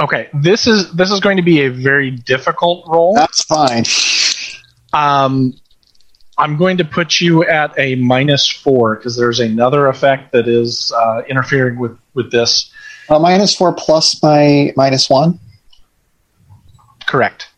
[0.00, 3.14] Okay, this is this is going to be a very difficult roll.
[3.14, 3.84] That's fine.
[4.92, 5.54] Um,
[6.38, 10.90] I'm going to put you at a minus four because there's another effect that is
[10.96, 12.72] uh, interfering with with this.
[13.10, 15.38] Uh, minus four plus my minus one.
[17.06, 17.48] Correct.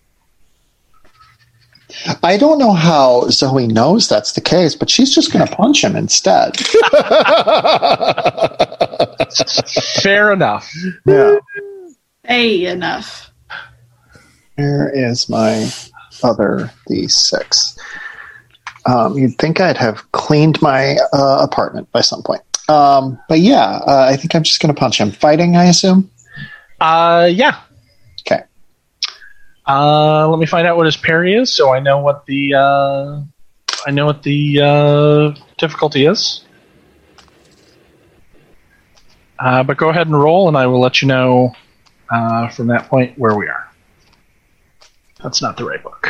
[2.23, 5.85] I don't know how Zoe knows that's the case, but she's just going to punch
[5.85, 6.57] him instead.
[10.03, 10.73] Fair enough.
[11.05, 11.37] Yeah.
[12.25, 13.31] Hey, enough.
[14.55, 15.71] Where is my
[16.23, 17.79] other D6?
[18.85, 22.43] Um, you'd think I'd have cleaned my uh, apartment by some point.
[22.69, 25.11] Um, but yeah, uh, I think I'm just going to punch him.
[25.11, 26.11] Fighting, I assume?
[26.81, 27.61] Uh, yeah.
[28.21, 28.43] Okay.
[29.67, 33.21] Uh, let me find out what his parry is, so I know what the uh,
[33.87, 36.45] I know what the uh, difficulty is.
[39.39, 41.53] Uh, but go ahead and roll, and I will let you know
[42.11, 43.69] uh, from that point where we are.
[45.23, 46.09] That's not the right book.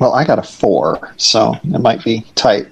[0.00, 2.66] Well, I got a four, so it might be tight.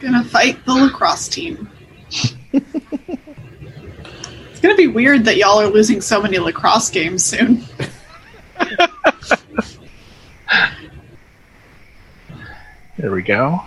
[0.00, 1.70] Gonna fight the lacrosse team.
[2.52, 2.64] it's
[4.62, 7.62] gonna be weird that y'all are losing so many lacrosse games soon.
[12.96, 13.60] There we go.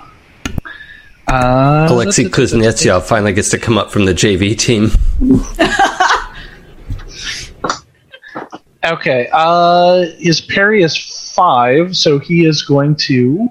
[1.27, 4.89] Uh, Alexei Kuznetsov finally gets to come up from the JV team.
[8.83, 9.29] Okay.
[9.31, 10.97] Uh, his parry is
[11.33, 13.49] five, so he is going to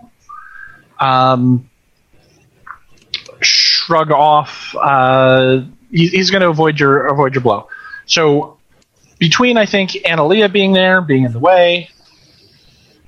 [0.99, 1.69] um,
[3.41, 4.75] shrug off.
[4.79, 7.69] Uh, he, he's going to avoid your avoid your blow.
[8.07, 8.59] So
[9.19, 11.91] between I think Analia being there, being in the way,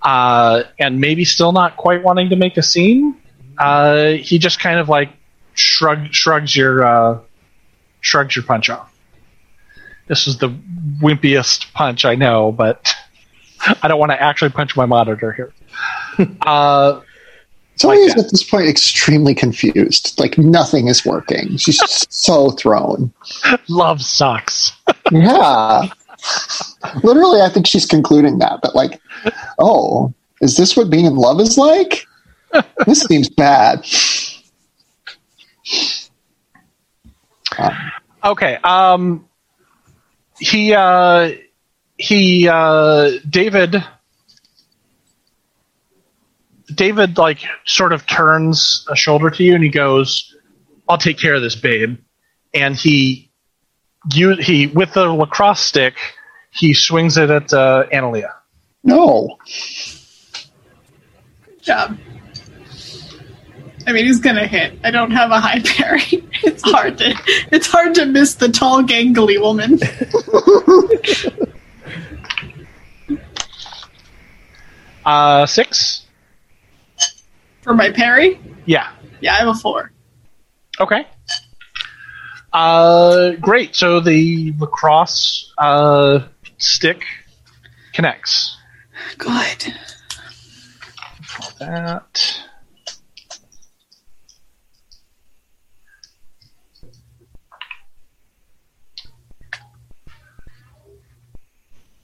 [0.03, 3.17] uh, and maybe still not quite wanting to make a scene,
[3.59, 5.11] uh, he just kind of like
[5.55, 7.21] shrug shrugs your uh,
[8.01, 8.90] shrugs your punch off.
[10.11, 10.49] This is the
[11.01, 12.93] wimpiest punch I know, but
[13.83, 15.53] I don't want to actually punch my monitor here.
[16.43, 17.01] uh,
[17.79, 20.19] Zoe Like is at this point extremely confused.
[20.19, 21.57] Like nothing is working.
[21.59, 21.81] She's
[22.11, 23.13] so thrown.
[23.69, 24.73] love sucks.
[25.13, 25.87] Yeah.
[27.05, 28.63] Literally, I think she's concluding that.
[28.63, 29.01] That, like,
[29.61, 32.05] oh, is this what being in love is like?
[32.85, 33.87] This seems bad.
[38.25, 38.57] Okay.
[38.65, 39.25] Um,
[40.41, 41.33] he uh,
[41.97, 43.85] he uh, David
[46.75, 50.35] David like sort of turns a shoulder to you and he goes,
[50.89, 51.99] "I'll take care of this, babe."
[52.53, 53.31] And he
[54.13, 55.95] you he with the lacrosse stick
[56.51, 58.33] he swings it at uh, Analia.
[58.83, 59.39] No.
[61.45, 61.99] Good job.
[63.87, 64.79] I mean, he's gonna hit.
[64.85, 66.03] I don't have a high parry.
[66.43, 67.15] It's hard to
[67.53, 69.79] it's hard to miss the tall, gangly woman.
[75.05, 76.07] Uh, six.
[77.63, 78.91] For my parry, Yeah.
[79.21, 79.93] yeah, I have a four.
[80.79, 81.07] Okay.
[82.53, 83.75] Uh, great.
[83.77, 86.21] So the lacrosse uh,
[86.59, 87.05] stick
[87.93, 88.57] connects.
[89.19, 89.75] Good.
[91.59, 92.41] That.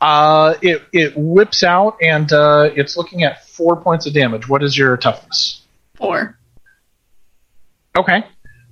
[0.06, 4.48] Uh, it it whips out and uh, it's looking at four points of damage.
[4.48, 5.62] What is your toughness?
[5.96, 6.38] Four.
[7.98, 8.24] Okay.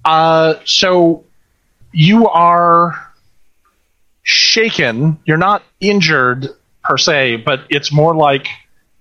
[0.05, 1.25] Uh, so
[1.91, 3.13] you are
[4.23, 5.19] shaken.
[5.25, 6.51] You're not injured,
[6.85, 8.47] per se, but it's more like,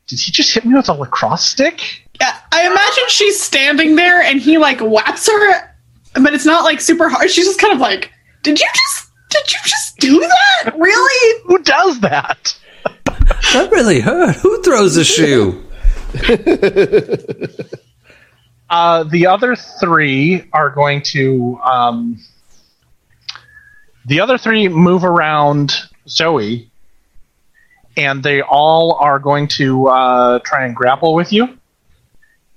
[0.07, 1.81] did he just hit me with a lacrosse stick?
[2.19, 5.76] Yeah, I imagine she's standing there and he like whaps her,
[6.15, 7.30] but it's not like super hard.
[7.30, 8.11] She's just kind of like,
[8.41, 9.73] "Did you just did you just
[10.08, 10.74] do that?
[10.78, 12.56] Really?" Who does that?
[13.54, 14.36] That really hurt.
[14.38, 15.64] Who throws a shoe?
[18.74, 21.60] Uh, the other three are going to.
[21.64, 22.18] Um,
[24.08, 25.76] the other three move around
[26.10, 26.72] Zoe,
[27.96, 31.56] and they all are going to uh, try and grapple with you,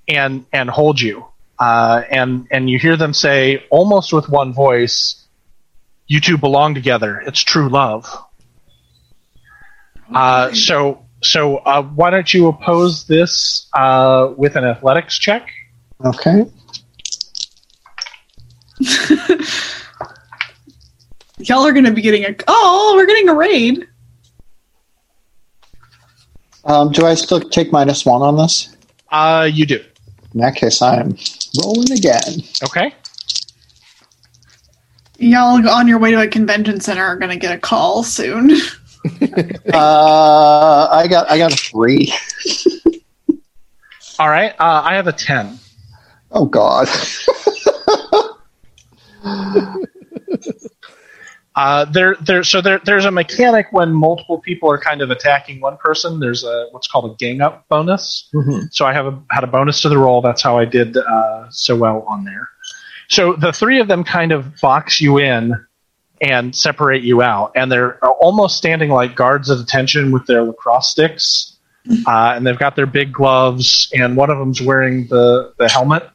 [0.08, 1.26] and and hold you.
[1.58, 5.25] Uh, and and you hear them say almost with one voice,
[6.06, 7.20] "You two belong together.
[7.26, 8.06] It's true love."
[10.14, 15.48] Uh, so so uh, why don't you oppose this uh, with an athletics check?
[16.04, 16.44] Okay.
[21.38, 23.86] Y'all are gonna be getting a oh, we're getting a raid.
[26.64, 28.76] Um, do I still take minus one on this?
[29.10, 29.82] Uh, you do.
[30.34, 31.16] In that case, I'm
[31.62, 32.42] rolling again.
[32.64, 32.92] Okay.
[35.18, 38.52] Y'all on your way to a convention center are gonna get a call soon.
[39.72, 42.12] Uh, I got I got a three.
[44.18, 44.50] All right.
[44.58, 45.60] Uh, I have a ten.
[46.32, 46.88] Oh God.
[51.56, 52.44] Uh, there, there.
[52.44, 56.20] So there, there's a mechanic when multiple people are kind of attacking one person.
[56.20, 58.28] There's a what's called a gang up bonus.
[58.72, 60.20] So I have a, had a bonus to the roll.
[60.20, 62.50] That's how I did uh, so well on there.
[63.08, 65.54] So the three of them kind of box you in
[66.20, 70.88] and separate you out, and they're almost standing like guards at attention with their lacrosse
[70.88, 71.58] sticks,
[72.06, 76.08] uh, and they've got their big gloves, and one of them's wearing the the helmet.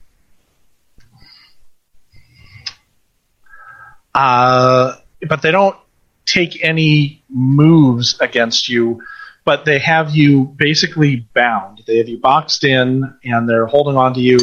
[4.14, 4.96] Uh,
[5.28, 5.78] but they don't
[6.26, 9.02] take any moves against you,
[9.46, 11.82] but they have you basically bound.
[11.88, 14.40] They have you boxed in, and they're holding on to you.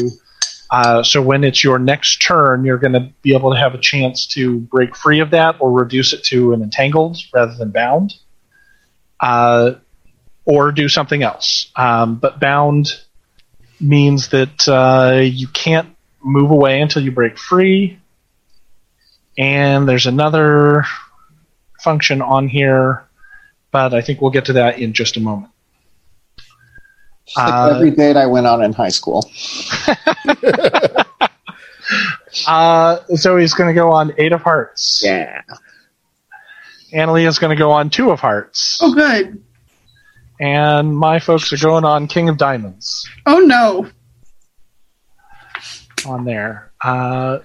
[0.71, 3.79] Uh, so when it's your next turn, you're going to be able to have a
[3.79, 8.15] chance to break free of that or reduce it to an entangled rather than bound,
[9.21, 9.73] uh,
[10.45, 11.71] or do something else.
[11.75, 12.89] Um, but bound
[13.81, 17.99] means that uh, you can't move away until you break free.
[19.39, 20.85] And there's another
[21.83, 23.07] function on here,
[23.71, 25.53] but I think we'll get to that in just a moment.
[27.29, 29.31] Just like Uh, every date I went on in high school.
[32.47, 35.01] Uh, he's going to go on Eight of Hearts.
[35.03, 35.41] Yeah.
[36.93, 38.79] Annalea's going to go on Two of Hearts.
[38.83, 39.43] oh good.
[40.39, 43.89] And my folks are going on King of Diamonds Oh no.
[46.07, 46.71] on there.
[46.85, 47.39] Uh,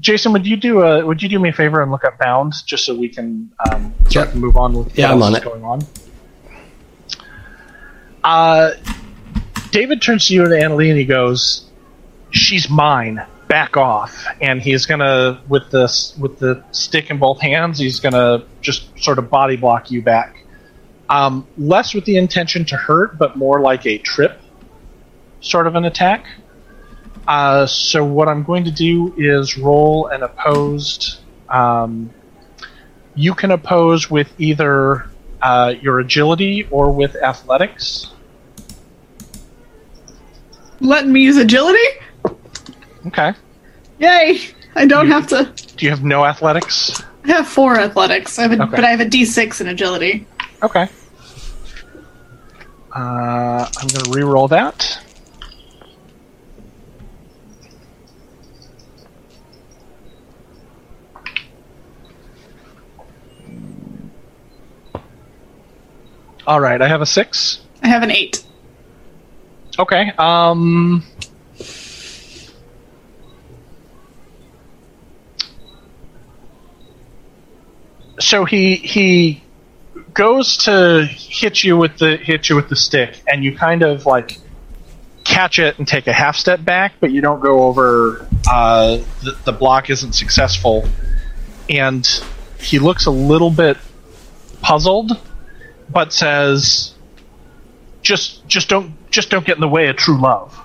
[0.00, 2.54] Jason, would you do a would you do me a favor and look up Bound
[2.66, 4.32] just so we can um, start Yep.
[4.32, 5.44] to move on with Yeah, what I'm on is it.
[5.44, 5.80] going on?
[8.24, 8.70] Uh,
[9.74, 11.64] David turns to you and Annalie and he goes,
[12.30, 13.20] "She's mine.
[13.48, 17.80] Back off!" And he's gonna with this with the stick in both hands.
[17.80, 20.36] He's gonna just sort of body block you back.
[21.08, 24.40] Um, less with the intention to hurt, but more like a trip
[25.40, 26.24] sort of an attack.
[27.26, 31.18] Uh, so what I'm going to do is roll an opposed.
[31.48, 32.10] Um,
[33.16, 35.10] you can oppose with either
[35.42, 38.13] uh, your agility or with athletics.
[40.84, 41.78] Letting me use agility?
[43.06, 43.32] Okay.
[43.98, 44.40] Yay!
[44.76, 45.50] I don't have to.
[45.76, 47.02] Do you have no athletics?
[47.24, 48.70] I have four athletics, I have a, Okay.
[48.70, 50.26] but I have a D6 in agility.
[50.62, 50.86] Okay.
[52.94, 55.00] Uh, I'm going to re-roll that.
[66.46, 67.62] All right, I have a six.
[67.82, 68.44] I have an eight.
[69.78, 70.12] Okay.
[70.18, 71.04] Um.
[78.20, 79.42] So he he
[80.12, 84.06] goes to hit you with the hit you with the stick, and you kind of
[84.06, 84.38] like
[85.24, 88.28] catch it and take a half step back, but you don't go over.
[88.48, 90.88] Uh, the, the block isn't successful,
[91.68, 92.06] and
[92.60, 93.76] he looks a little bit
[94.62, 95.12] puzzled,
[95.90, 96.94] but says,
[98.02, 100.58] "Just just don't just don't get in the way of true love."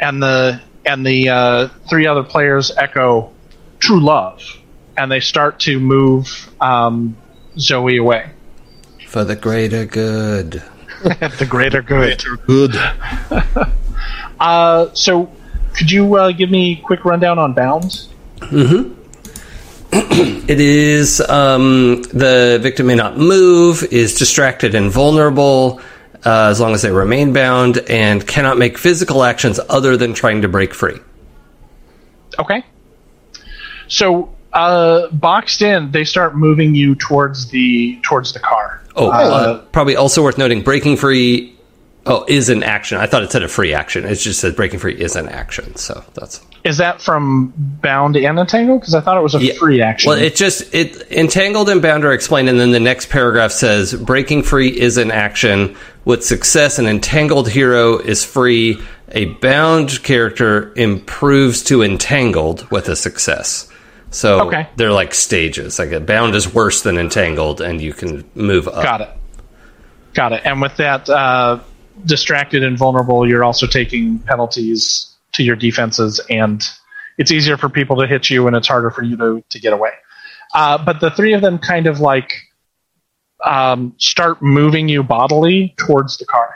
[0.00, 3.32] And the and the uh, three other players echo,
[3.78, 4.42] "True love,"
[4.96, 7.16] and they start to move um,
[7.58, 8.30] Zoe away.
[9.06, 10.62] For the greater good.
[11.02, 12.22] the greater good.
[12.46, 12.74] Good.
[14.38, 15.32] Uh, so,
[15.72, 18.10] could you uh, give me a quick rundown on Bounds?
[18.42, 18.94] it
[20.60, 25.80] is um, the victim may not move, is distracted and vulnerable
[26.24, 30.42] uh, as long as they remain bound, and cannot make physical actions other than trying
[30.42, 30.98] to break free.
[32.38, 32.64] Okay.
[33.88, 38.82] So uh, boxed in, they start moving you towards the towards the car.
[38.94, 41.54] Oh, uh, probably also worth noting: breaking free.
[42.08, 42.98] Oh, is an action.
[42.98, 44.04] I thought it said a free action.
[44.04, 45.74] It just said breaking free is an action.
[45.74, 48.80] So that's Is that from bound and entangled?
[48.80, 49.52] Because I thought it was a Yeah.
[49.54, 50.10] free action.
[50.10, 53.94] Well, it just it entangled and bound are explained, and then the next paragraph says
[53.94, 55.76] breaking free is an action.
[56.04, 58.80] With success, an entangled hero is free.
[59.12, 63.68] A bound character improves to entangled with a success.
[64.10, 64.66] So Okay.
[64.74, 65.78] they're like stages.
[65.78, 68.82] Like a bound is worse than entangled, and you can move up.
[68.82, 69.10] Got it.
[70.14, 70.42] Got it.
[70.44, 71.58] And with that, uh,
[72.04, 76.62] distracted and vulnerable, you're also taking penalties to your defenses, and
[77.18, 79.72] it's easier for people to hit you, and it's harder for you to, to get
[79.72, 79.92] away.
[80.54, 82.32] Uh, but the three of them kind of like
[83.44, 86.54] um, start moving you bodily towards the car.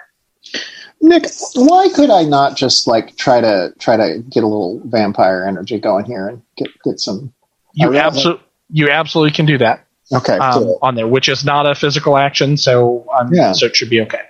[1.02, 1.24] Nick,
[1.54, 5.78] why could I not just like try to try to get a little vampire energy
[5.78, 7.32] going here and get get some?
[7.74, 10.78] You absolutely you absolutely can do that Okay, um, cool.
[10.82, 13.52] on there, which is not a physical action, so um, Yeah.
[13.52, 14.20] so it should be okay.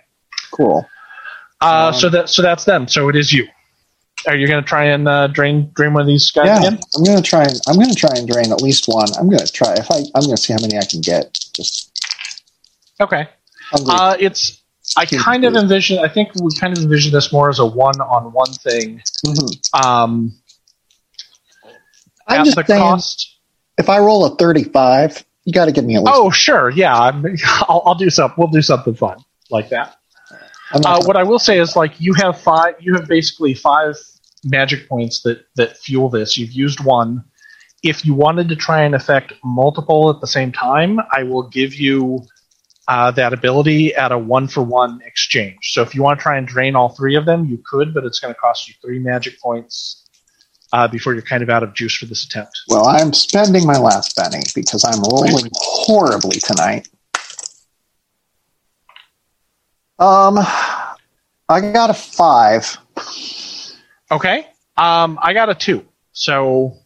[0.53, 0.87] cool.
[1.61, 2.87] Uh, Um, so that so that's them.
[2.87, 3.49] So it is you.
[4.27, 6.81] Are you going to try and uh, drain drain one of these guys Yeah, again?
[6.97, 9.09] I'm gonna try and I'm gonna try and drain at least one.
[9.19, 11.33] I'm gonna try if I I'm gonna see how many I can get.
[11.55, 11.91] Just
[13.01, 13.27] Okay.
[13.73, 14.61] Uh, it's
[14.97, 16.01] I kind of envision.
[16.01, 19.01] I think we kind of envision this more as a one-on-one thing.
[19.25, 19.85] Mhm.
[19.85, 20.33] Um,
[22.27, 23.37] I'm at just the saying, cost.
[23.79, 26.13] if I roll a 35, you got to give me at least.
[26.15, 26.71] Oh, sure.
[26.71, 27.25] Yeah, I'm,
[27.69, 28.35] I'll, I'll do something.
[28.37, 29.19] We'll do something fun
[29.51, 29.97] like that.
[30.73, 32.75] Uh, what I will say is, like, you have five.
[32.81, 33.97] You have basically five
[34.45, 36.37] magic points that that fuel this.
[36.39, 37.25] You've used one.
[37.83, 41.75] If you wanted to try and affect multiple at the same time, I will give
[41.75, 42.21] you
[42.89, 45.59] uh, that ability at a one for one exchange.
[45.73, 48.05] So if you want to try and drain all three of them, you could, but
[48.05, 50.09] it's going to cost you three magic points
[50.73, 52.61] uh, before you're kind of out of juice for this attempt.
[52.69, 56.89] well, I'm spending my last penny because I'm rolling horribly tonight.
[60.01, 60.39] Um,
[61.49, 62.77] I got a five.
[64.11, 64.47] Okay.
[64.77, 65.85] Um, I got a two.
[66.13, 66.77] So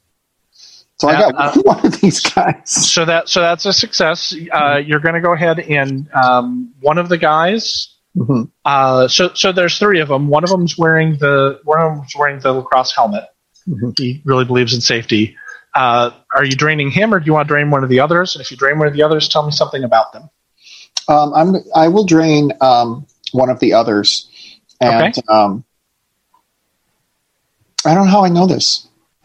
[0.97, 2.63] So I got uh, one of these guys.
[2.67, 4.35] so that so that's a success.
[4.53, 7.91] Uh, you're going to go ahead and um, one of the guys.
[8.17, 8.51] Mhm.
[8.65, 10.29] Uh, so so there's three of them.
[10.29, 13.25] One of them's wearing the one of them's wearing the lacrosse helmet.
[13.69, 13.97] Mhm.
[13.99, 15.37] He really believes in safety.
[15.75, 18.37] Uh, are you draining him, or do you want to drain one of the others?
[18.37, 20.31] And if you drain one of the others, tell me something about them.
[21.09, 24.29] Um, I'm I will drain um, one of the others,
[24.81, 25.23] and Okay.
[25.29, 25.65] um,
[27.87, 28.87] I don't know how I know this,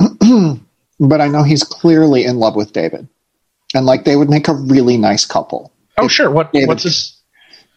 [1.00, 3.08] but I know he's clearly in love with David,
[3.74, 5.72] and like they would make a really nice couple.
[5.98, 6.30] Oh, sure.
[6.32, 6.68] What David.
[6.68, 7.16] what's this?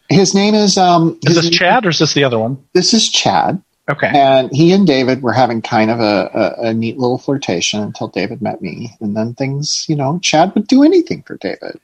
[0.08, 1.18] His name is um.
[1.22, 2.58] Is his this name- Chad or is this the other one?
[2.74, 4.08] This is Chad, Okay.
[4.12, 6.30] and he and David were having kind of a,
[6.60, 10.54] a, a neat little flirtation until David met me, and then things, you know, Chad
[10.54, 11.80] would do anything for David.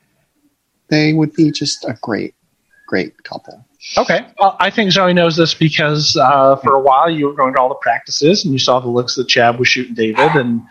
[0.90, 2.34] They would be just a great,
[2.86, 3.64] great couple.
[3.96, 4.26] Okay.
[4.40, 7.60] Well, I think Zoe knows this because uh, for a while you were going to
[7.60, 10.62] all the practices and you saw the looks that Chad was shooting David and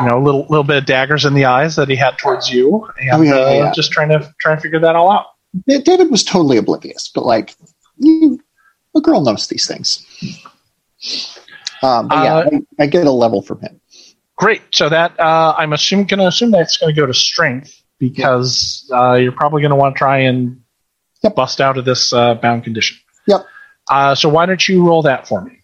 [0.00, 2.50] you know a little little bit of daggers in the eyes that he had towards
[2.50, 3.72] you and Oh, yeah, uh, yeah.
[3.74, 5.26] just trying to trying to figure that all out.
[5.66, 7.54] David was totally oblivious, but like,
[7.98, 8.40] you,
[8.94, 10.04] a girl knows these things.
[11.82, 13.80] Um, but yeah, Uh, I, I get a level from him.
[14.36, 14.62] Great.
[14.72, 18.90] So that uh, I'm assuming going to assume that's going to go to strength because
[18.94, 20.62] uh, you're probably going to want to try and
[21.22, 21.34] Yep.
[21.34, 22.98] bust out of this uh, bound condition.
[23.26, 23.46] Yep.
[23.90, 25.58] Uh, so why don't you roll that for me?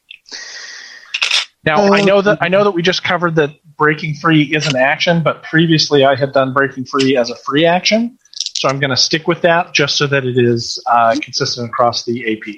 [1.64, 4.76] Now I know that I know that we just covered that breaking free is an
[4.76, 8.90] action, but previously I had done breaking free as a free action, so I'm going
[8.90, 12.56] to stick with that just so that it is uh, consistent across the AP.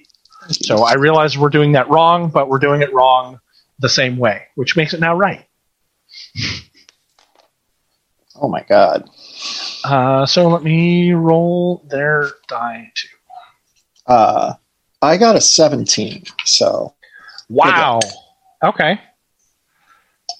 [0.50, 3.40] So I realize we're doing that wrong, but we're doing it wrong
[3.78, 5.46] the same way, which makes it now right.
[8.36, 9.08] Oh my god.
[9.84, 13.08] Uh, so let me roll their die too.
[14.06, 14.54] Uh,
[15.02, 16.94] I got a 17, so
[17.48, 18.00] Wow.
[18.62, 19.00] Okay.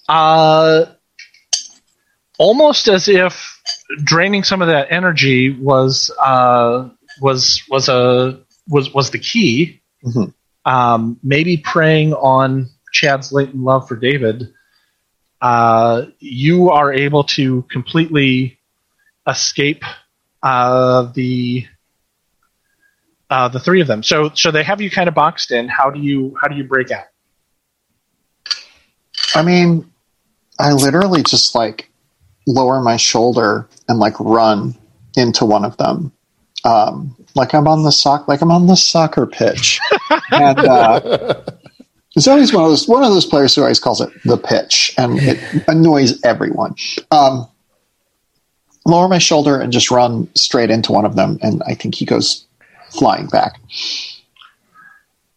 [0.09, 0.85] Uh,
[2.37, 3.61] almost as if
[4.03, 6.89] draining some of that energy was uh,
[7.21, 9.81] was was a was was the key.
[10.03, 10.33] Mhm.
[10.65, 14.51] Um, maybe preying on Chad's latent love for David.
[15.41, 18.57] Uh, you are able to completely
[19.27, 19.83] escape
[20.43, 21.65] uh, the
[23.29, 24.03] uh, the three of them.
[24.03, 25.67] So so they have you kind of boxed in.
[25.67, 27.05] How do you how do you break out?
[29.33, 29.91] I mean,
[30.59, 31.89] I literally just like
[32.47, 34.75] lower my shoulder and like run
[35.17, 36.11] into one of them,
[36.63, 39.79] um, like I'm on the sock, like I'm on the soccer pitch,
[40.31, 41.41] and uh,
[42.15, 44.93] it's always one of those one of those players who always calls it the pitch,
[44.97, 46.75] and it annoys everyone.
[47.11, 47.47] Um,
[48.85, 52.05] lower my shoulder and just run straight into one of them, and I think he
[52.05, 52.45] goes
[52.91, 53.59] flying back.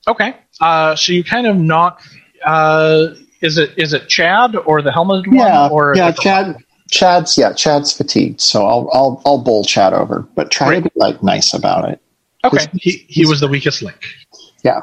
[0.06, 0.34] Okay.
[0.60, 2.02] Uh, so you kind of knock.
[2.44, 3.08] Uh,
[3.40, 5.72] is it is it Chad or the helmeted Yeah, one?
[5.72, 6.56] Or yeah, Chad.
[6.90, 10.90] Chad's yeah, Chad's fatigued, so I'll I'll I'll bowl Chad over, but try to be
[10.96, 12.00] like nice about it.
[12.44, 12.64] Okay.
[12.74, 14.02] He he was the weakest link.
[14.64, 14.80] Yeah,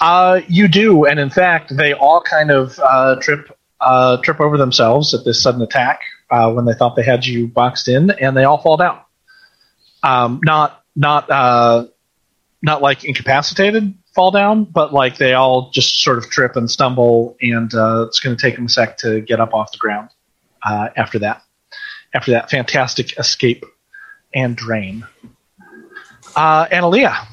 [0.00, 4.58] Uh, you do, and in fact, they all kind of uh, trip uh, trip over
[4.58, 8.36] themselves at this sudden attack uh, when they thought they had you boxed in, and
[8.36, 9.00] they all fall down.
[10.02, 11.86] Um, not not uh,
[12.62, 17.36] not like incapacitated fall down, but like they all just sort of trip and stumble,
[17.40, 20.10] and uh, it's going to take them a sec to get up off the ground.
[20.62, 21.42] Uh, after that,
[22.14, 23.64] after that fantastic escape
[24.34, 25.06] and drain,
[26.34, 27.26] uh, Analia.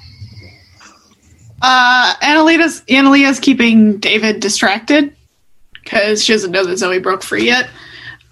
[1.61, 5.15] Uh, Annalita's, Annalia's keeping David distracted
[5.83, 7.67] because she doesn't know that Zoe broke free yet.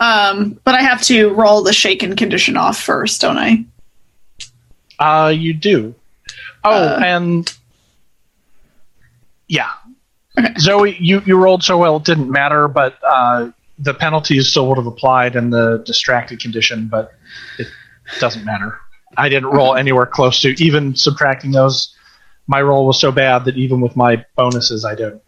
[0.03, 3.65] Um, but I have to roll the shaken condition off first, don't I?
[4.99, 5.95] Uh, you do.
[6.63, 7.57] Oh, Uh, and
[9.47, 9.71] yeah,
[10.37, 10.53] Okay.
[10.57, 14.77] Zoe, you you rolled so well it didn't matter, but uh, the penalties still would
[14.77, 17.13] have applied in the distracted condition, but
[17.59, 17.67] it
[18.19, 18.79] doesn't matter.
[19.15, 21.95] I didn't roll anywhere close to even subtracting those.
[22.47, 25.21] My roll was so bad that even with my bonuses, I don't.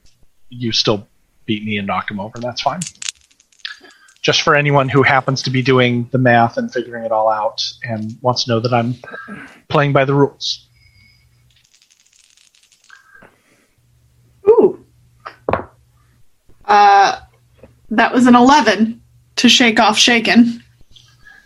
[0.50, 1.08] You still
[1.46, 2.40] beat me and knocked him over.
[2.40, 2.82] That's fine.
[4.26, 7.64] Just for anyone who happens to be doing the math and figuring it all out
[7.84, 8.96] and wants to know that I'm
[9.70, 10.68] playing by the rules.
[14.50, 14.84] Ooh.
[16.66, 17.20] Uh,
[17.92, 19.00] that was an 11
[19.36, 20.64] to shake off shaken.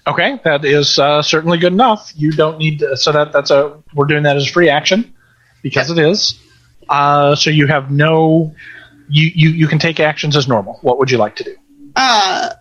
[0.07, 2.14] Okay, that is uh, certainly good enough.
[2.15, 5.14] You don't need to, so that that's a we're doing that as a free action
[5.61, 6.39] because it is.
[6.88, 8.56] Uh, so you have no
[9.10, 10.80] you, you you can take actions as normal.
[10.81, 11.56] What would you like to do?
[11.93, 12.53] Uh,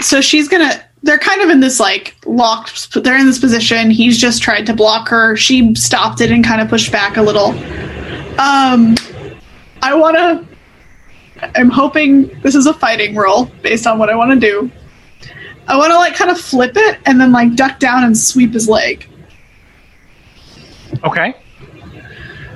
[0.00, 0.84] so she's gonna.
[1.04, 2.92] They're kind of in this like locked.
[3.04, 3.90] They're in this position.
[3.90, 5.36] He's just tried to block her.
[5.36, 7.50] She stopped it and kind of pushed back a little.
[8.40, 8.96] Um,
[9.82, 10.44] I want to.
[11.54, 14.70] I'm hoping this is a fighting roll based on what I want to do.
[15.68, 18.54] I want to like kind of flip it and then like duck down and sweep
[18.54, 19.06] his leg
[21.04, 21.34] Okay.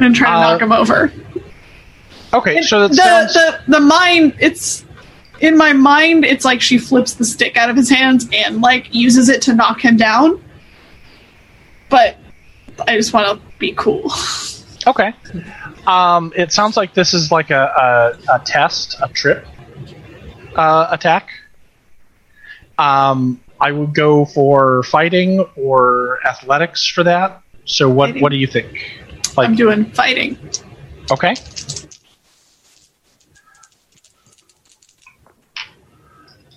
[0.00, 1.12] and try to Uh, knock him over.
[2.34, 4.84] Okay, so that the, sounds the the mind it's
[5.42, 8.92] in my mind it's like she flips the stick out of his hands and like
[8.94, 10.42] uses it to knock him down
[11.90, 12.16] but
[12.88, 14.10] i just want to be cool
[14.86, 15.12] okay.
[15.86, 19.46] Um, it sounds like this is like a a, a test, a trip
[20.56, 21.28] uh, attack.
[22.78, 27.42] Um, I would go for fighting or athletics for that.
[27.64, 28.22] So what Fighting.
[28.22, 29.02] what do you think?
[29.38, 30.36] i'm doing fighting
[31.10, 31.34] okay.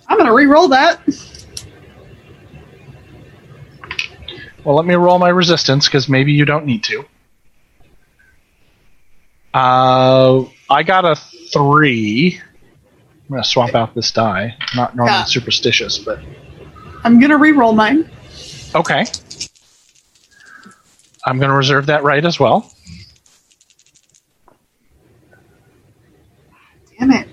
[0.08, 1.00] I'm gonna re-roll that
[4.64, 7.04] Well, let me roll my resistance because maybe you don't need to.
[9.54, 12.40] Uh, I got a three.
[12.42, 14.56] I'm gonna swap out this die.
[14.58, 15.24] I'm not normally Yeah.
[15.24, 16.18] superstitious, but
[17.04, 18.10] i'm gonna re-roll mine
[18.74, 19.04] okay.
[21.24, 22.72] I'm gonna reserve that right as well.
[26.98, 27.28] damn it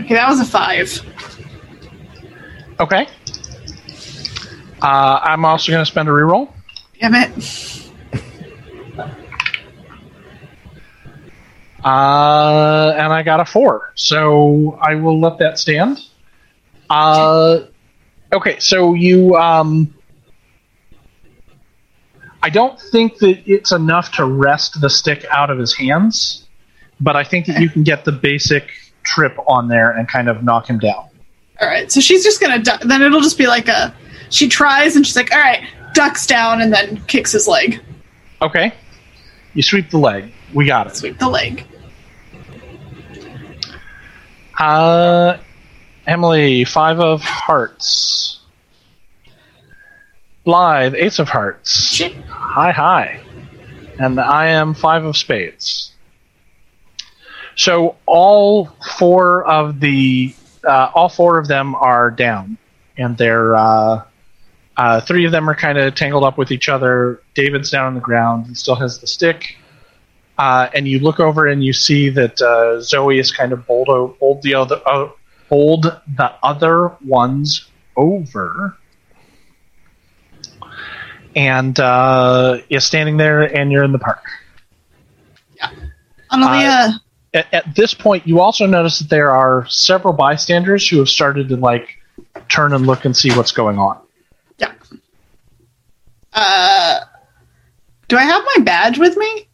[0.00, 0.90] okay that was a five
[2.82, 3.06] Okay.
[4.82, 6.52] Uh, I'm also gonna spend a reroll.
[6.98, 7.30] damn it
[11.84, 15.98] Uh, and I got a four, so I will let that stand.
[16.88, 17.60] Uh,
[18.32, 19.92] okay, so you, um,
[22.40, 26.46] I don't think that it's enough to wrest the stick out of his hands,
[27.00, 28.70] but I think that you can get the basic
[29.02, 31.08] trip on there and kind of knock him down.
[31.62, 33.94] All right so she's just gonna duck then it'll just be like a
[34.30, 35.62] she tries and she's like all right
[35.94, 37.80] ducks down and then kicks his leg
[38.40, 38.72] Okay,
[39.54, 40.32] you sweep the leg.
[40.52, 40.96] We got it.
[40.96, 41.64] sweep the leg
[44.58, 45.38] Uh,
[46.06, 48.40] Emily, five of hearts.
[50.44, 51.92] Blythe, ace of hearts.
[51.94, 52.12] Shit.
[52.26, 53.20] Hi, hi.
[53.98, 55.92] And I am five of spades.
[57.56, 58.66] So all
[58.98, 60.34] four of the,
[60.66, 62.58] uh, all four of them are down,
[62.96, 64.04] and they're, uh,
[64.76, 67.20] uh, three of them are kind of tangled up with each other.
[67.34, 68.46] David's down on the ground.
[68.46, 69.56] He still has the stick.
[70.38, 73.88] Uh, and you look over and you see that uh, Zoe is kind of bowled,
[73.90, 75.10] o- bowled the other, uh,
[75.48, 75.84] bowled
[76.16, 78.76] the other ones over
[81.34, 84.22] and uh, is standing there, and you're in the park.
[85.56, 85.70] Yeah,
[86.30, 87.00] Analia,
[87.34, 91.48] At, at this point, you also notice that there are several bystanders who have started
[91.48, 91.88] to like
[92.48, 93.98] turn and look and see what's going on.
[94.58, 94.72] yeah.
[96.32, 97.00] Uh,
[98.08, 99.48] do I have my badge with me?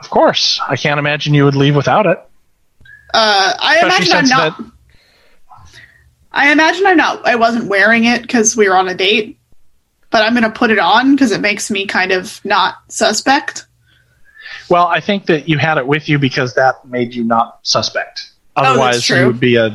[0.00, 2.18] Of course, I can't imagine you would leave without it.
[3.14, 4.58] Uh, I Especially imagine I'm not.
[4.58, 4.72] that-
[6.34, 7.26] I imagine I'm not.
[7.26, 9.38] I wasn't wearing it because we were on a date,
[10.10, 13.66] but I'm going to put it on because it makes me kind of not suspect.
[14.72, 18.30] Well, I think that you had it with you because that made you not suspect.
[18.56, 19.18] Oh, Otherwise, true.
[19.20, 19.66] you would be a.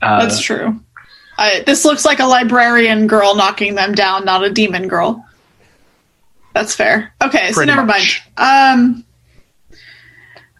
[0.00, 0.80] Uh, That's true.
[1.36, 5.22] I, this looks like a librarian girl knocking them down, not a demon girl.
[6.54, 7.12] That's fair.
[7.22, 8.22] Okay, so never much.
[8.38, 8.80] mind.
[8.96, 9.04] Um,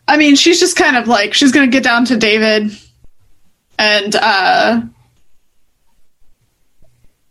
[0.06, 2.70] I mean, she's just kind of like she's going to get down to David,
[3.78, 4.82] and uh,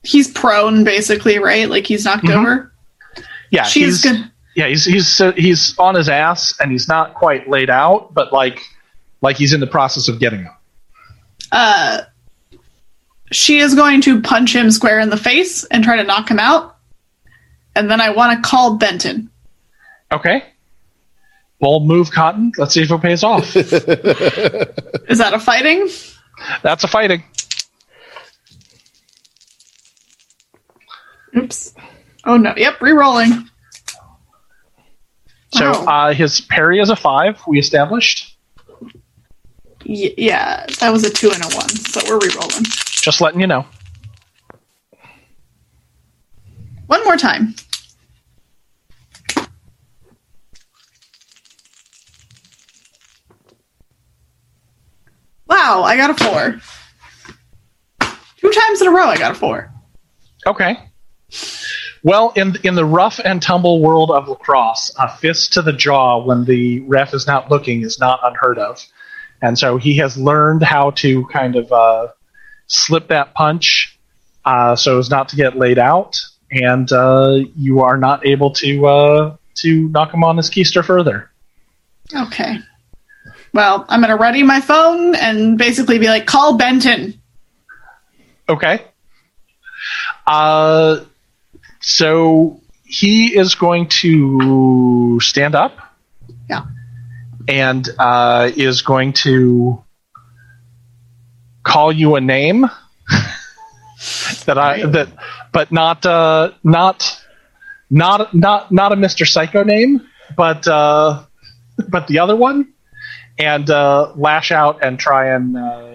[0.03, 1.69] he's prone basically, right?
[1.69, 2.39] Like he's knocked Mhm.
[2.39, 2.73] over.
[3.51, 4.30] yeah, She's he's good.
[4.55, 8.61] Yeah he's he's he's on his ass and he's not quite laid out, but like
[9.21, 10.61] like he's in the process of getting up.
[11.51, 12.01] Uh,
[13.31, 16.39] she is going to punch him square in the face and try to knock him
[16.39, 16.77] out.
[17.75, 19.29] And then I want to call Benton.
[20.11, 20.43] Okay.
[21.59, 22.51] Bold move, Cotton.
[22.57, 23.55] Let's see if it pays off.
[23.55, 25.87] Is that a fighting?
[26.63, 27.23] That's a fighting.
[31.37, 31.73] Oops.
[32.25, 32.53] Oh no.
[32.57, 33.49] Yep, re-rolling.
[35.53, 35.85] So Wow.
[36.09, 37.41] uh, his parry is a five.
[37.47, 38.37] We established.
[39.85, 42.63] Y- yeah, that was a two and a one, so we're re-rolling.
[42.63, 43.65] Just letting you know.
[46.87, 47.55] One more time.
[55.47, 56.61] Wow, I got a four.
[58.37, 59.71] Two times in a row, I got a four.
[60.45, 60.77] Okay.
[62.03, 66.23] Well, in in the rough and tumble world of lacrosse, a fist to the jaw
[66.23, 68.83] when the ref is not looking is not unheard of,
[69.41, 72.07] and so he has learned how to kind of uh,
[72.65, 73.99] slip that punch
[74.45, 76.19] uh, so as not to get laid out,
[76.49, 81.29] and uh, you are not able to uh, to knock him on his keister further.
[82.13, 82.57] Okay.
[83.53, 87.21] Well, I'm gonna ready my phone and basically be like, call Benton.
[88.49, 88.85] Okay.
[90.25, 91.01] Uh,
[91.81, 95.77] so he is going to stand up.
[96.49, 96.65] Yeah.
[97.47, 99.83] And uh, is going to
[101.63, 102.61] call you a name
[104.45, 105.09] that I that,
[105.51, 107.23] but not uh, not
[107.89, 110.01] not not not a Mister Psycho name,
[110.37, 111.23] but uh,
[111.89, 112.73] but the other one,
[113.39, 115.93] and uh, lash out and try and uh,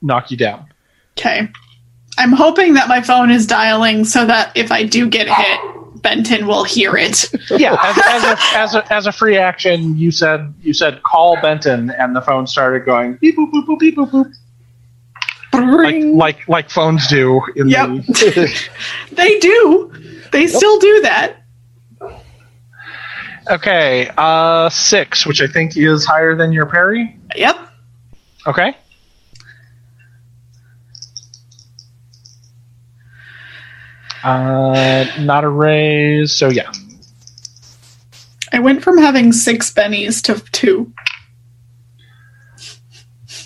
[0.00, 0.66] knock you down.
[1.18, 1.48] Okay.
[2.18, 5.60] I'm hoping that my phone is dialing so that if I do get hit,
[6.02, 7.30] Benton will hear it.
[7.50, 11.40] yeah, as, as, a, as, a, as a free action, you said you said call
[11.42, 14.32] Benton, and the phone started going beep boop boop boop beep boop boop,
[15.82, 17.40] like like like phones do.
[17.56, 17.88] In Yep.
[18.06, 18.68] the,
[19.12, 19.92] They do.
[20.32, 21.36] They still do that.
[23.50, 27.18] okay, uh, six, which I think is higher than your parry.
[27.36, 27.56] Yep.
[28.46, 28.76] Okay.
[34.26, 36.34] Uh, not a raise.
[36.34, 36.72] So yeah,
[38.52, 40.92] I went from having six bennies to two.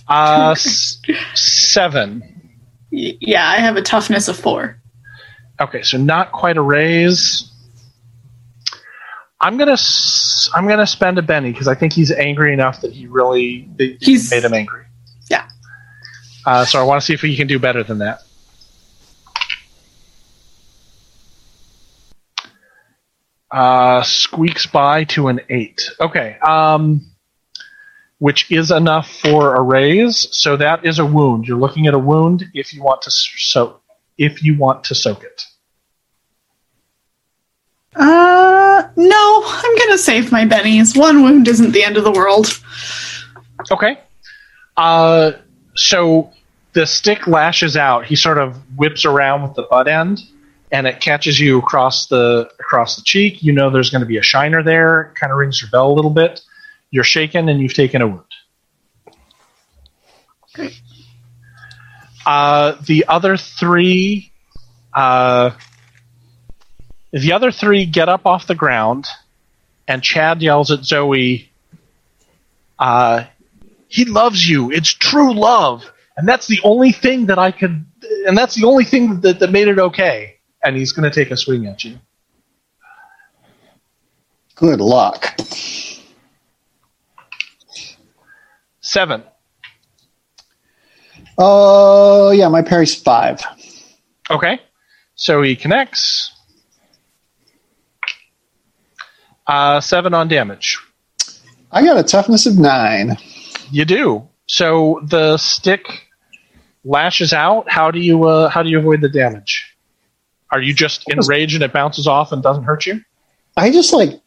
[0.08, 1.00] uh, s-
[1.34, 2.22] seven.
[2.90, 4.80] Y- yeah, I have a toughness of four.
[5.60, 7.46] Okay, so not quite a raise.
[9.42, 12.92] I'm gonna s- I'm gonna spend a Benny because I think he's angry enough that
[12.92, 14.84] he really that He's- made him angry.
[15.30, 15.46] Yeah.
[16.46, 18.22] Uh, so I want to see if he can do better than that.
[23.50, 25.90] Uh, squeaks by to an eight.
[26.00, 26.38] Okay.
[26.38, 27.00] Um,
[28.18, 30.28] which is enough for a raise.
[30.30, 31.48] So that is a wound.
[31.48, 33.80] You're looking at a wound if you want to s- so
[34.18, 35.44] if you want to soak it.
[37.96, 40.96] Uh, no, I'm gonna save my bennies.
[40.96, 42.46] One wound isn't the end of the world.
[43.70, 43.98] Okay.
[44.76, 45.32] Uh,
[45.74, 46.30] so
[46.72, 48.04] the stick lashes out.
[48.06, 50.20] He sort of whips around with the butt end,
[50.72, 53.42] and it catches you across the across the cheek.
[53.42, 55.02] You know there's going to be a shiner there.
[55.02, 56.40] It Kind of rings your bell a little bit.
[56.90, 58.24] You're shaken, and you've taken a wound.
[60.54, 60.80] Great.
[62.26, 64.32] Uh, the other three,
[64.92, 65.50] uh,
[67.12, 69.06] the other three get up off the ground,
[69.88, 71.50] and Chad yells at Zoe,
[72.78, 73.24] uh,
[73.88, 74.70] "He loves you.
[74.70, 77.86] It's true love, and that's the only thing that I could
[78.26, 80.39] and that's the only thing that, that made it okay.
[80.62, 81.98] And he's going to take a swing at you.
[84.54, 85.40] Good luck.
[88.80, 89.22] Seven.
[91.38, 93.40] Oh, yeah, my parry's five.
[94.30, 94.60] Okay.
[95.14, 96.32] So he connects.
[99.46, 100.78] Uh, seven on damage.
[101.72, 103.16] I got a toughness of nine.
[103.70, 104.28] You do.
[104.46, 105.86] So the stick
[106.84, 107.70] lashes out.
[107.70, 109.69] How do you uh, how do you avoid the damage?
[110.50, 113.00] Are you just enraged and it bounces off and doesn't hurt you?
[113.56, 114.20] I just like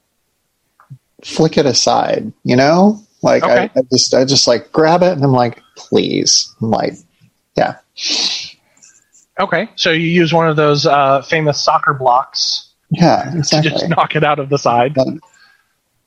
[1.24, 3.02] flick it aside, you know?
[3.22, 3.70] Like Okay.
[3.76, 6.54] I, I just I just like grab it and I'm like, please.
[6.62, 6.94] I'm like,
[7.56, 7.78] yeah.
[9.40, 9.70] Okay.
[9.76, 13.72] So you use one of those uh, famous soccer blocks Yeah, to exactly.
[13.72, 14.96] just knock it out of the side.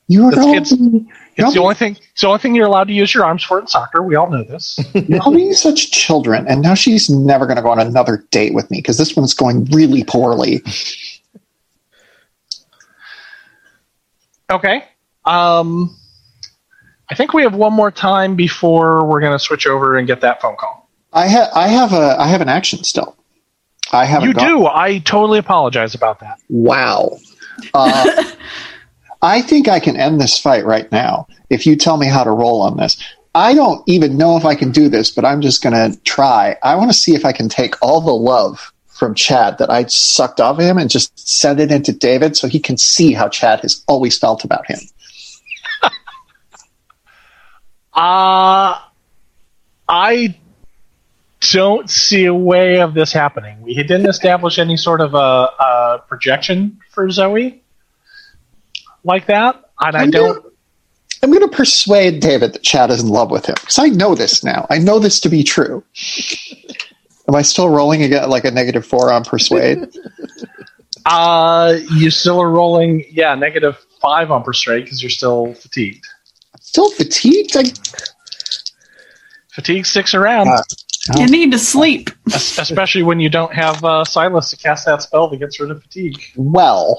[0.09, 1.97] You are It's- all, it's- being, It's the only thing.
[2.13, 4.03] It's the only thing you're allowed to use your arms for in soccer.
[4.03, 4.79] We all know this.
[4.95, 8.55] you're all being such children, and now she's never going to go on another date
[8.55, 10.63] with me because this one's going really poorly.
[14.51, 14.85] Okay.
[15.25, 15.97] Um,
[17.11, 20.21] I think we have one more time before we're going to switch over and get
[20.21, 20.89] that phone call.
[21.13, 23.17] I have I have a I have an action still.
[23.93, 24.29] I haven't.
[24.29, 24.67] You gone- do.
[24.67, 26.39] I totally apologize about that.
[26.49, 27.19] Wow.
[27.75, 28.25] Uh,
[29.23, 32.31] I think I can end this fight right now if you tell me how to
[32.31, 33.03] roll on this.
[33.35, 36.57] I don't even know if I can do this, but I'm just going to try.
[36.63, 39.85] I want to see if I can take all the love from Chad that I
[39.87, 43.29] sucked off of him and just send it into David so he can see how
[43.29, 44.79] Chad has always felt about him.
[47.93, 48.79] Uh,
[49.89, 50.39] I
[51.41, 53.63] don't see a way of this happening.
[53.63, 57.63] We didn't establish any sort of a, a projection for Zoe
[59.07, 60.37] like that, and I I'm don't.
[60.37, 60.49] Gonna,
[61.23, 64.15] I'm going to persuade David that Chad is in love with him because I know
[64.15, 64.67] this now.
[64.69, 65.83] I know this to be true.
[67.27, 69.89] Am I still rolling again like a negative four on persuade?
[71.09, 76.05] Uh, you still are rolling, yeah, negative five on persuade because you're still fatigued.
[76.61, 77.57] still fatigued?
[77.57, 77.63] I,
[79.53, 80.61] Fatigue sticks around, Uh,
[81.17, 82.11] You need to sleep.
[82.35, 85.81] especially when you don't have uh, Silas to cast that spell that gets rid of
[85.81, 86.21] fatigue.
[86.35, 86.99] well,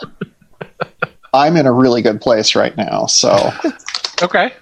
[1.34, 3.06] I'm in a really good place right now.
[3.06, 3.52] So
[4.22, 4.54] Okay.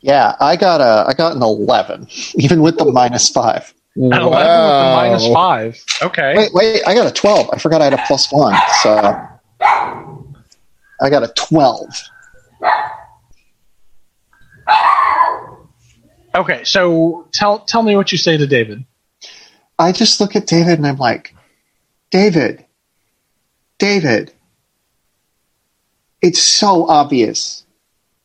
[0.00, 3.72] yeah, I got a I got an eleven, even with the minus five.
[3.96, 5.84] An 11 with a minus five.
[6.02, 6.34] Okay.
[6.36, 7.48] Wait, wait, I got a twelve.
[7.52, 8.54] I forgot I had a plus one.
[8.82, 8.96] So
[9.60, 11.88] I got a twelve.
[16.34, 16.62] Okay.
[16.64, 18.84] So tell tell me what you say to David.
[19.78, 21.34] I just look at David and I'm like,
[22.10, 22.64] David,
[23.78, 24.32] David,
[26.22, 27.64] it's so obvious.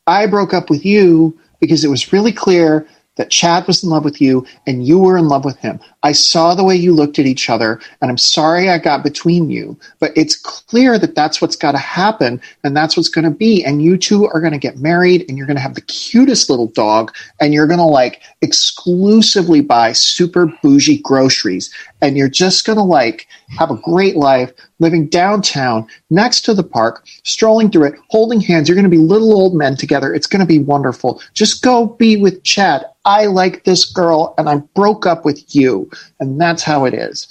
[0.06, 4.04] I broke up with you because it was really clear that Chad was in love
[4.04, 5.80] with you and you were in love with him.
[6.04, 9.48] I saw the way you looked at each other and I'm sorry I got between
[9.48, 13.30] you, but it's clear that that's what's got to happen and that's what's going to
[13.30, 13.64] be.
[13.64, 16.50] And you two are going to get married and you're going to have the cutest
[16.50, 17.10] little dog
[17.40, 21.72] and you're going to like exclusively buy super bougie groceries
[22.02, 26.62] and you're just going to like have a great life living downtown next to the
[26.62, 28.68] park, strolling through it, holding hands.
[28.68, 30.12] You're going to be little old men together.
[30.12, 31.22] It's going to be wonderful.
[31.32, 32.84] Just go be with Chad.
[33.06, 35.90] I like this girl and I broke up with you.
[36.20, 37.28] And that's how it is.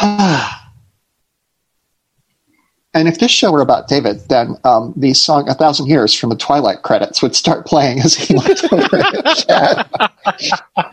[2.92, 6.30] And if this show were about David, then um, the song "A Thousand Years" from
[6.30, 10.90] the Twilight credits would start playing as he looked over at Chad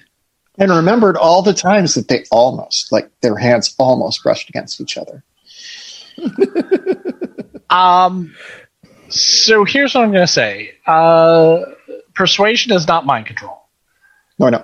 [0.60, 4.96] and remembered all the times that they almost, like their hands almost brushed against each
[4.96, 5.24] other.
[7.70, 8.34] Um.
[9.10, 10.76] So here's what I'm going to say.
[10.86, 11.60] Uh,
[12.14, 13.62] persuasion is not mind control.
[14.40, 14.64] No, no,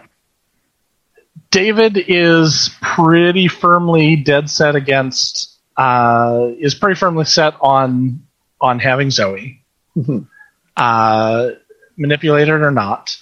[1.54, 5.52] David is pretty firmly dead set against.
[5.78, 8.24] Uh, is pretty firmly set on
[8.60, 9.62] on having Zoe.
[9.96, 10.28] Mhm.
[10.76, 11.50] Uh,
[11.96, 13.16] manipulated or not.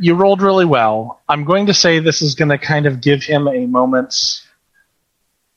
[0.00, 1.20] You rolled really well.
[1.28, 4.44] I'm going to say this is going to kind of give him a moment's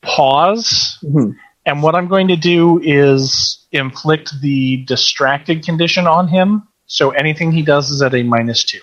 [0.04, 1.00] pause.
[1.04, 1.36] Mhm.
[1.66, 6.68] And what I'm going to do is inflict the distracted condition on him.
[6.86, 8.82] So anything he does is at a minus two.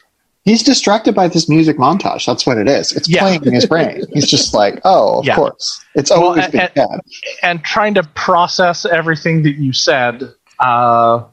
[0.48, 2.24] He's distracted by this music montage.
[2.24, 2.92] That's what it is.
[2.96, 3.20] It's Yeah.
[3.20, 4.02] playing in his brain.
[4.14, 5.36] He's just like, oh, of Yeah.
[5.36, 5.84] course.
[5.94, 7.00] It's Well, always and- been bad.
[7.42, 11.24] and trying to process everything that you said, uh,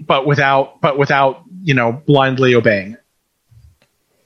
[0.00, 2.96] but without but without you know blindly obeying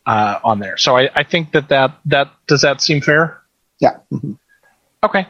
[0.07, 0.79] uh, on there.
[0.79, 3.43] So I, I think that, that that does that seem fair?
[3.81, 3.99] Yeah.
[4.13, 4.39] Mhm.
[5.03, 5.27] Okay.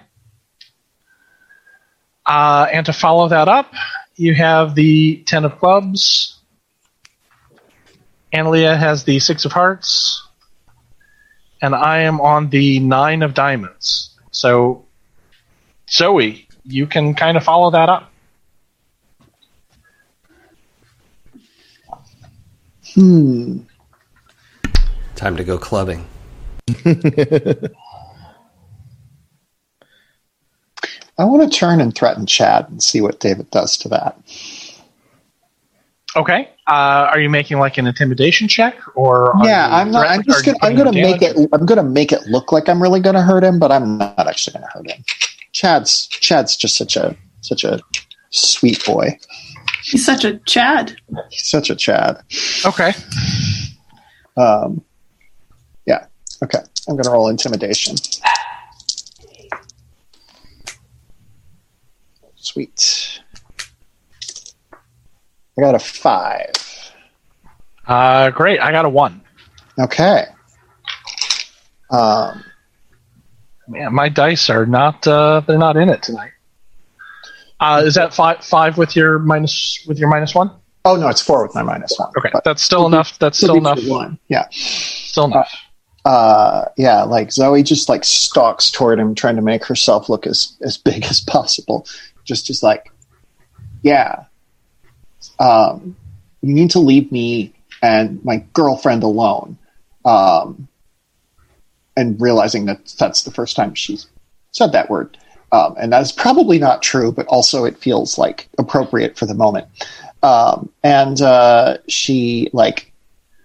[2.26, 3.72] Uh, and to follow that up,
[4.16, 6.33] you have the ten of clubs.
[8.34, 10.20] Analia has the six of hearts.
[11.62, 14.10] and I am on the nine of diamonds.
[14.32, 14.84] So,
[15.88, 18.12] Zoe, you can kind of follow that up.
[22.92, 23.60] Hmm.
[25.14, 26.06] Time to go clubbing.
[31.16, 34.18] I want to turn and threaten Chad and see what David does to that.
[36.16, 36.48] Okay.
[36.66, 40.06] Uh, are you making like an intimidation check, or are yeah, you I'm not.
[40.06, 40.58] I'm just gonna.
[40.62, 41.38] I'm gonna make damage?
[41.38, 41.48] it.
[41.52, 44.54] I'm gonna make it look like I'm really gonna hurt him, but I'm not actually
[44.54, 45.04] gonna hurt him.
[45.52, 47.80] Chad's Chad's just such a such a
[48.30, 49.18] sweet boy.
[49.82, 50.96] He's such a Chad.
[51.30, 52.22] He's such a Chad.
[52.64, 52.92] Okay.
[54.36, 54.82] Um,
[55.86, 56.06] yeah.
[56.42, 56.60] Okay.
[56.88, 57.96] I'm gonna roll intimidation.
[62.36, 63.20] Sweet.
[65.56, 66.50] I got a five.
[67.86, 68.60] Uh, great.
[68.60, 69.20] I got a one.
[69.78, 70.24] Okay.
[71.90, 72.44] Um,
[73.66, 75.06] Man, my dice are not.
[75.06, 76.32] Uh, they're not in it tonight.
[77.60, 78.44] Uh, is that five?
[78.44, 80.50] Five with your minus with your minus one?
[80.86, 82.10] oh no, it's four with my minus one.
[82.18, 83.18] Okay, that's still enough.
[83.18, 83.80] That's still enough.
[83.86, 84.18] One.
[84.28, 84.46] Yeah.
[84.50, 85.50] Still enough.
[86.04, 90.54] uh yeah like zoe just like stalks toward him trying to make herself look as
[90.60, 91.86] as big as possible
[92.24, 92.92] just just like
[93.82, 94.24] yeah
[95.38, 95.96] um
[96.42, 97.52] you need to leave me
[97.82, 99.56] and my girlfriend alone
[100.04, 100.68] um
[101.96, 104.06] and realizing that that's the first time she's
[104.52, 105.16] said that word
[105.52, 109.66] um, and that's probably not true but also it feels like appropriate for the moment
[110.24, 112.90] um, and uh, she like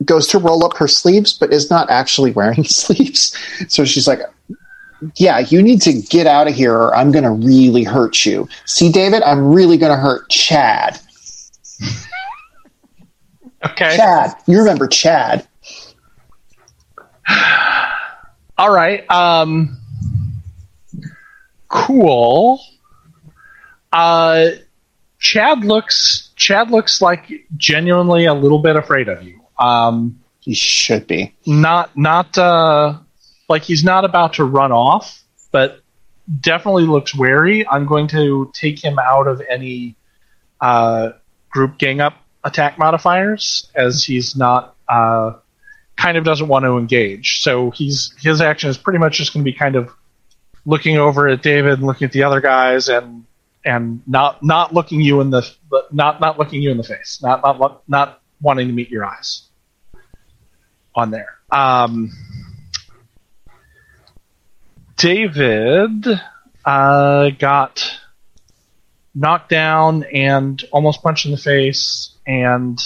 [0.06, 3.36] goes to roll up her sleeves, but is not actually wearing sleeves.
[3.68, 4.22] So she's like,
[5.18, 8.48] Yeah, you need to get out of here or I'm going to really hurt you.
[8.66, 11.00] See, David, I'm really going to hurt Chad.
[13.66, 13.98] Okay.
[13.98, 14.36] Chad.
[14.48, 15.46] You remember Chad.
[18.58, 19.10] All right.
[19.12, 19.78] Um,
[21.68, 22.62] cool.
[23.92, 24.48] Uh,
[25.20, 26.32] Chad looks.
[26.36, 29.42] Chad looks like genuinely a little bit afraid of you.
[29.60, 31.36] Um, He should be.
[31.46, 32.98] not not uh,
[33.50, 35.82] like he's not about to run off, but
[36.40, 37.68] definitely looks wary.
[37.68, 39.98] I'm going to take him out of any
[40.62, 41.10] uh,
[41.50, 45.34] group gang up attack modifiers as he's not uh,
[45.98, 47.42] kind of doesn't want to engage.
[47.42, 49.92] So he's his action is pretty much just going to be kind of
[50.66, 53.26] looking over at David and looking at the other guys and
[53.66, 55.50] and not not looking you in the
[55.92, 59.50] not not looking you in the face, not not not wanting to meet your eyes
[60.96, 61.38] on there.
[61.52, 62.12] Um,
[64.96, 66.06] David
[66.66, 67.99] uh, got
[69.16, 72.80] knocked down and almost punched in the face, and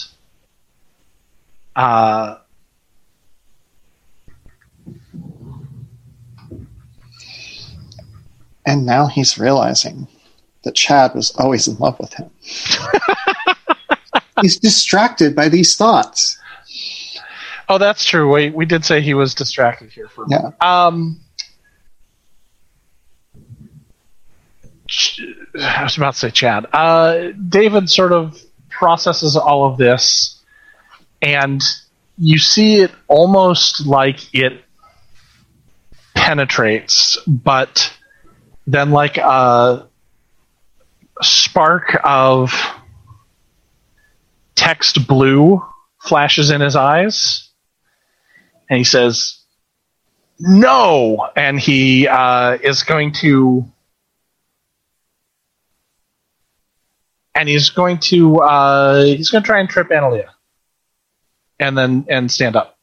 [1.75, 2.37] uh,
[8.65, 10.07] And now he's realizing
[10.63, 12.29] that Chad was always in love with him.
[14.41, 16.37] he's distracted by these thoughts.
[17.67, 18.33] oh, that's true.
[18.33, 20.51] We we did say he was distracted here for a Yeah.
[20.61, 21.19] Um,
[25.59, 26.65] I was about to say Chad.
[26.73, 30.41] Uh, David sort of processes all of this,
[31.21, 31.61] and
[32.17, 34.63] you see it almost like it
[36.15, 37.93] penetrates, but
[38.65, 39.87] then like a
[41.21, 42.53] spark of
[44.55, 45.63] text blue
[46.01, 47.49] flashes in his eyes,
[48.69, 49.39] and he says,
[50.39, 53.65] "No!" And he uh, is going to.
[57.35, 60.29] And he's going to uh, he's going to try and trip Analia,
[61.59, 62.77] and then and stand up.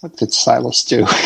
[0.00, 1.06] What did Silas do?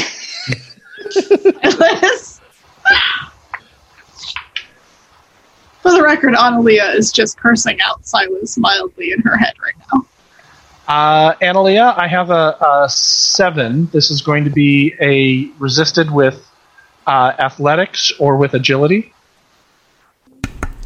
[5.80, 10.06] For the record, Analia is just cursing out Silas mildly in her head right now.
[10.86, 13.86] Uh, Analia, I have a, a seven.
[13.92, 16.46] This is going to be a resisted with
[17.06, 19.12] uh, athletics or with agility.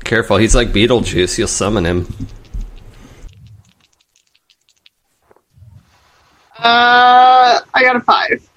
[0.04, 1.38] Careful, he's like Beetlejuice.
[1.38, 2.06] You'll summon him.
[6.58, 8.48] Uh, I got a five.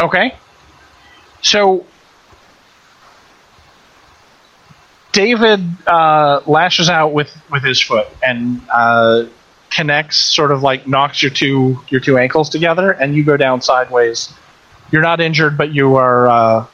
[0.00, 0.34] Okay.
[1.42, 1.84] So
[5.12, 9.26] David uh, lashes out with, with his foot and uh,
[9.70, 13.60] connects, sort of like knocks your two your two ankles together, and you go down
[13.60, 14.32] sideways.
[14.90, 16.66] You're not injured, but you are uh,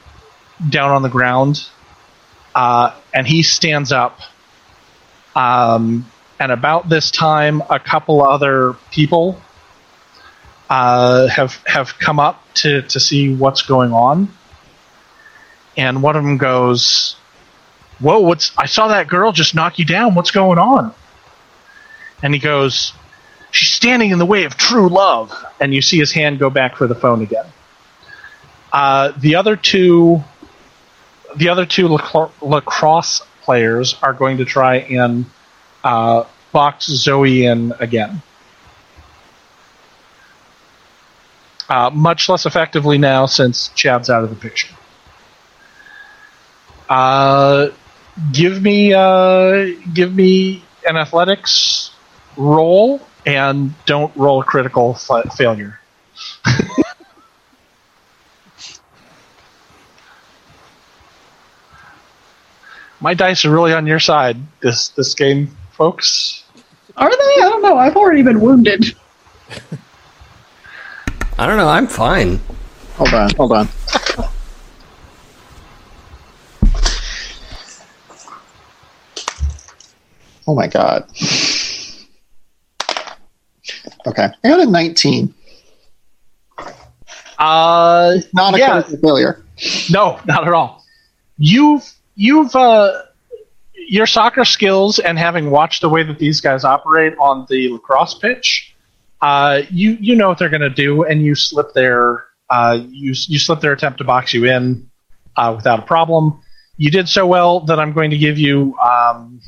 [0.69, 1.67] down on the ground.
[2.53, 4.19] Uh, and he stands up.
[5.35, 6.05] Um,
[6.39, 9.41] and about this time, a couple other people
[10.69, 14.29] uh, have have come up to to see what's going on,
[15.77, 17.15] and one of them goes,
[17.99, 18.21] "Whoa!
[18.21, 18.51] What's?
[18.57, 20.15] I saw that girl just knock you down.
[20.15, 20.93] What's going on?"
[22.23, 22.93] And he goes,
[23.51, 26.77] "She's standing in the way of true love." And you see his hand go back
[26.77, 27.45] for the phone again.
[28.71, 30.23] Uh, the other two,
[31.35, 35.25] the other two lacro- lacrosse players are going to try and
[35.83, 38.21] uh, box Zoe in again.
[41.69, 44.75] Uh, much less effectively now since Chad's out of the picture.
[46.89, 47.69] Uh,
[48.33, 51.91] give me uh, give me an athletics
[52.35, 55.79] roll and don't roll a critical fa- failure.
[63.01, 66.43] My dice are really on your side this this game, folks.
[66.97, 67.15] Are they?
[67.15, 67.77] I don't know.
[67.77, 68.95] I've already been wounded.
[71.39, 71.67] I don't know.
[71.69, 72.39] I'm fine.
[72.95, 73.67] Hold on, hold on.
[80.47, 81.07] Oh my god.
[84.07, 85.33] Okay, I got a 19.
[87.37, 89.43] Uh, Not a yeah, failure.
[89.89, 90.83] no, not at all.
[91.37, 91.91] You've
[92.21, 93.01] you've uh,
[93.73, 98.13] your soccer skills and having watched the way that these guys operate on the lacrosse
[98.13, 98.75] pitch,
[99.21, 103.13] uh, you you know what they're going to do, and you slip their uh, you
[103.27, 104.89] you slip their attempt to box you in
[105.35, 106.41] uh, without a problem.
[106.77, 108.77] You did so well that I'm going to give you.
[108.77, 109.41] Um,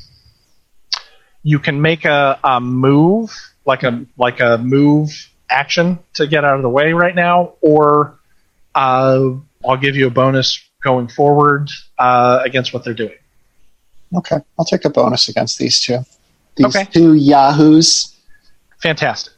[1.46, 3.30] you can make a, a move
[3.66, 5.10] like a like a move
[5.48, 8.18] action to get out of the way right now, or
[8.74, 9.30] uh,
[9.64, 13.16] I'll give you a bonus going forward uh, against what they're doing.
[14.14, 15.98] Okay, I'll take a bonus against these two.
[16.56, 16.84] These Okay.
[16.92, 18.14] two yahoos.
[18.80, 19.32] Fantastic.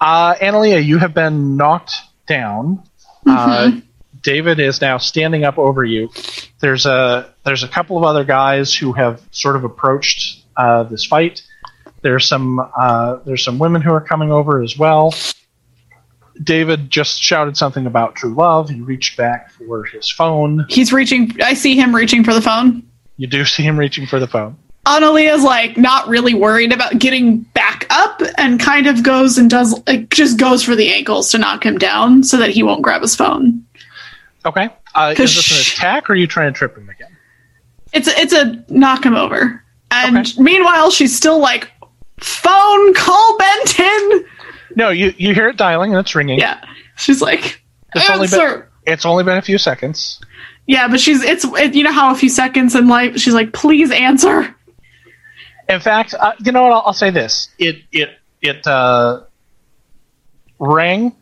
[0.00, 1.94] Uh, Analia, you have been knocked
[2.28, 2.82] down.
[3.26, 3.72] Uh,
[4.22, 6.10] David is now standing up over you.
[6.60, 11.04] There's a there's a couple of other guys who have sort of approached uh, this
[11.04, 11.42] fight.
[12.02, 15.14] There's some uh, there's some women who are coming over as well.
[16.42, 18.70] David just shouted something about true love.
[18.70, 20.66] He reached back for his phone.
[20.68, 21.30] He's reaching.
[21.42, 22.82] I see him reaching for the phone.
[23.16, 24.56] You do see him reaching for the phone.
[24.86, 29.80] Analia's like not really worried about getting back up and kind of goes and does
[29.86, 33.00] like just goes for the ankles to knock him down so that he won't grab
[33.02, 33.64] his phone.
[34.44, 34.70] Okay.
[34.94, 37.16] Uh, is this an attack or are you trying to trip him again?
[37.92, 39.62] It's a, it's a knock him over.
[39.92, 40.42] And Okay.
[40.42, 41.70] meanwhile, she's still like,
[42.18, 42.94] phone.
[44.76, 46.38] No, you, you hear it dialing and it's ringing.
[46.38, 46.64] Yeah,
[46.96, 47.62] she's like,
[47.94, 48.68] It's only been- answer.
[48.84, 50.20] It's only been a few seconds.
[50.66, 53.52] Yeah, but she's it's it, you know how a few seconds in life she's like,
[53.52, 54.54] please answer.
[55.68, 56.72] In fact, uh, you know what?
[56.72, 59.22] I'll, I'll say this: it it it uh,
[60.58, 61.14] rang.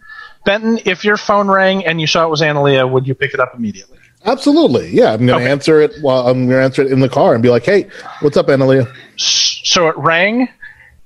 [0.44, 3.40] Benton, if your phone rang and you saw it was Analia, would you pick it
[3.40, 3.98] up immediately?
[4.24, 4.90] Absolutely.
[4.90, 5.50] Yeah, I'm going to Okay.
[5.50, 7.88] answer it while I'm going to answer it in the car and be like, "Hey,
[8.20, 10.48] what's up, Analia?" S- So it rang,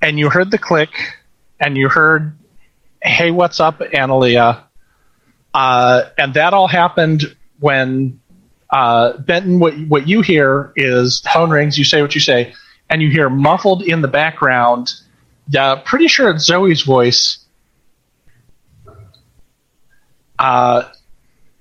[0.02, 0.90] and you heard the click,
[1.64, 2.36] and you heard,
[3.02, 4.64] "Hey, what's up, Analia?"
[5.54, 7.22] Uh, and that all happened
[7.58, 8.20] when
[8.70, 9.58] uh, Benton.
[9.58, 11.78] What what you hear is phone rings.
[11.78, 12.52] You say what you say,
[12.90, 14.92] and you hear muffled in the background.
[15.56, 17.38] Uh, pretty sure it's Zoe's voice.
[20.38, 20.82] Uh,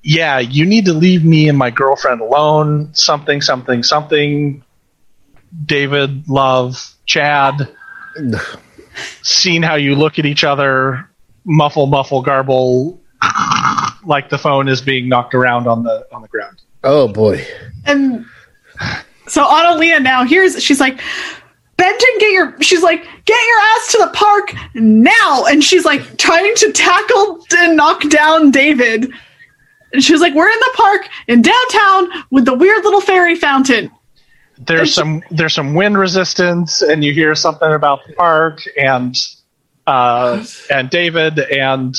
[0.01, 2.93] yeah, you need to leave me and my girlfriend alone.
[2.93, 4.63] Something, something, something.
[5.65, 7.69] David, love, Chad.
[9.21, 11.09] Seen how you look at each other,
[11.45, 12.99] muffle, muffle, garble,
[14.05, 16.61] like the phone is being knocked around on the on the ground.
[16.83, 17.45] Oh boy.
[17.85, 18.25] And
[19.27, 20.99] so Annalena now here's she's like,
[21.77, 25.45] Benton, get your she's like, get your ass to the park now.
[25.45, 29.11] And she's like trying to tackle and knock down David.
[29.93, 33.91] And she's like, We're in the park in downtown with the weird little fairy fountain.
[34.57, 39.15] There's some there's some wind resistance, and you hear something about the park and
[39.87, 41.95] uh, and David and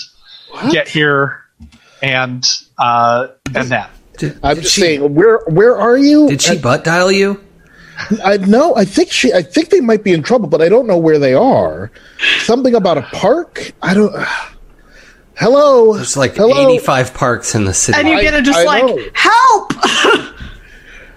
[0.71, 1.45] get here
[2.03, 2.45] and
[2.79, 3.91] uh, and that.
[4.19, 6.29] Did, I'm did just she, saying, where where are you?
[6.29, 7.43] Did she butt dial you?
[8.25, 8.75] I know.
[8.77, 9.33] I think she.
[9.33, 11.91] I think they might be in trouble, but I don't know where they are.
[12.41, 13.73] Something about a park.
[13.83, 14.15] I don't.
[15.37, 15.95] Hello.
[15.95, 16.71] There's like Hello?
[16.71, 17.99] 85 parks in the city.
[17.99, 18.99] And you're gonna just I like, know.
[19.15, 19.73] help!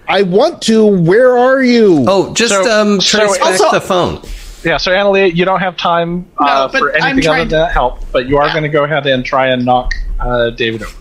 [0.08, 0.86] I want to.
[0.86, 2.06] Where are you?
[2.08, 4.22] oh, just So- um, so trace back also- the phone.
[4.64, 7.72] Yeah, so Annalie, you don't have time uh, No, but for anything other than that
[7.72, 10.92] help, but you are going to go ahead and try and knock uh, David over.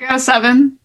[0.00, 0.78] I got a seven.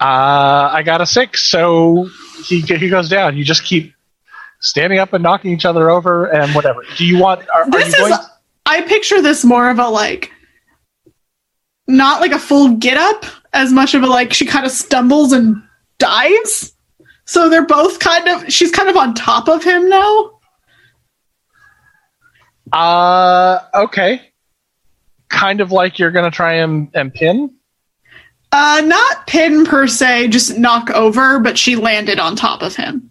[0.00, 2.08] Uh, I got a six, so
[2.44, 3.36] he he goes down.
[3.36, 3.92] You just keep
[4.60, 6.84] standing up and knocking each other over and whatever.
[6.96, 7.40] Do you want?
[7.54, 8.10] Are, are This you is.
[8.10, 8.20] going?
[8.68, 10.30] I picture this more of a like,
[11.86, 13.24] not like a full get up,
[13.54, 15.62] as much of a like she kind of stumbles and
[15.98, 16.74] dives.
[17.24, 18.52] So they're both kind of.
[18.52, 20.32] She's kind of on top of him now.
[22.70, 24.20] Uh, okay.
[25.30, 27.54] Kind of like you're going to try and, and pin.
[28.52, 33.10] Uh, not pin per se, just knock over, but she landed on top of him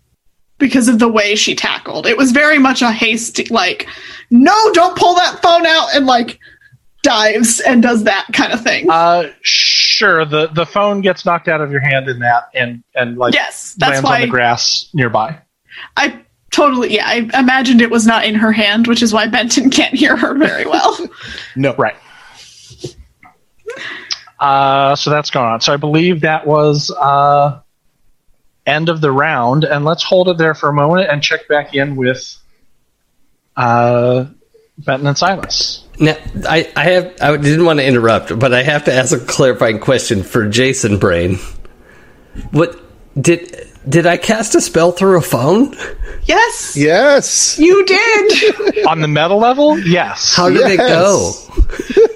[0.58, 2.08] because of the way she tackled.
[2.08, 3.88] It was very much a hasty, like,
[4.30, 6.40] no, don't pull that phone out, and like
[7.04, 8.90] dives and does that kind of thing.
[8.90, 10.26] Uh, sure.
[10.26, 13.76] The the phone gets knocked out of your hand in that, and and like yes,
[13.78, 15.40] that's lands on the grass nearby.
[15.96, 16.20] I
[16.52, 19.94] totally, yeah, I imagined it was not in her hand, which is why Benton can't
[19.94, 20.98] hear her very well.
[21.56, 21.74] No.
[21.76, 21.96] Right.
[24.40, 25.62] Uh, so that's going on.
[25.62, 27.60] So I believe that was uh,
[28.68, 31.74] end of the round, and let's hold it there for a moment and check back
[31.74, 32.38] in with
[33.56, 34.26] uh,
[34.78, 35.86] Benton and Silas.
[36.00, 36.16] Now,
[36.48, 39.80] I, I have I didn't want to interrupt, but I have to ask a clarifying
[39.80, 41.38] question for Jason Brain.
[42.52, 42.80] What
[43.20, 45.76] did did I cast a spell through a phone?
[46.24, 47.58] yes, Yes.
[47.60, 48.86] you did.
[48.88, 50.36] On the meta level, yes.
[50.36, 51.32] How did it go?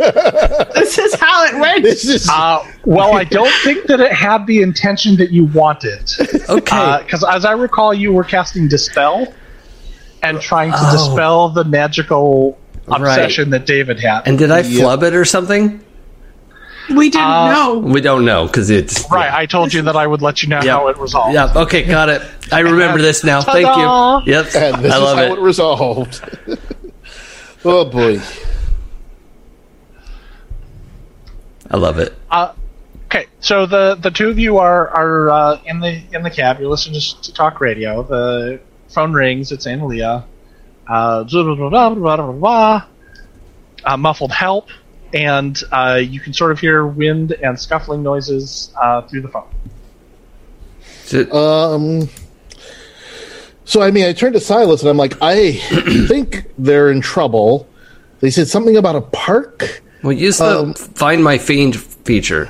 [0.75, 1.83] this is how it went.
[1.83, 6.11] This is Uh, well, I don't think that it had the intention that you wanted.
[6.49, 9.31] Okay, Because as I recall, you were casting Dispel
[10.23, 10.91] and trying to Oh.
[10.91, 12.57] dispel the magical
[12.87, 12.99] Right.
[13.01, 14.23] obsession that David had.
[14.27, 15.79] and did I flub it or something?
[16.95, 17.77] We didn't Uh, know.
[17.79, 20.61] We don't know because it's right, I told you that I would let you know
[20.63, 20.73] Yeah.
[20.73, 21.33] how it resolved.
[21.33, 21.51] Yeah.
[21.55, 22.21] Okay, got it.
[22.51, 23.41] I remember this now.
[23.41, 24.19] Thank Ta-da!
[24.25, 24.31] you.
[24.33, 24.45] Yep.
[24.55, 25.37] and this I love is how it.
[25.37, 26.21] it resolved.
[27.65, 28.19] oh boy.
[31.69, 32.13] I love it.
[32.29, 32.53] Uh,
[33.05, 36.59] okay, so the the two of you are are uh, in the in the cab.
[36.59, 38.03] You're listening to, to talk radio.
[38.03, 38.59] The
[38.89, 39.51] phone rings.
[39.51, 40.23] It's Analia.
[40.87, 42.85] Uh, blah, blah, blah, blah, blah, blah, blah.
[43.85, 44.67] Uh, muffled help,
[45.13, 49.47] and uh, you can sort of hear wind and scuffling noises uh, through the phone.
[51.07, 52.09] Ju- Um.
[53.65, 55.53] So I mean, I turned to Silas and I'm like, I
[56.07, 57.67] think they're in trouble.
[58.19, 59.81] They said something about a park.
[60.03, 62.49] Well, use the um, find my fiend feature.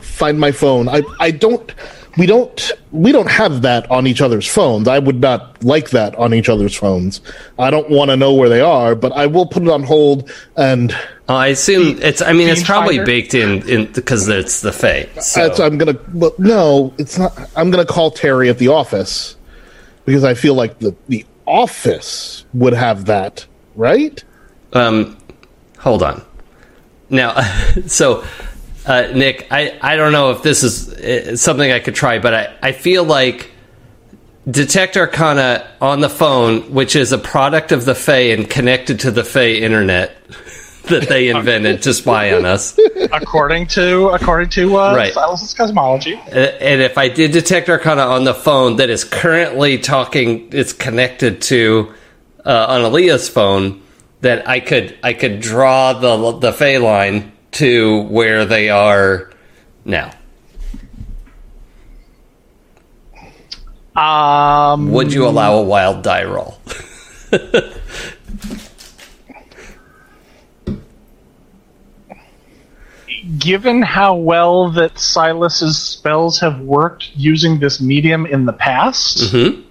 [0.00, 0.88] Find my phone.
[0.88, 1.72] I I don't.
[2.18, 2.72] We don't.
[2.92, 4.86] We don't have that on each other's phones.
[4.86, 7.20] I would not like that on each other's phones.
[7.58, 10.30] I don't want to know where they are, but I will put it on hold
[10.56, 10.94] and.
[11.28, 12.22] Oh, I assume it's.
[12.22, 13.06] I mean, it's probably finder?
[13.06, 15.08] baked in in because it's the Fae.
[15.20, 15.48] So.
[15.48, 15.98] That's, I'm gonna.
[16.12, 17.50] Well, no, it's not.
[17.56, 19.36] I'm gonna call Terry at the office
[20.04, 23.44] because I feel like the the office would have that,
[23.74, 24.22] right?
[24.72, 25.16] Um,
[25.78, 26.24] hold on.
[27.10, 27.40] Now,
[27.86, 28.24] so
[28.86, 32.34] uh, Nick, I I don't know if this is uh, something I could try, but
[32.34, 33.50] I I feel like
[34.48, 39.10] Detect Arcana on the phone, which is a product of the Fae and connected to
[39.10, 40.16] the Fae internet
[40.88, 42.78] that they invented to spy on us.
[43.12, 45.12] according to according to uh, Right.
[45.12, 46.14] Silas's cosmology.
[46.14, 51.42] And if I did detect Arcana on the phone that is currently talking, it's connected
[51.42, 51.92] to
[52.44, 53.82] uh, on Analia's phone,
[54.20, 59.30] that I could I could draw the the Fey line to where they are
[59.84, 60.10] now.
[63.96, 66.58] Um, Would you allow a wild die roll?
[73.38, 79.62] given how well that Silas's spells have worked using this medium in the past, Mhm.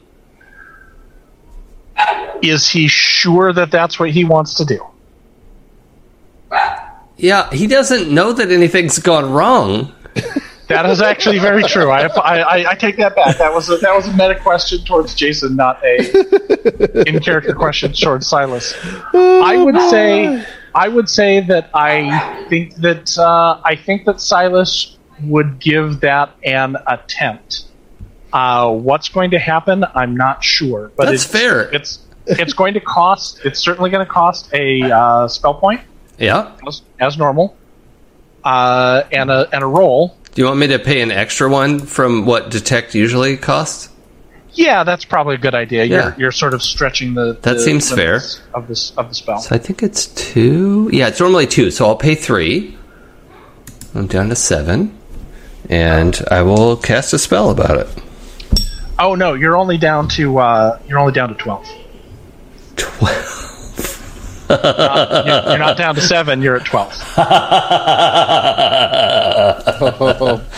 [2.41, 4.79] is he sure that that's what he wants to do?
[7.17, 9.91] Yeah, he doesn't know that anything's gone wrong.
[10.67, 11.89] That is actually very true.
[11.91, 13.37] I, I, I, I take that back.
[13.37, 17.93] That was a, that was a meta question towards Jason, not a in character question
[17.93, 18.73] towards Silas.
[19.13, 20.43] I would say
[20.73, 26.31] I would say that I think that uh, I think that Silas would give that
[26.43, 27.65] an attempt.
[28.33, 29.85] Uh, what's going to happen?
[29.95, 31.73] I'm not sure, but That's it's, fair.
[31.73, 33.39] It's it's going to cost.
[33.45, 35.81] It's certainly going to cost a uh, spell point
[36.17, 36.51] Yeah.
[36.67, 37.55] as, as normal,
[38.43, 40.17] uh, and a and a roll.
[40.35, 43.87] Do you want me to pay an extra one from what detect usually costs?
[44.51, 45.85] Yeah, that's probably a good idea.
[45.85, 45.95] Yeah.
[46.09, 47.37] You're, you're sort of stretching the.
[47.41, 48.19] That the seems fair.
[48.53, 49.39] Of this of the spell.
[49.39, 50.89] So I think it's two.
[50.91, 51.71] Yeah, it's normally two.
[51.71, 52.77] So I'll pay three.
[53.93, 54.97] I'm down to seven,
[55.69, 57.87] and I will cast a spell about it.
[58.99, 61.65] Oh no, you're only down to uh, you're only down to twelve.
[62.75, 63.54] Twelve.
[64.49, 66.41] You're, you're not down to seven.
[66.41, 66.93] You're at twelve.
[67.17, 67.25] Oh.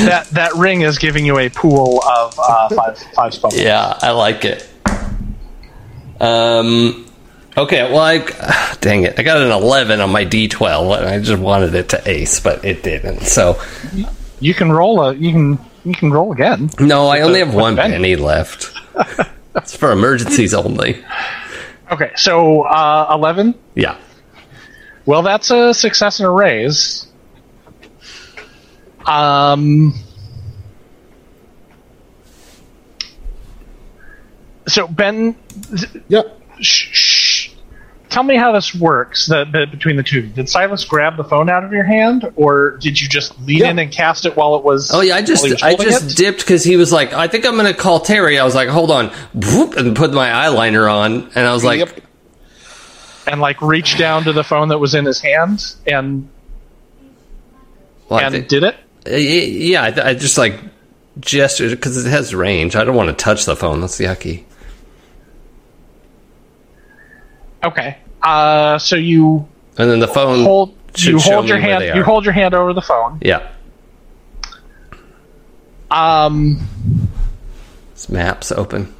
[0.00, 3.58] That that ring is giving you a pool of uh, five five spells.
[3.58, 4.68] Yeah, I like it.
[6.20, 7.06] Um.
[7.56, 8.18] Okay, well, I
[8.80, 10.98] dang it, I got an eleven on my D twelve.
[11.00, 13.20] and I just wanted it to ace, but it didn't.
[13.22, 13.60] So
[14.40, 16.70] You can roll a you can you can roll again.
[16.78, 17.94] no, I only the- have one penny.
[17.94, 18.72] penny left.
[19.56, 21.04] it's for emergencies only.
[21.90, 23.54] Okay, so uh, eleven.
[23.74, 23.98] Yeah.
[25.06, 27.06] Well, that's a success and a raise.
[29.06, 29.94] Um.
[34.68, 35.36] So Ben,
[36.08, 36.22] yeah.
[36.60, 37.09] sh- sh-
[38.10, 39.26] tell me how this works.
[39.26, 42.72] The, the between the two, did Silas grab the phone out of your hand, or
[42.78, 43.70] did you just lean Yeah.
[43.70, 44.90] in and cast it while it was?
[44.92, 46.16] Oh yeah, I while he was just I just it?
[46.16, 48.38] dipped because he was like, I think I'm gonna call Terry.
[48.38, 49.12] I was like, hold on,
[49.76, 52.00] and put my eyeliner on, and I was like, Yep.
[53.26, 56.28] and like reached down to the phone that was in his hand and
[58.08, 58.76] well, and think- did it.
[59.06, 60.58] Uh, Yeah, I, I just like
[61.20, 62.76] gestured because it has range.
[62.76, 63.80] I don't want to touch the phone.
[63.80, 64.44] That's yucky.
[67.62, 67.98] Okay.
[68.22, 69.46] Uh, so you
[69.78, 72.82] And then the phone hold you hold your hand you hold your hand over the
[72.82, 73.18] phone.
[73.22, 73.48] Yeah,
[75.90, 76.68] Um,
[77.94, 78.92] this map's open.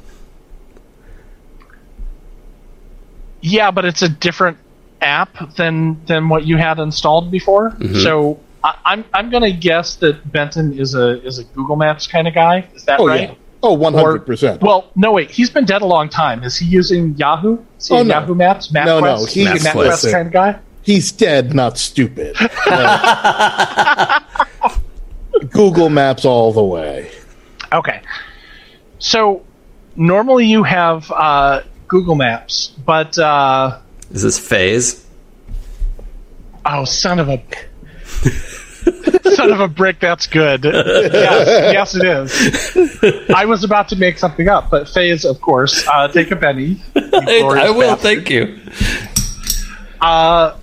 [3.41, 4.57] yeah, but it's a different
[5.01, 7.71] app than than what you had installed before.
[7.71, 7.95] Mm-hmm.
[8.01, 12.27] So I, I'm I'm gonna guess that Benton is a is a Google Maps kind
[12.27, 12.67] of guy.
[12.75, 13.29] Is that Oh right?
[13.29, 13.35] yeah.
[13.63, 14.61] Oh, one hundred percent.
[14.61, 15.29] Well, no, wait.
[15.29, 16.43] He's been dead a long time.
[16.43, 17.59] Is he using Yahoo?
[17.79, 18.15] Is he Oh, no.
[18.19, 18.71] Yahoo Maps?
[18.71, 18.85] MapQuest?
[18.85, 20.59] No, no, Is he a he's- MapQuest kind of guy.
[20.83, 22.35] He's dead, not stupid.
[25.51, 27.11] Google Maps all the way.
[27.71, 28.01] Okay.
[28.99, 29.43] So
[29.95, 33.79] normally you have uh, Google Maps, but uh,
[34.11, 35.05] Is this phase?
[36.65, 37.43] oh, son of a
[39.35, 40.63] son of a brick, that's good.
[40.63, 42.03] yes, yes, it
[43.03, 43.29] is.
[43.29, 46.81] I was about to make something up, but Phase, of course, uh, take a penny.
[46.95, 47.95] you glorious I will.
[47.95, 48.27] bastard.
[48.27, 48.59] Thank you.
[49.99, 50.57] Uh,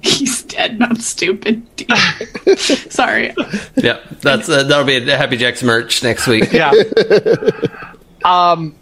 [0.00, 1.66] He's dead, not stupid.
[2.56, 3.34] Sorry.
[3.76, 6.52] Yeah, that's uh, that'll be a Happy Jacks merch next week.
[6.52, 6.72] yeah.
[8.24, 8.76] um.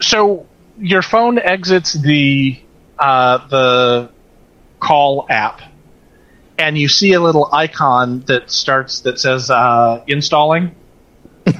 [0.00, 0.46] So
[0.78, 2.60] your phone exits the
[2.98, 4.10] uh, the
[4.80, 5.60] call app,
[6.58, 10.74] and you see a little icon that starts that says uh, installing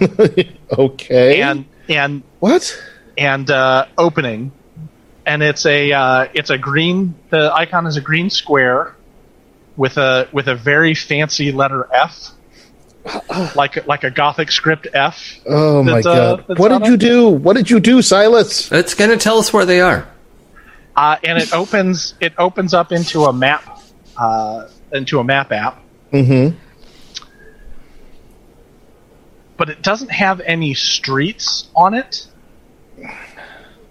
[0.78, 1.42] Okay.
[1.42, 2.80] and and what?
[3.18, 4.52] and uh, opening,
[5.26, 7.14] and it's a uh, it's a green.
[7.30, 8.94] The icon is a green square
[9.76, 12.30] with a with a very fancy letter F,
[13.56, 15.38] like like a Gothic script F.
[15.46, 16.58] Oh my That's, uh, god!
[16.58, 17.00] What did you it?
[17.00, 17.28] do?
[17.28, 18.70] What did you do, Silas?
[18.70, 20.06] It's gonna tell us where they are.
[21.00, 23.80] Uh, and it opens it opens up into a map
[24.18, 25.80] uh, into a map app,
[26.12, 26.56] Mm-hmm.
[29.56, 32.26] but it doesn't have any streets on it.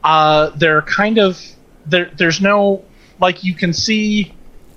[0.03, 1.41] Uh, they're kind of
[1.85, 2.11] there.
[2.15, 2.83] There's no
[3.19, 4.33] like you can see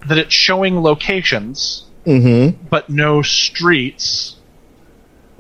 [0.09, 2.66] that it's showing locations, Mm-hmm.
[2.68, 4.36] but no streets.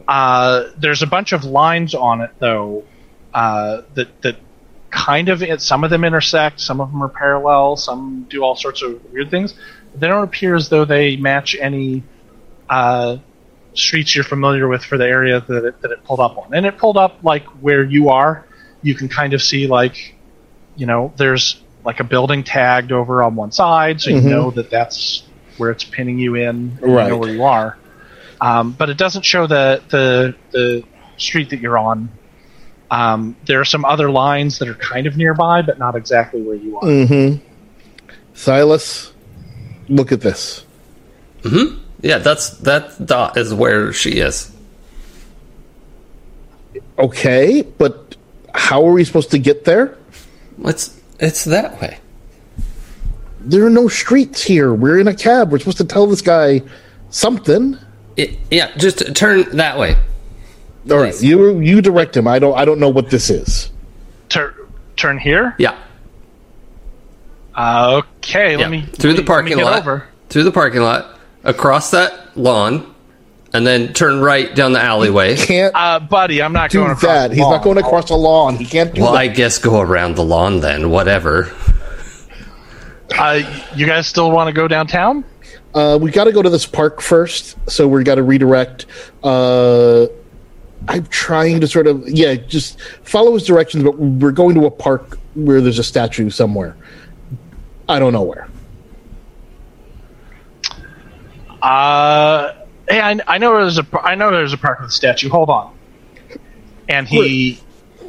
[0.06, 2.84] Uh, there's a bunch of lines on it though
[3.34, 4.36] uh, that that
[4.92, 8.82] kind of some of them intersect, some of them are parallel, some do all sorts
[8.82, 9.54] of weird things.
[9.96, 12.02] They don't appear as though they match any
[12.68, 13.16] uh,
[13.74, 16.54] streets you're familiar with for the area that it, that it pulled up on.
[16.54, 18.46] And it pulled up like where you are.
[18.82, 20.14] You can kind of see like,
[20.76, 24.24] you know, there's like a building tagged over on one side, so you Mhm.
[24.30, 25.24] know that that's
[25.56, 26.78] where it's pinning you in.
[26.80, 27.04] Right.
[27.04, 27.76] You know where you are.
[28.40, 30.84] Um, but it doesn't show the the the
[31.16, 32.10] street that you're on.
[32.92, 36.56] Um, there are some other lines that are kind of nearby, but not exactly where
[36.56, 36.82] you are.
[36.82, 37.42] Mm-hmm.
[38.34, 39.14] Silas,
[39.88, 40.66] look at this.
[42.02, 44.54] Yeah, that's that dot is where she is.
[46.98, 48.14] Okay, but
[48.54, 49.96] how are we supposed to get there?
[50.62, 51.98] It's it's that way.
[53.40, 54.74] There are no streets here.
[54.74, 55.50] We're in a cab.
[55.50, 56.60] We're supposed to tell this guy
[57.08, 57.78] something.
[58.18, 59.96] It, yeah, just turn that way.
[60.90, 62.26] All right, you you direct him.
[62.26, 63.70] I don't I don't know what this is.
[64.28, 64.54] Tur-
[64.96, 65.54] turn here.
[65.58, 65.76] Yeah,
[67.54, 68.58] Uh, okay, yeah.
[68.58, 69.78] let me through let the me- let me parking lot.
[69.80, 70.04] Over.
[70.28, 72.94] Through the parking lot, across that lawn,
[73.52, 75.36] and then turn right down the alleyway.
[75.36, 77.28] Can't Uh, buddy, I'm not do going across that.
[77.28, 77.52] the He's lawn.
[77.52, 78.56] not going across a lawn.
[78.56, 79.18] He can't do Well, that.
[79.18, 80.90] I guess go around the lawn then.
[80.90, 81.50] Whatever.
[83.16, 83.40] Uh,
[83.76, 85.22] you guys still want to go downtown?
[85.74, 88.86] Uh, we got to go to this park first, so we got to redirect.
[89.22, 90.06] Uh,
[90.88, 94.70] I'm trying to sort of yeah, just follow his directions, but we're going to a
[94.70, 96.76] park where there's a statue somewhere.
[97.88, 98.48] I don't know where.
[101.60, 102.54] Uh,
[102.88, 105.28] hey, I, I know there's a I know there's a park with a statue.
[105.28, 105.74] Hold on.
[106.88, 107.60] And he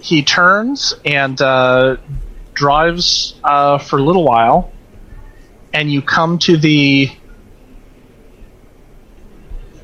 [0.01, 1.97] he turns and uh,
[2.53, 4.71] drives uh, for a little while,
[5.73, 7.11] and you come to the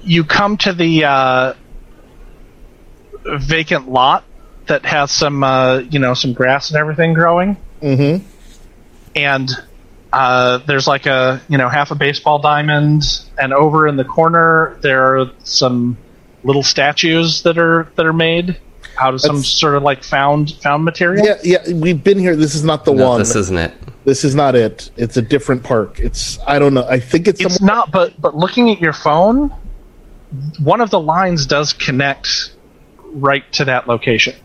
[0.01, 1.53] you come to the uh,
[3.25, 4.23] vacant lot
[4.67, 8.25] that has some uh, you know some grass and everything growing, Mm-hmm.
[9.15, 9.49] and
[10.11, 13.03] uh, there's like a you know half a baseball diamond,
[13.37, 15.97] and over in the corner there are some
[16.43, 18.59] little statues that are that are made
[18.99, 21.25] out of some That's- sort of like found found material.
[21.25, 22.35] Yeah, yeah, we've been here.
[22.35, 23.19] This is not the No, one.
[23.19, 23.73] this isn't it.
[24.05, 24.89] This is not it.
[24.97, 25.99] It's a different park.
[25.99, 26.85] It's I don't know.
[26.87, 29.53] I think it's, It's somewhere- not, but but looking at your phone,
[30.59, 32.51] one of the lines does connect
[33.13, 34.35] right to that location.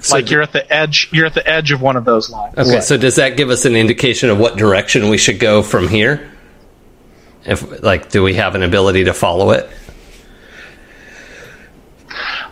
[0.00, 1.08] So- like you're at the edge.
[1.12, 2.54] You're at the edge of one of those lines.
[2.58, 2.82] Okay, Right.
[2.84, 6.30] so does that give us an indication of what direction we should go from here?
[7.46, 9.68] If like, do we have an ability to follow it?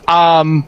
[0.06, 0.66] Um,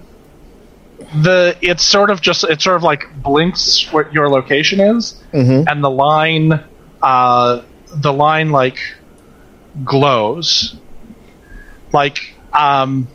[1.22, 5.82] the it's sort of just it sort of like blinks what your location is, and
[5.84, 6.60] the line,
[7.02, 8.78] uh, the line like
[9.84, 10.76] glows,
[11.92, 13.06] like um,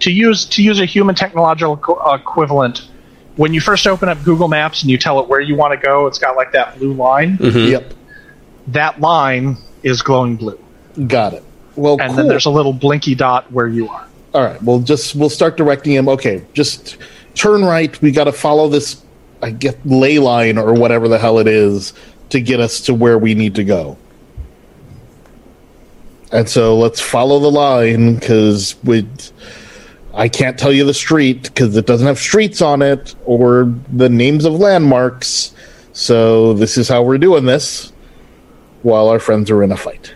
[0.00, 2.88] to use to use a human technological equ- equivalent.
[3.36, 5.86] When you first open up Google Maps and you tell it where you want to
[5.86, 7.38] go, it's got like that blue line.
[7.38, 7.72] Mm-hmm.
[7.72, 7.94] Yep,
[8.68, 10.58] That line is glowing blue,
[11.06, 11.44] got it.
[11.76, 12.16] Well, and cool.
[12.16, 14.06] then there's a little blinky dot where you are.
[14.34, 16.08] All right, we'll just we'll start directing him.
[16.08, 16.98] Okay, just
[17.34, 18.00] turn right.
[18.02, 19.02] We got to follow this,
[19.42, 21.94] I get ley line or whatever the hell it is
[22.30, 23.96] to get us to where we need to go.
[26.32, 29.08] And so let's follow the line because we.
[30.14, 34.08] I can't tell you the street because it doesn't have streets on it or the
[34.08, 35.54] names of landmarks.
[35.92, 37.92] So this is how we're doing this
[38.82, 40.14] while our friends are in a fight.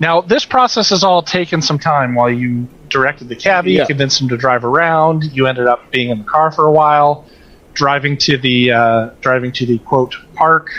[0.00, 3.86] Now, this process has all taken some time while you directed the cabbie, Yeah.
[3.86, 5.24] convinced him to drive around.
[5.32, 7.26] You ended up being in the car for a while,
[7.74, 10.70] driving to the uh, driving to the quote park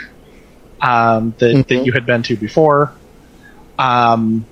[0.82, 2.92] um, that, that you had been to before.
[3.80, 4.46] Um,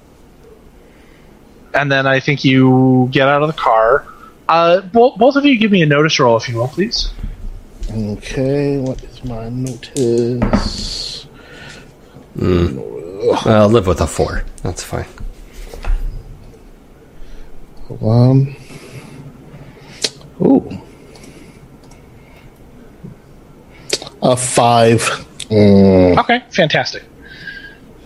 [1.73, 4.05] and then I think you get out of the car.
[4.49, 7.11] Uh, bo- both of you give me a notice roll, if you will, please.
[7.89, 11.25] Okay, what is my notice?
[12.37, 13.45] Mm.
[13.45, 14.43] I'll live with a four.
[14.63, 15.05] That's fine.
[18.01, 18.55] Um.
[20.41, 20.81] Ooh.
[24.23, 25.01] A five.
[25.49, 27.03] Mm, Okay, fantastic.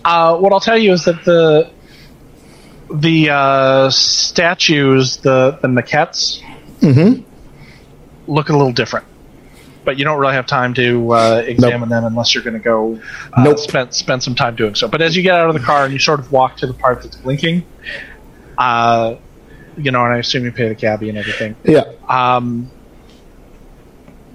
[0.04, 1.70] Uh, what I'll tell you is that the
[2.90, 6.40] the uh, statues, the the maquettes,
[8.26, 9.06] look a little different.
[9.84, 13.00] But you don't really have time to uh, examine them unless you're going to go
[13.32, 13.58] uh, Nope.
[13.60, 14.88] spend spend some time doing so.
[14.88, 16.74] But as you get out of the car and you sort of walk to the
[16.74, 17.64] part that's blinking,
[18.58, 19.14] uh,
[19.76, 21.54] you know, and I assume you pay the cabbie and everything.
[21.64, 21.84] yeah.
[22.08, 22.68] Um,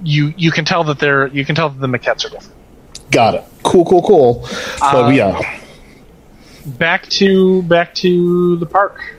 [0.04, 2.56] you you can tell that they're you can tell that the maquettes are different.
[3.12, 3.44] Got it.
[3.64, 4.48] Cool, cool, cool.
[4.80, 5.61] But Uh, yeah.
[6.66, 9.16] Back to back to the park.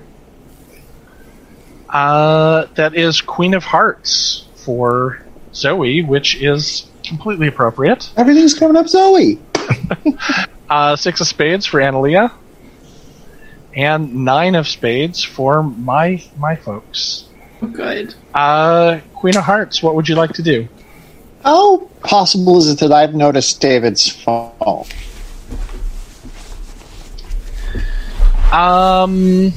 [1.88, 5.22] Uh, that is Queen of Hearts for
[5.54, 8.10] Zoe, which is completely appropriate.
[8.16, 9.40] Everything's coming up Zoe.
[10.70, 12.32] Uh, six of Spades for Analia,
[13.76, 17.24] and nine of Spades for my my folks.
[17.72, 18.14] Good.
[18.32, 20.66] Uh, Queen of Hearts, what would you like to do?
[21.44, 24.86] How possible is it that I've noticed David's phone?
[28.52, 29.50] Um,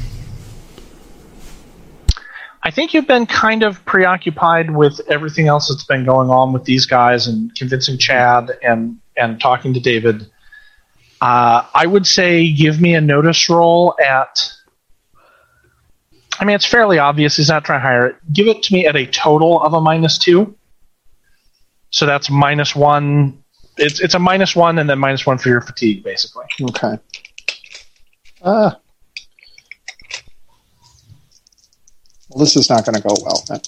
[2.63, 6.63] I think you've been kind of preoccupied with everything else that's been going on with
[6.63, 10.25] these guys and convincing Chad and and talking to David.
[11.19, 14.49] Uh, I would say give me a notice roll at.
[16.39, 18.15] I mean, it's fairly obvious he's not trying to hire it.
[18.31, 20.55] Give it to me at a total of a minus two.
[21.89, 23.43] So that's minus one.
[23.77, 26.45] It's it's a minus one and then minus one for your fatigue, basically.
[26.61, 26.97] Okay.
[28.41, 28.79] Ah.
[32.35, 33.61] Well, this is not going to go well then.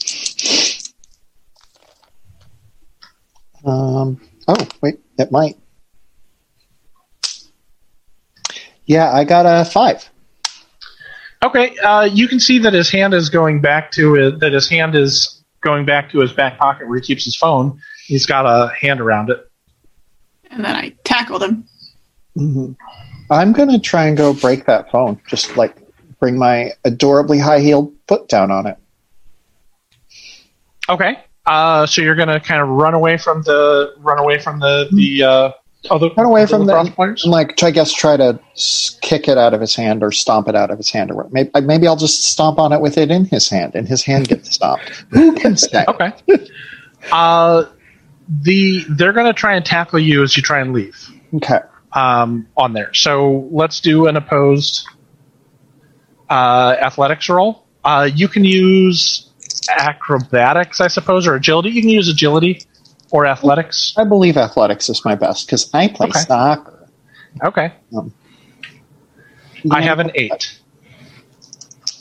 [3.66, 4.22] Um.
[4.48, 5.58] Oh wait, it might.
[8.86, 10.10] Yeah, I got a five.
[11.44, 14.68] Okay, uh, you can see that his hand is going back to it, that his
[14.70, 17.80] hand is going back to his back pocket where he keeps his phone.
[18.06, 19.50] He's got a hand around it.
[20.52, 21.66] And then I tackled him.
[23.30, 25.22] I'm going to try and go break that phone.
[25.28, 25.76] Just like
[26.20, 28.78] bring my adorably high heeled foot down on it.
[30.90, 31.20] Okay.
[31.46, 35.24] Uh, so you're gonna kind of run away from the run away from the the
[35.24, 35.52] uh,
[35.90, 37.24] other Run away from the, players.
[37.24, 38.40] and like I guess try to
[39.02, 41.32] kick it out of his hand or stomp it out of his hand or what.
[41.32, 44.28] Maybe, maybe I'll just stomp on it with it in his hand, and his hand
[44.28, 44.90] gets stomped.
[45.12, 45.86] Who can say?
[45.88, 46.12] Okay.
[47.12, 47.66] Uh,
[48.30, 50.98] the they're gonna try and tackle you as you try and leave.
[51.36, 51.60] Okay.
[51.94, 52.94] um, on there.
[52.94, 54.86] So let's do an opposed
[56.30, 57.65] uh, athletics roll.
[57.83, 59.30] Uh, you can use
[59.69, 61.69] acrobatics, I suppose, or agility.
[61.69, 62.61] You can use agility
[63.11, 63.93] or athletics.
[63.97, 66.19] I believe athletics is my best because I play Okay.
[66.19, 66.89] soccer.
[67.43, 67.73] Okay.
[69.72, 70.59] I have an eight.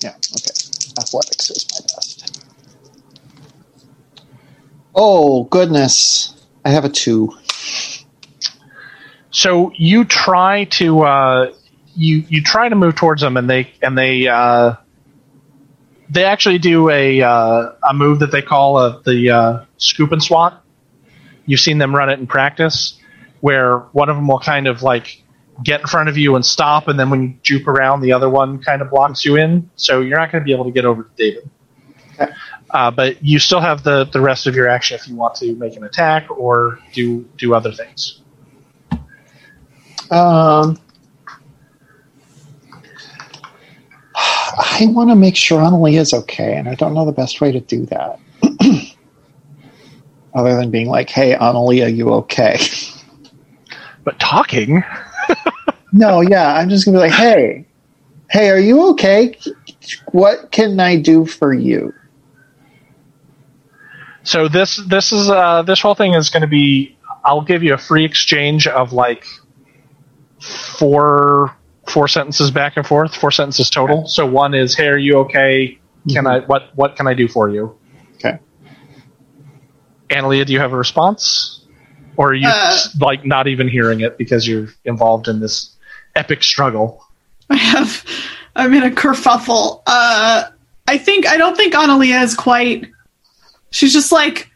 [0.02, 0.50] Yeah, okay.
[0.98, 2.40] Athletics is my best.
[4.94, 6.34] Oh, goodness.
[6.64, 7.32] I have a two.
[9.30, 11.52] So you try to uh,
[11.96, 14.74] you you try to move towards them, and they and they uh,
[16.10, 20.22] they actually do a uh, a move that they call a, the uh, scoop and
[20.22, 20.62] swat.
[21.46, 22.98] You've seen them run it in practice,
[23.40, 25.22] where one of them will kind of like
[25.62, 28.28] get in front of you and stop, and then when you juke around, the other
[28.28, 29.70] one kind of blocks you in.
[29.76, 31.50] So you're not going to be able to get over to David.
[32.20, 32.32] Okay.
[32.70, 35.54] Uh, but you still have the, the rest of your action if you want to
[35.54, 38.22] make an attack or do do other things.
[40.10, 40.78] Um,
[44.56, 47.52] I want to make sure Annalie is okay, and I don't know the best way
[47.52, 48.18] to do that.
[50.34, 52.58] Other than being like, hey, Annalie, are you okay?
[54.04, 54.84] But talking,
[55.92, 57.66] no, yeah, I'm just going to be like, hey,
[58.30, 59.36] hey, are you okay?
[60.12, 61.92] What can I do for you?
[64.22, 66.96] So this this is uh, this whole thing is going to be.
[67.24, 69.26] I'll give you a free exchange of like
[70.40, 71.55] four
[71.88, 74.06] four sentences back and forth, four sentences total.
[74.06, 75.78] So one is, "Hey, are you okay?
[76.10, 77.76] Can I what what can I do for you?"
[78.16, 78.38] Okay.
[80.10, 81.64] Analia, do you have a response,
[82.16, 82.76] or are you Uh.
[83.00, 85.70] like not even hearing it because you're involved in this
[86.14, 87.04] epic struggle?
[87.50, 88.04] I have.
[88.54, 89.82] I'm in a kerfuffle.
[89.86, 90.44] Uh,
[90.88, 92.86] I think I don't think Analia is quite.
[93.70, 94.50] She's just like.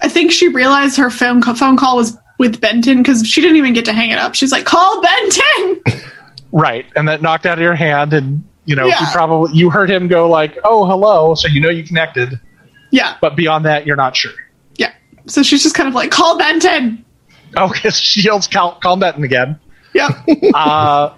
[0.00, 3.72] I think she realized her phone phone call was with Benton because she didn't even
[3.72, 4.34] get to hang it up.
[4.34, 5.82] She's like, "Call Benton."
[6.54, 9.90] Right, and that knocked out of your hand, and you know you probably you heard
[9.90, 12.38] him go like, "Oh, hello," so you know you connected.
[12.90, 14.32] yeah, But beyond that, you're not sure.
[14.76, 14.92] yeah.
[15.26, 17.02] So she's just kind of like, "Call Benton."
[17.56, 19.58] Okay, so she yells Cal- calm Benton again.
[19.94, 20.08] Yeah.
[20.54, 21.14] Uh,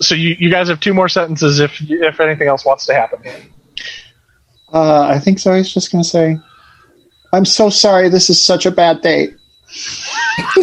[0.00, 3.20] so you, you guys have two more sentences if if anything else wants to happen.
[4.72, 6.38] Uh, I think Zoe's just going to say,
[7.32, 8.08] I'm so sorry.
[8.08, 9.34] This is such a bad date.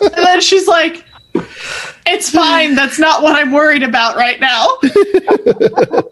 [0.00, 1.04] and then she's like,
[2.06, 2.74] "It's fine.
[2.74, 4.68] That's not what I'm worried about right now."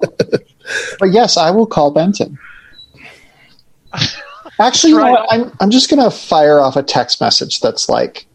[0.99, 2.39] But yes, I will call Benton.
[4.61, 5.27] Actually, you know what?
[5.31, 8.27] I'm I'm just gonna fire off a text message that's like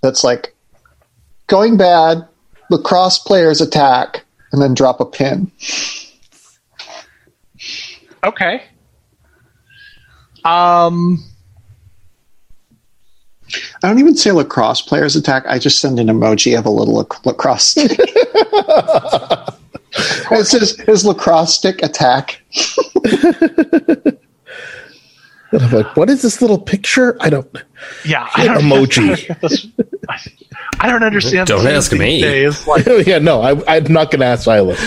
[0.00, 0.54] that's like
[1.46, 2.26] going bad,
[2.70, 5.50] lacrosse players attack, and then drop a pin.
[8.24, 8.62] Okay.
[10.44, 11.22] Um.
[13.82, 15.44] I don't even say lacrosse players attack.
[15.46, 17.98] I just send an emoji of a little lac- lacrosse stick.
[20.30, 22.42] it says his lacrosse stick attack.
[25.50, 27.16] And I'm like, what is this little picture?
[27.20, 27.48] I don't.
[28.04, 28.28] Yeah.
[28.34, 29.72] I don't, Emoji.
[30.80, 31.48] I don't understand.
[31.48, 32.20] Don't ask me.
[32.20, 32.66] Days.
[32.66, 34.78] Like yeah, no, I, I'm not going to ask Silas.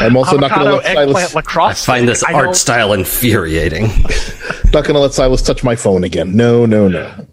[0.00, 1.88] I'm also not going to let eggplant, Silas.
[1.88, 3.84] I find this I art don't- style infuriating.
[4.72, 6.34] Not going to let Silas touch my phone again.
[6.36, 7.26] No, no, no.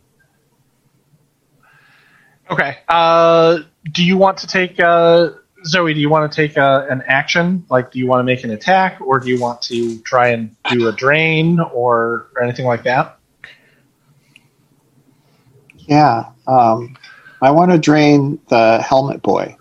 [2.51, 2.77] Okay.
[2.87, 3.59] Uh,
[3.91, 5.29] do you want to take uh,
[5.65, 5.93] Zoe?
[5.95, 7.65] Do you want to take uh, an action?
[7.69, 10.55] Like, do you want to make an attack, or do you want to try and
[10.69, 13.17] do a drain, or, or anything like that?
[15.79, 16.95] Yeah, um,
[17.41, 19.57] I want to drain the helmet boy.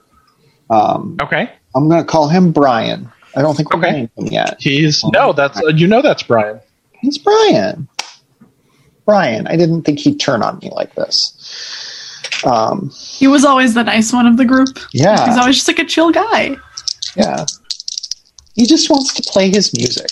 [0.68, 1.50] Um, Okay.
[1.74, 3.10] I'm going to call him Brian.
[3.36, 3.90] I don't think we're Okay.
[3.92, 4.56] naming him yet.
[4.60, 5.32] He's no.
[5.32, 6.58] That's uh, you know that's Brian.
[7.00, 7.88] He's Brian.
[9.06, 9.46] Brian.
[9.46, 11.36] I didn't think he'd turn on me like this.
[12.44, 14.78] Um, He was always the nice one of the group.
[14.92, 15.26] Yeah.
[15.28, 16.56] He's always just like a chill guy.
[17.16, 17.44] yeah.
[18.54, 20.10] He just wants to play his music.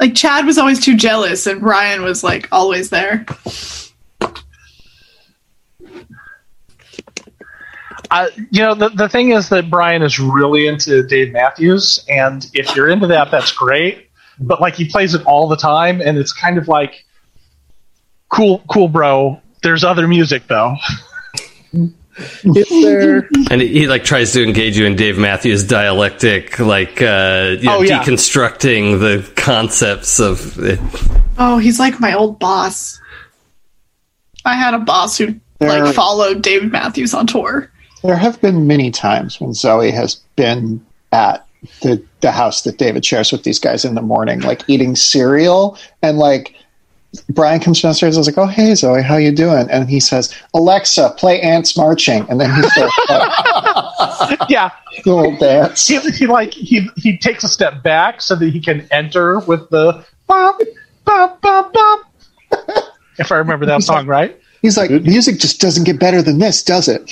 [0.00, 3.24] Like Chad was always too jealous, and Brian was like always there.
[8.14, 12.48] Uh, you know the the thing is that Brian is really into Dave Matthews, and
[12.54, 14.08] if you're into that, that's great.
[14.38, 17.04] But like he plays it all the time, and it's kind of like,
[18.28, 19.40] cool, cool, bro.
[19.62, 20.76] There's other music though.
[23.50, 27.66] And he, he, like tries to engage you in Dave Matthews dialectic, like uh, you
[27.66, 28.04] know, Oh, yeah.
[28.04, 30.78] deconstructing the concepts of it.
[31.38, 33.00] Oh, he's like my old boss.
[34.44, 37.68] I had a boss who like followed David Matthews on tour.
[38.04, 41.46] There have been many times when Zoe has been at
[41.80, 45.78] the the house that David shares with these guys in the morning, like eating cereal,
[46.02, 46.54] and like
[47.30, 48.16] Brian comes downstairs.
[48.16, 51.78] I was like, "Oh, hey Zoe, how you doing?" And he says, "Alexa, play Ants
[51.78, 54.70] Marching," and then he that Yeah,
[55.06, 55.86] little dance.
[55.86, 59.70] he, he like he he takes a step back so that he can enter with
[59.70, 60.60] the bop
[61.06, 62.00] bop bop bop.
[63.18, 64.38] if I remember that song right.
[64.64, 67.10] He's like, "Music just doesn't get better than this, does it?"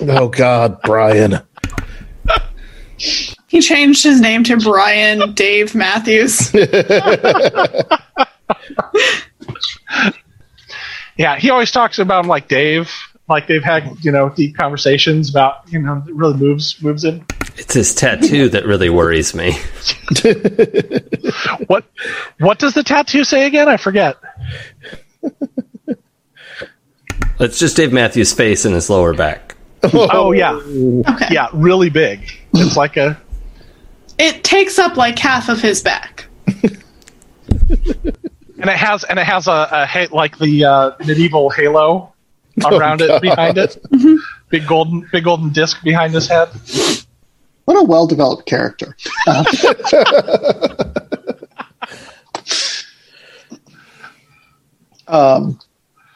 [0.00, 1.40] Oh God, Brian.
[3.46, 6.52] He changed his name to Brian Dave Matthews.
[11.16, 12.92] Yeah, he always talks about him like Dave,
[13.28, 17.26] like they've had you know deep conversations about you know it really moves moves him.
[17.56, 19.56] It's his tattoo that really worries me.
[21.66, 21.84] What
[22.38, 23.68] what does the tattoo say again?
[23.68, 24.16] I forget.
[27.40, 29.54] It's just Dave Matthews' face and his lower back.
[29.92, 31.28] Oh yeah, Okay.
[31.30, 32.20] yeah, really big.
[32.54, 33.20] It's like a
[34.18, 36.26] It takes up like half of his back.
[36.46, 36.64] and
[38.58, 42.12] it has and it has a, a ha- like the uh, medieval halo
[42.66, 43.76] around it behind it.
[44.50, 46.48] Big golden big golden disc behind his head.
[47.66, 48.96] What a well developed character.
[49.26, 49.44] Uh,
[55.08, 55.58] um,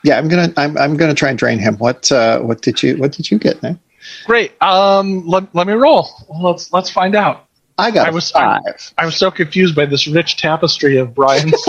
[0.04, 1.76] yeah, I'm gonna I'm I'm gonna try and drain him.
[1.78, 3.62] What uh, what did you what did you get?
[3.62, 3.76] Nick?
[4.26, 4.60] Great.
[4.60, 6.08] Um, let, let me roll.
[6.42, 7.46] Let's let's find out.
[7.78, 8.92] I got I was I, five.
[8.98, 11.54] I was so confused by this rich tapestry of Brian's.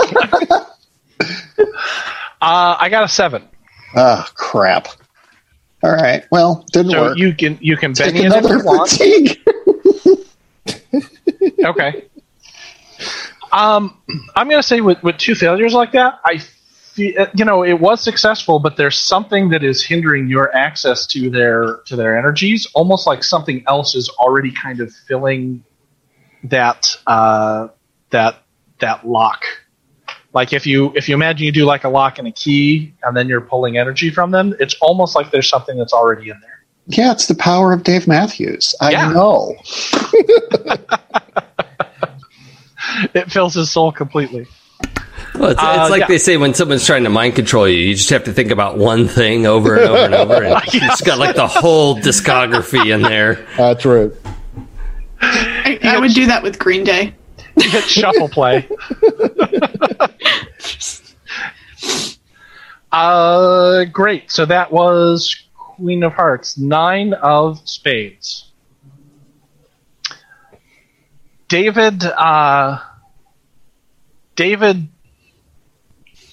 [1.20, 1.26] uh,
[2.40, 3.48] I got a seven.
[3.96, 4.88] Oh crap!
[5.82, 7.18] All right, well, didn't So work.
[7.18, 9.38] you can you can Take Benny if another fatigue.
[11.64, 12.04] Okay.
[13.52, 13.98] Um,
[14.36, 16.40] I'm going to say with, with two failures like that, I
[16.96, 21.78] you know it was successful, but there's something that is hindering your access to their
[21.86, 22.66] to their energies.
[22.74, 25.64] Almost like something else is already kind of filling
[26.44, 27.68] that uh,
[28.10, 28.42] that
[28.80, 29.42] that lock.
[30.32, 33.16] Like if you if you imagine you do like a lock and a key, and
[33.16, 36.64] then you're pulling energy from them, it's almost like there's something that's already in there.
[36.86, 38.74] Yeah, it's the power of Dave Matthews.
[38.80, 39.12] I Yeah.
[39.12, 39.56] know.
[43.14, 44.46] It fills his soul completely.
[45.34, 46.06] Well, it's, Uh, it's like yeah.
[46.06, 48.78] they say when someone's trying to mind control you, you just have to think about
[48.78, 52.92] one thing over and over and over, and you just got like the whole discography
[52.94, 53.46] in there.
[53.56, 54.12] That's right.
[55.20, 57.14] I, I would do that with Green Day.
[57.56, 58.68] Hit shuffle play.
[62.92, 64.30] uh, great.
[64.30, 68.50] So that was Queen of Hearts, nine of spades.
[71.48, 72.80] David, uh,
[74.36, 74.88] David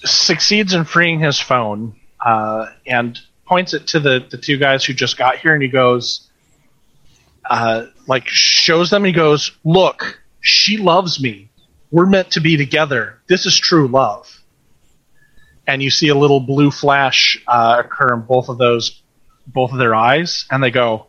[0.04, 4.92] succeeds in freeing his phone uh, and points it to the, the two guys who
[4.92, 6.28] just got here, and he goes,
[7.48, 9.04] uh, like shows them.
[9.04, 11.50] He goes, "Look, she loves me.
[11.90, 13.20] We're meant to be together.
[13.28, 14.40] This is true love."
[15.66, 19.02] And you see a little blue flash uh, occur in both of those,
[19.46, 21.06] both of their eyes, and they go,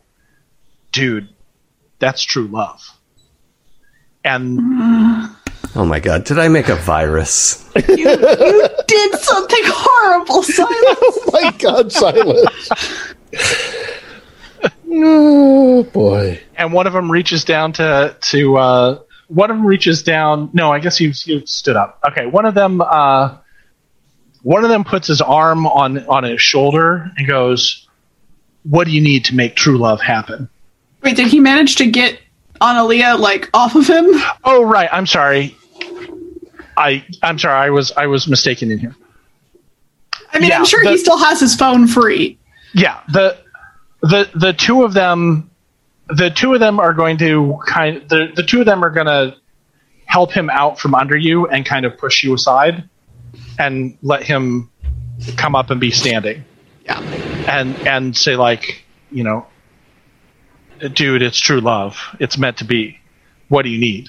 [0.92, 1.28] "Dude,
[1.98, 2.80] that's true love."
[4.24, 5.30] And
[5.76, 7.68] Oh my god, did I make a virus?
[7.88, 10.70] You, you did something horrible, Simon.
[10.72, 12.70] Oh my God, Silas.
[14.90, 16.40] oh boy.
[16.56, 20.50] and one of them reaches down to to uh, one of them reaches down.
[20.52, 21.98] No, I guess he, he stood up.
[22.08, 23.36] Okay, one of them uh,
[24.42, 27.88] one of them puts his arm on on his shoulder and goes,
[28.62, 30.48] "What do you need to make true love happen?"
[31.02, 32.18] Wait, did he manage to get
[32.60, 34.06] Analia like off of him?
[34.44, 34.88] Oh, right.
[34.92, 35.56] I'm sorry.
[36.76, 37.54] I I'm sorry.
[37.66, 38.94] I was I was mistaken in here.
[40.32, 42.38] I mean, Yeah, I'm sure the- he still has his phone free.
[42.72, 43.36] Yeah the
[44.02, 45.50] the the two of them
[46.08, 49.06] the two of them are going to kind the the two of them are going
[49.06, 49.36] to
[50.06, 52.88] help him out from under you and kind of push you aside
[53.58, 54.70] and let him
[55.36, 56.44] come up and be standing
[56.84, 57.00] Yeah.
[57.48, 59.46] and and say like you know
[60.92, 62.98] dude it's true love it's meant to be
[63.48, 64.08] what do you need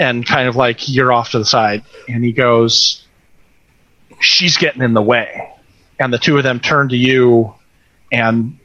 [0.00, 1.84] and kind of like you're off to the side.
[2.08, 3.06] And he goes
[4.18, 5.48] she's getting in the way.
[6.00, 7.54] And the two of them turn to you
[8.10, 8.58] and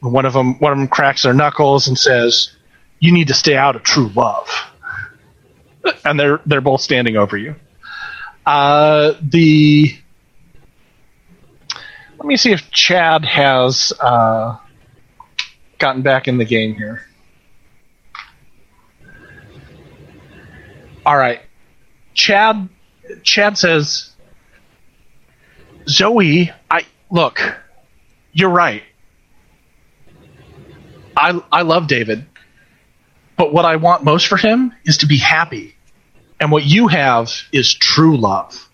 [0.00, 2.54] one of them one of them cracks their knuckles and says
[3.00, 4.48] you need to stay out of true love.
[6.04, 7.56] And they're they're both standing over you.
[8.44, 9.96] Uh the
[12.18, 14.58] let me see if chad has uh
[15.78, 17.06] gotten back in the game here.
[21.06, 21.40] All right,
[22.14, 22.68] Chad.
[23.22, 24.10] Chad says,
[25.86, 27.40] Zoe, I look.
[28.32, 28.82] You're right.
[31.16, 32.26] I I love David,
[33.36, 35.74] but what I want most for him is to be happy,
[36.40, 38.68] and what you have is true love.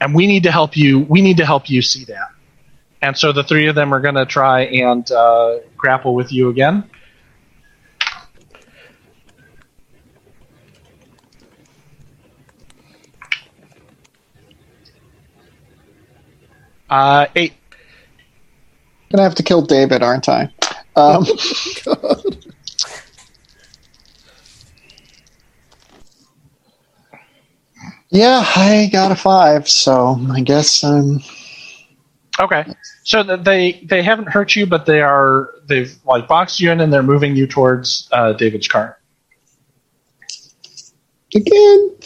[0.00, 0.98] And we need to help you.
[0.98, 2.28] We need to help you see that.
[3.00, 6.48] And so the three of them are going to try and uh, grapple with you
[6.48, 6.90] again.
[16.88, 17.54] Uh, eight.
[19.10, 20.50] Gonna have to kill David, aren't I?
[20.96, 21.24] Um,
[28.10, 31.20] yeah, I got a five, so I guess I'm.
[32.40, 32.64] Okay.
[33.04, 36.92] So they they haven't hurt you, but they are they've like boxed you in and
[36.92, 38.98] they're moving you towards uh, David's car.
[41.34, 41.96] again.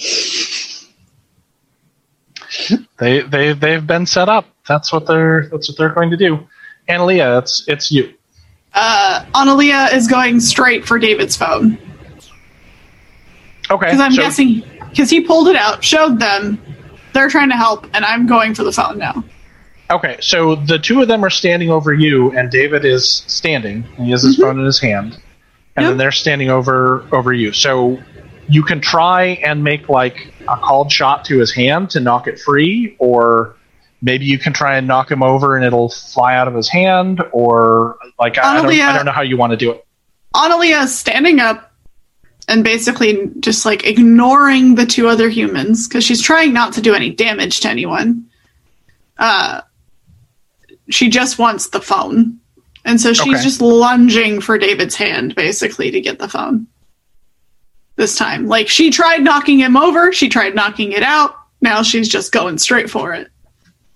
[2.99, 4.47] They they they've been set up.
[4.67, 6.47] That's what they're that's what they're going to do.
[6.89, 8.13] Analia, it's it's you.
[8.75, 11.79] Uh, Analia is going straight for David's phone
[13.71, 13.87] Okay.
[13.87, 16.61] because I'm so- guessing because he pulled it out, showed them.
[17.13, 19.25] They're trying to help, and I'm going for the phone now.
[19.91, 23.85] Okay, so the two of them are standing over you, and David is standing.
[23.97, 25.81] And he has his phone in his hand, and Mm-hmm.
[25.83, 25.91] Yep.
[25.91, 27.53] then they're standing over over you.
[27.53, 27.99] So
[28.49, 32.39] you can try and make like a called shot to his hand to knock it
[32.39, 33.57] free, or
[34.01, 37.23] maybe you can try and knock him over and it'll fly out of his hand,
[37.33, 39.85] or like I, I, don't, I don't know how you want to do it.
[40.35, 41.73] Analia is standing up
[42.49, 46.95] and basically just like ignoring the two other humans because she's trying not to do
[46.95, 48.27] any damage to anyone.
[49.19, 49.61] Uh,
[50.89, 52.39] she just wants the phone.
[52.85, 53.43] And so she's Okay.
[53.43, 56.67] just lunging for David's hand basically to get the phone.
[57.99, 58.47] This time.
[58.47, 61.35] Like she tried knocking him over, she tried knocking it out.
[61.61, 63.29] Now she's just going straight for it.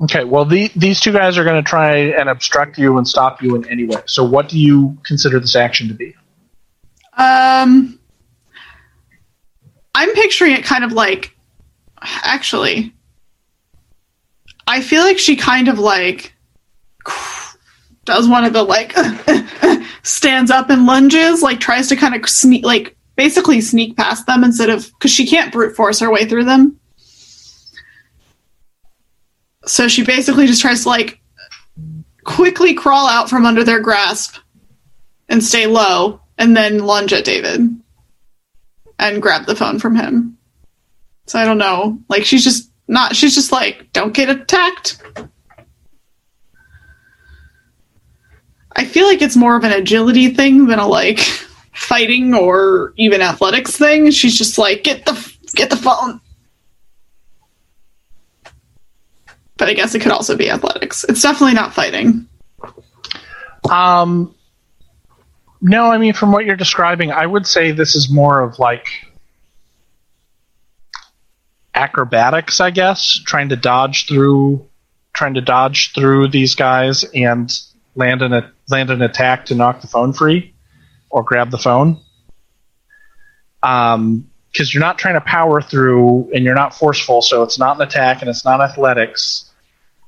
[0.02, 3.40] Okay, well the, these two guys are going to try and obstruct you and stop
[3.40, 4.02] you in any way.
[4.06, 6.16] So what do you consider this action to be?
[7.16, 8.00] Um,
[9.94, 11.36] I'm picturing it kind of like,
[12.00, 12.92] actually,
[14.66, 16.34] I feel like she kind of like
[18.04, 18.96] does one of the like
[20.02, 24.44] stands up and lunges, like tries to kind of sneak, like basically sneak past them
[24.44, 26.78] instead of because she can't brute force her way through them.
[29.64, 31.20] So she basically just tries to like
[32.24, 34.38] quickly crawl out from under their grasp
[35.28, 37.60] and stay low and then lunge at David
[38.98, 40.36] and grab the phone from him.
[41.26, 41.98] So I don't know.
[42.08, 45.00] Like she's just not she's just like, don't get attacked.
[48.74, 51.20] I feel like it's more of an agility thing than a like
[51.72, 54.10] fighting or even athletics thing.
[54.10, 56.20] She's just like, get the get the phone.
[59.56, 61.04] But I guess it could also be athletics.
[61.04, 62.26] It's definitely not fighting.
[63.70, 64.34] Um,
[65.60, 68.86] no, I mean, from what you're describing, I would say this is more of like
[71.74, 74.66] acrobatics, I guess, trying to dodge through,
[75.12, 77.52] trying to dodge through these guys and
[77.94, 80.51] land an land an attack to knock the phone free
[81.12, 82.00] or grab the phone.
[83.62, 87.76] Um, because you're not trying to power through and you're not forceful, so it's not
[87.76, 89.50] an attack and it's not athletics.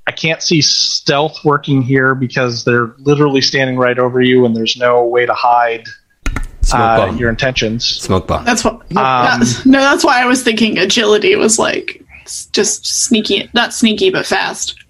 [0.07, 4.77] I can't see stealth working here because they're literally standing right over you and there's
[4.77, 5.87] no way to hide
[6.61, 7.17] Smoke uh, bomb.
[7.17, 7.87] your intentions.
[7.87, 8.45] Smoke bomb.
[8.45, 8.75] That's what.
[8.75, 12.03] Um, that's- no, that's why I was thinking agility was like
[12.53, 14.84] just sneaky, not sneaky, but fast.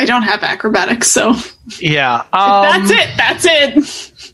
[0.00, 1.34] I don't have acrobatics, so
[1.78, 2.24] Yeah.
[2.32, 3.10] Um, that's it.
[3.18, 4.32] That's it.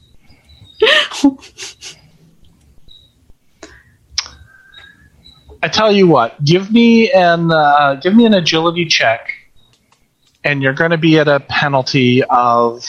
[5.63, 9.33] I tell you what, give me an uh, give me an agility check,
[10.45, 12.87] and you're going to be at a penalty of.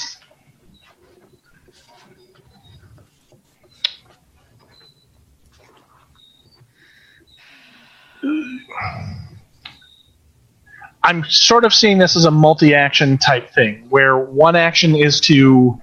[11.08, 15.82] I'm sort of seeing this as a multi-action type thing, where one action is to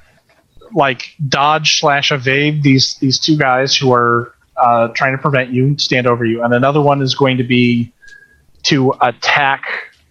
[0.75, 5.79] like dodge slash evade these these two guys who are uh, trying to prevent you,
[5.79, 7.91] stand over you, and another one is going to be
[8.65, 9.65] to attack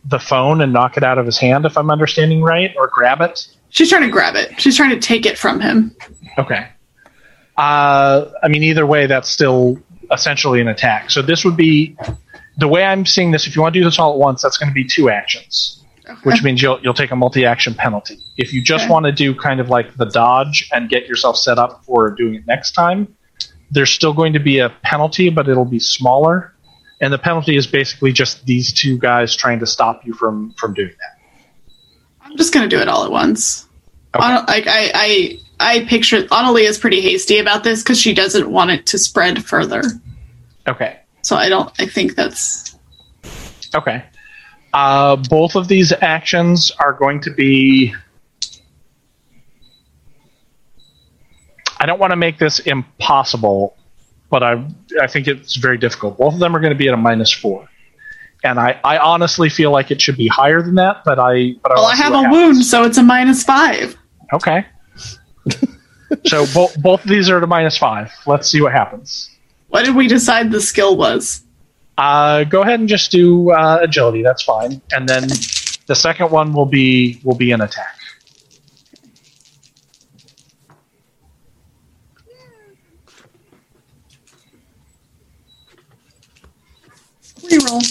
[0.05, 3.21] the phone and knock it out of his hand, if I'm understanding right, or grab
[3.21, 3.47] it.
[3.69, 4.59] She's trying to grab it.
[4.59, 5.95] She's trying to take it from him.
[6.39, 6.67] Okay.
[7.55, 9.79] Uh, I mean, either way, that's still
[10.11, 11.11] essentially an attack.
[11.11, 11.95] So this would be
[12.57, 13.47] the way I'm seeing this.
[13.47, 15.79] If you want to do this all at once, that's going to be two actions.
[16.23, 18.17] which means you'll you'll take a multi-action penalty.
[18.37, 18.91] If you just Okay.
[18.93, 22.35] want to do kind of like the dodge and get yourself set up for doing
[22.35, 23.07] it next time,
[23.71, 26.53] there's still going to be a penalty, but it'll be smaller.
[26.99, 30.73] And the penalty is basically just these two guys trying to stop you from from
[30.73, 31.41] doing that.
[32.21, 33.65] I'm just gonna do it all at once.
[34.13, 34.25] Okay.
[34.25, 38.49] Anna- like I, I, I picture Analia is pretty hasty about this because she doesn't
[38.49, 39.83] want it to spread further.
[40.67, 40.99] Okay.
[41.23, 41.71] So I don't.
[41.79, 42.73] I think that's
[43.75, 44.03] Okay.
[44.73, 47.93] Uh, both of these actions are going to be.
[51.79, 53.75] I don't want to make this impossible,
[54.29, 54.65] but I
[55.01, 56.17] I think it's very difficult.
[56.17, 57.67] Both of them are going to be at a minus four,
[58.43, 61.03] and I, I honestly feel like it should be higher than that.
[61.03, 61.83] But I but I well.
[61.83, 62.35] wanna I have a happens.
[62.35, 63.95] wound, so it's a minus five.
[64.31, 64.65] Okay.
[66.25, 68.11] so both both of these are at a minus five.
[68.25, 69.29] Let's see what happens.
[69.73, 71.41] What did we decide the skill was?
[71.97, 74.21] Uh, go ahead and just do uh, agility.
[74.21, 74.83] That's fine.
[74.91, 75.27] And then
[75.87, 77.97] the second one will be will be an attack.
[87.41, 87.81] Reroll.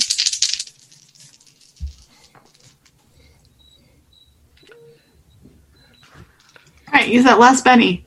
[6.87, 8.07] All right, use that last Benny.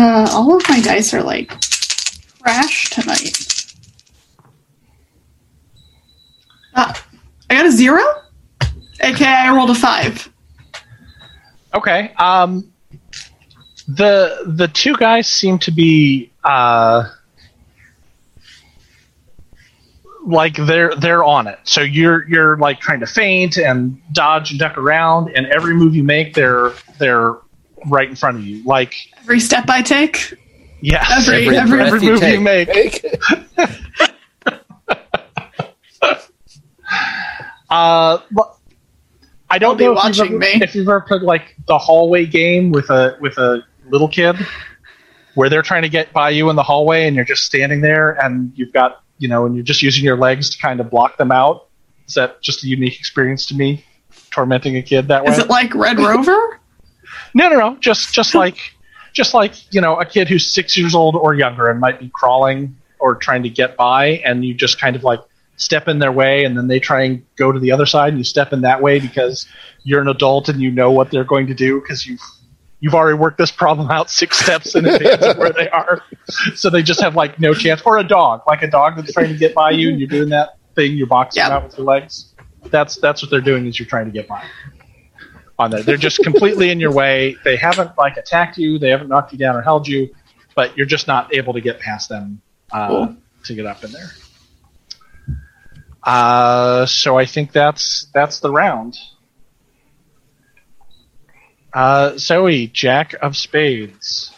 [0.00, 3.66] Uh, all of my dice are like trash tonight.
[6.74, 7.06] Ah,
[7.50, 8.00] I got a zero.
[9.00, 10.32] AKA, I rolled a five.
[11.74, 12.14] Okay.
[12.14, 12.72] Um,
[13.88, 17.04] the the two guys seem to be uh,
[20.24, 21.58] like they're they're on it.
[21.64, 25.94] So you're you're like trying to feint and dodge and duck around, and every move
[25.94, 27.36] you make, they're they're
[27.86, 28.62] right in front of you.
[28.64, 30.34] Like Every step I take.
[30.82, 32.34] Yeah, Every- every, every every breath you move take.
[32.34, 33.04] you make.
[37.68, 38.18] Uh,
[39.48, 40.48] I don't They'll know if you've ever- me.
[40.60, 44.36] if you've ever played like the hallway game with a with a little kid,
[45.34, 48.12] where they're trying to get by you in the hallway and you're just standing there
[48.24, 51.16] and you've got you know and you're just using your legs to kind of block
[51.16, 51.68] them out.
[52.08, 53.84] Is that just a unique experience to me,
[54.32, 55.30] tormenting a kid that way?
[55.32, 56.59] Is it like Red Rover?
[57.34, 57.76] No, no, no.
[57.76, 58.56] Just just like
[59.12, 62.10] just like you know a kid who's six years old or younger and might be
[62.12, 65.20] crawling or trying to get by, and you just kind of like
[65.56, 68.18] step in their way, and then they try and go to the other side, and
[68.18, 69.46] you step in that way because
[69.84, 72.20] you're an adult and you know what they're going to do because you've
[72.80, 76.02] you've already worked this problem out six steps in advance of where they are,
[76.54, 77.82] so they just have like no chance.
[77.82, 80.30] Or a dog, like a dog that's trying to get by you, and you're doing
[80.30, 81.50] that thing, you're boxing Yep.
[81.50, 82.34] out with your legs.
[82.70, 84.44] That's that's what they're doing is you're trying to get by
[85.60, 85.82] on there.
[85.82, 87.36] They're just completely in your way.
[87.44, 88.78] They haven't like attacked you.
[88.78, 90.14] They haven't knocked you down or held you,
[90.54, 92.40] but you're just not able to get past them
[92.72, 93.16] uh, Cool.
[93.44, 94.08] to get up in there.
[96.02, 98.96] Uh, so I think that's that's the round.
[101.72, 104.32] Uh, Zoe, Jack of Spades.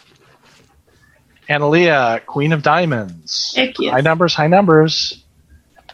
[1.49, 3.53] Analia, Queen of Diamonds.
[3.55, 3.91] Heck yes.
[3.93, 5.23] High numbers, high numbers.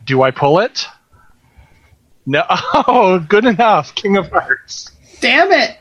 [0.04, 0.86] Do I pull it?
[2.26, 2.44] No.
[2.74, 3.96] Oh, good enough.
[3.96, 4.92] King of Hearts.
[5.22, 5.78] Damn it.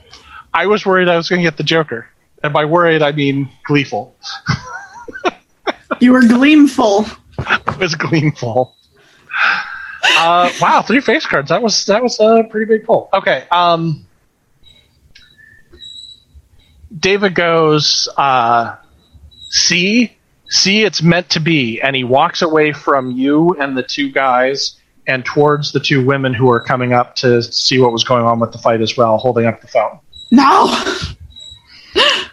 [0.52, 2.08] I was worried I was going to get the Joker.
[2.42, 4.16] And by worried, I mean gleeful.
[6.00, 7.06] You were gleamful.
[7.40, 8.74] It was gleeful.
[10.04, 11.50] Uh, wow, three face cards.
[11.50, 13.08] That was that was a pretty big pull.
[13.12, 13.46] Okay.
[13.52, 14.04] Um,
[16.96, 18.74] David goes, uh,
[19.50, 20.16] see,
[20.48, 24.76] see, it's meant to be, and he walks away from you and the two guys
[25.08, 28.38] and towards the two women who are coming up to see what was going on
[28.38, 29.98] with the fight as well, holding up the phone.
[30.30, 30.66] No.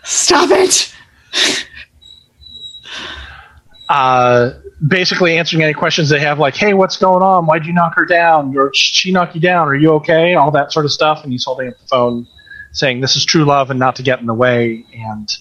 [0.04, 0.94] Stop it.
[3.90, 4.52] uh,
[4.86, 7.46] basically answering any questions they have, like, "Hey, what's going on?
[7.46, 8.56] Why'd you knock her down?
[8.58, 9.68] Or she knock you down?
[9.70, 11.24] Are you okay?" All that sort of stuff.
[11.24, 12.28] And he's holding up the phone,
[12.74, 15.32] saying, "This is true love, and not to get in the way." And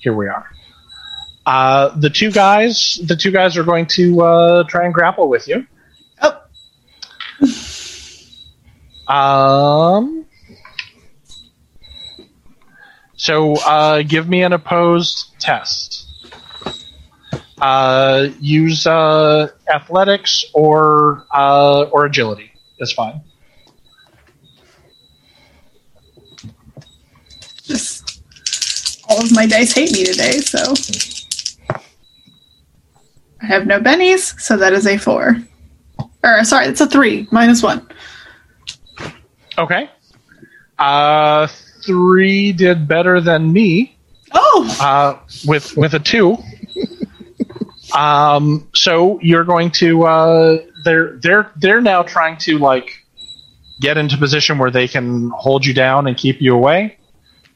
[0.00, 0.46] here we are.
[1.46, 5.48] Uh, the two guys, the two guys are going to uh, try and grapple with
[5.48, 5.66] you.
[9.08, 10.26] Um.
[13.16, 16.06] So, uh, give me an opposed test.
[17.60, 22.50] Uh, use uh, athletics or uh, or agility.
[22.78, 23.20] That's fine.
[27.72, 28.22] just
[29.08, 30.74] all of my dice hate me today, so
[33.40, 35.42] I have no bennies, so that is a four.
[36.24, 37.86] Or sorry, it's a three minus one.
[39.58, 39.90] Okay.
[40.78, 41.46] Uh,
[41.84, 43.96] three did better than me.
[44.32, 46.36] Oh, uh, with with a two.
[47.94, 52.90] um, so you're going to uh, they're they're they're now trying to like
[53.80, 56.98] get into position where they can hold you down and keep you away.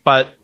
[0.05, 0.35] But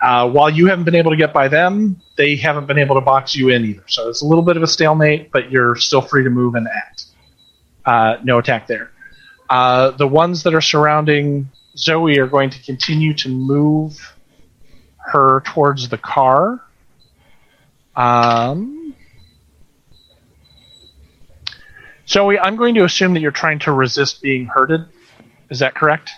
[0.00, 3.00] uh, while you haven't been able to get by them, they haven't been able to
[3.00, 3.84] box you in either.
[3.88, 6.66] So it's a little bit of a stalemate, but you're still free to move and
[6.68, 7.06] act.
[7.84, 8.90] Uh, no attack there.
[9.50, 14.14] Uh, the ones that are surrounding Zoe are going to continue to move
[14.98, 16.64] her towards the car.
[17.96, 18.94] Um,
[22.08, 24.84] Zoe, I'm going to assume that you're trying to resist being hurted.
[25.50, 26.10] Is that correct?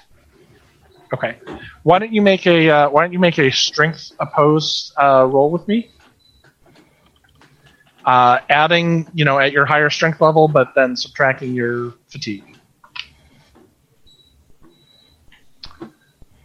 [1.13, 1.39] Okay.
[1.83, 5.51] Why don't you make a uh, Why don't you make a strength opposed uh, roll
[5.51, 5.91] with me?
[8.05, 12.45] Uh, adding, you know, at your higher strength level, but then subtracting your fatigue.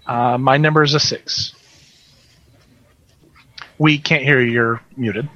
[0.08, 1.54] Uh, my number is a six.
[3.78, 4.52] We can't hear you.
[4.52, 5.30] You're muted.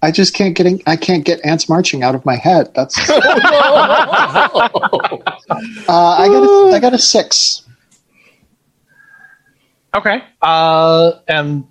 [0.00, 2.72] I just can't get in, I can't get ants marching out of my head.
[2.74, 3.20] That's uh,
[5.88, 7.62] I got a, I got a six.
[9.94, 10.22] Okay.
[10.40, 11.66] Uh, and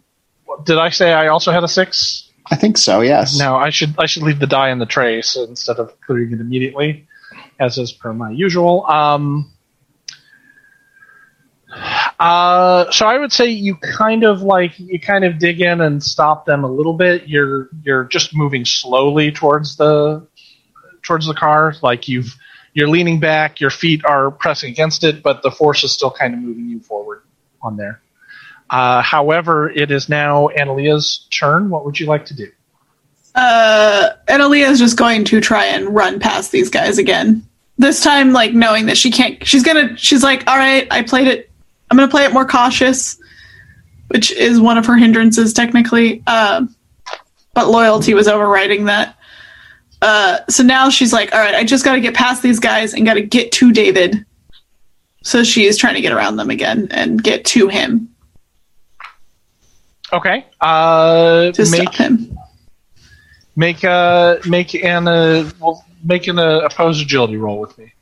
[0.64, 2.32] did I say I also had a six?
[2.50, 3.02] I think so.
[3.02, 3.38] Yes.
[3.38, 6.32] No, I should I should leave the die in the tray so instead of clearing
[6.32, 7.08] it immediately,
[7.60, 8.86] as is per my usual.
[8.86, 9.52] Um,
[12.20, 16.02] uh, so I would say you kind of like you kind of dig in and
[16.02, 17.28] stop them a little bit.
[17.28, 20.26] You're you're just moving slowly towards the
[21.04, 22.36] towards the car, like you've
[22.74, 26.34] you're leaning back, your feet are pressing against it, but the force is still kind
[26.34, 27.24] of moving you forward
[27.62, 28.02] on there.
[28.70, 31.70] Uh, however, it is now Analia's turn.
[31.70, 32.52] What would you like to do?
[33.36, 37.44] Uh, Analia's just going to try and run past these guys again.
[37.78, 41.28] This time, like knowing that she can't, she's gonna, she's like, all right, I played
[41.28, 41.50] it.
[41.90, 43.18] I'm gonna play it more cautious,
[44.08, 46.24] which is one of her hindrances technically.
[46.26, 46.66] Uh,
[47.54, 49.18] but loyalty was overriding that.
[50.02, 52.94] Uh, so now she's like, all right, I just got to get past these guys
[52.94, 54.26] and got to get to David.
[55.24, 58.16] So she is trying to get around them again and get to him
[60.14, 60.46] Okay.
[60.62, 62.38] Uh, to make stop him.
[63.56, 67.94] make uh make an uh, well make an uh, opposed agility roll with me.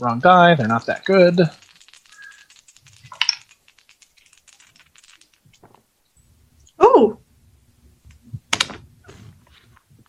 [0.00, 0.54] Wrong die.
[0.54, 1.40] They're not that good.
[6.78, 7.18] Oh.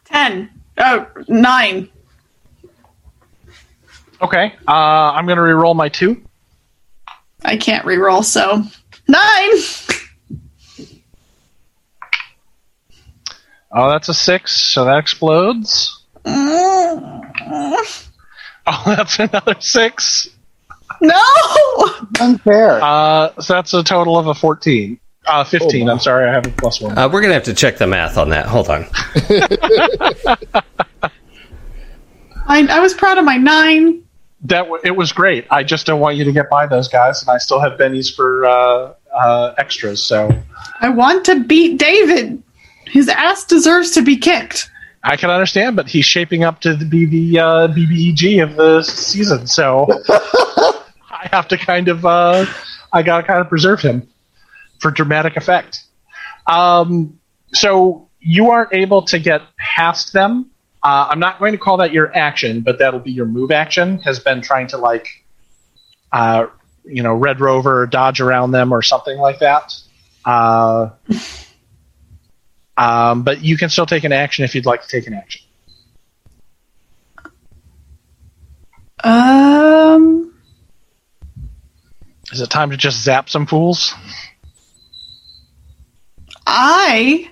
[0.06, 0.50] 10.
[0.78, 1.90] Oh, 9.
[4.22, 4.56] Okay.
[4.68, 6.24] Uh, I'm gonna re-roll my two.
[7.44, 8.64] I can't re-roll, so
[9.10, 9.20] 9.
[13.72, 16.04] Oh, that's a six, so that explodes.
[16.26, 17.22] Oh,
[18.86, 20.28] that's another six.
[21.02, 21.22] No!
[22.20, 22.80] Unfair.
[22.82, 25.00] Uh, so that's a total of a fourteen.
[25.26, 25.88] Uh, fifteen.
[25.88, 26.98] Oh, I'm sorry, I have a plus one.
[26.98, 28.48] Uh, we're gonna have to check the math on that.
[28.48, 28.86] Hold on.
[32.48, 34.04] I, I was proud of my 9.
[34.46, 35.46] that w- it was great.
[35.52, 38.12] I just don't want you to get by those guys, and I still have bennies
[38.14, 40.04] for uh, uh, extras.
[40.04, 40.30] So
[40.82, 42.42] I want to beat David.
[42.86, 44.70] His ass deserves to be kicked.
[45.04, 49.48] I can understand, but he's shaping up to be the uh, BBEG of the season.
[49.48, 52.46] So I have to kind of, uh,
[52.92, 54.08] I gotta kind of preserve him
[54.80, 55.84] for dramatic effect.
[56.48, 57.20] Um,
[57.54, 60.50] so you aren't able to get past them.
[60.84, 64.00] Uh, I'm not going to call that your action, but that'll be your move action.
[64.00, 65.08] Has been trying to like,
[66.12, 66.48] uh,
[66.90, 69.76] you know, Red Rover, dodge around them or something like that.
[70.26, 70.90] Uh,
[72.78, 75.42] um, but you can still take an action if you'd like to take an action.
[79.04, 80.34] Um,
[82.32, 83.94] Is it time to just zap some fools?
[86.46, 87.30] I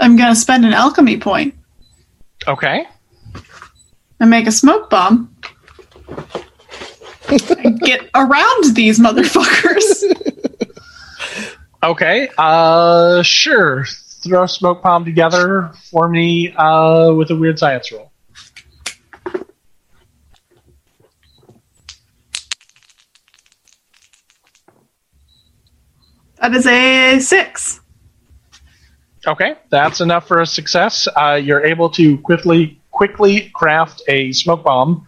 [0.00, 1.54] am going to spend an alchemy point
[2.46, 2.84] Okay.
[4.18, 5.34] and make a smoke bomb
[7.78, 10.04] get around these motherfuckers.
[11.82, 12.28] Okay.
[12.36, 13.86] Uh, sure.
[14.22, 18.12] Throw smoke bomb together for me uh, with a weird science roll.
[26.40, 27.80] That is a six.
[29.26, 31.06] Okay, that's enough for a success.
[31.14, 35.06] Uh, you're able to quickly quickly craft a smoke bomb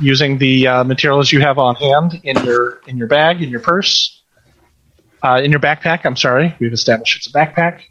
[0.00, 3.60] using the uh, materials you have on hand in your in your bag, in your
[3.60, 4.22] purse,
[5.22, 6.04] uh, in your backpack.
[6.04, 7.82] I'm sorry, we've established it's a backpack,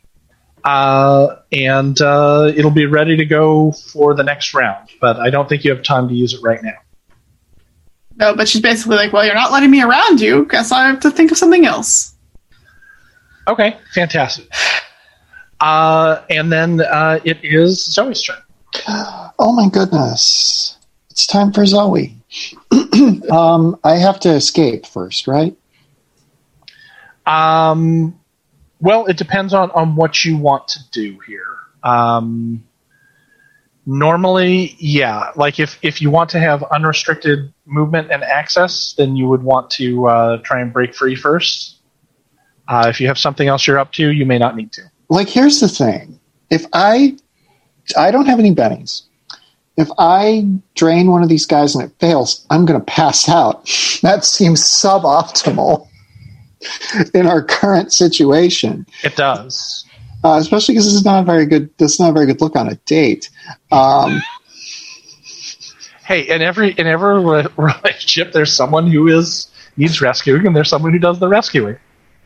[0.63, 4.89] uh, and uh, it'll be ready to go for the next round.
[4.99, 6.77] But I don't think you have time to use it right now.
[8.17, 10.45] No, but she's basically like, well, you're not letting me around you.
[10.45, 12.15] Guess I have to think of something else.
[13.47, 14.49] Okay, fantastic.
[15.59, 18.37] Uh, and then uh, it is Zoe's turn.
[19.39, 20.76] Oh my goodness.
[21.17, 22.15] It's time for Zoe.
[23.31, 25.57] um, I have to escape first, right?
[27.25, 28.19] Um,
[28.79, 31.57] well, it depends on, on what you want to do here.
[31.81, 32.63] Um,
[33.87, 35.31] normally, yeah.
[35.35, 39.71] Like if, if you want to have unrestricted movement and access, then you would want
[39.71, 41.79] to uh, try and break free first.
[42.67, 44.83] Uh, if you have something else you're up to, you may not need to.
[45.09, 46.19] Like here's the thing.
[46.51, 47.17] If I
[47.97, 49.06] I don't have any bennies.
[49.77, 53.63] If I drain one of these guys and it fails, I'm going to pass out.
[54.01, 55.87] That seems suboptimal
[57.13, 58.87] in our current situation.
[59.03, 59.85] It does.
[60.23, 61.69] uh, especially because this is not a very good.
[61.77, 63.29] This is not a very good look on a date.
[63.71, 64.21] Um,
[66.05, 67.21] Hey, in every in every
[67.57, 71.75] relationship, there's someone who is needs rescuing, and there's someone who does the rescuing,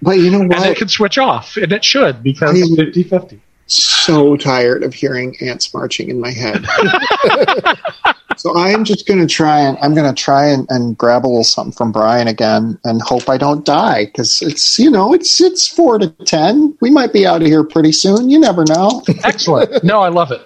[0.04, 0.78] but you know and it what?
[0.78, 3.40] can switch off, and it should because I- 50-50.
[3.72, 6.66] So tired of hearing ants marching in my head.
[8.38, 11.28] so I'm just going to try and I'm going to try and, and grab a
[11.28, 15.40] little something from Brian again and hope I don't die because it's you know it's
[15.40, 16.78] it's four to ten.
[16.82, 18.30] We might be out of here pretty soon.
[18.30, 19.04] You never know.
[19.24, 19.84] Excellent.
[19.86, 20.42] No, I love it.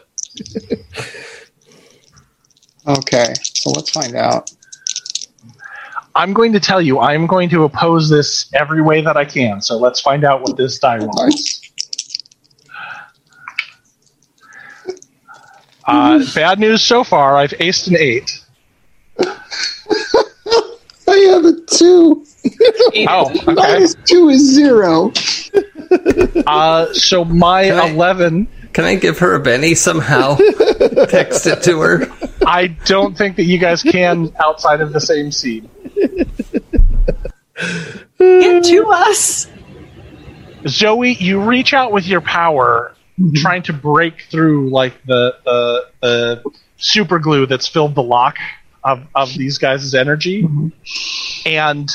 [2.87, 4.51] Okay, so let's find out.
[6.13, 9.61] I'm going to tell you, I'm going to oppose this every way that I can.
[9.61, 11.64] So let's find out what this die wants.
[15.85, 17.38] Uh, bad news so far.
[17.38, 18.41] I've aced an eight.
[21.07, 22.25] I have a two.
[23.07, 23.53] Oh, okay.
[23.53, 25.11] Minus two is zero.
[26.47, 28.47] Uh, so my Can I- eleven.
[28.73, 30.35] Can I give her a Benny somehow?
[31.07, 32.07] Text it to her.
[32.45, 35.69] I don't think that you guys can outside of the same seed.
[38.19, 39.47] Into us.
[40.67, 42.93] Zoe, you reach out with your power,
[43.35, 48.37] trying to break through like the the, the super glue that's filled the lock
[48.83, 50.47] of, of these guys' energy,
[51.45, 51.89] and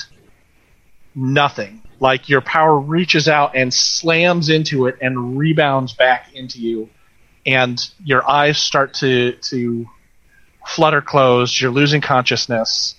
[1.14, 1.82] nothing.
[2.00, 6.88] Like your power reaches out and slams into it and rebounds back into you,
[7.44, 9.86] and your eyes start to to
[10.66, 11.60] flutter closed.
[11.60, 12.94] You're losing consciousness,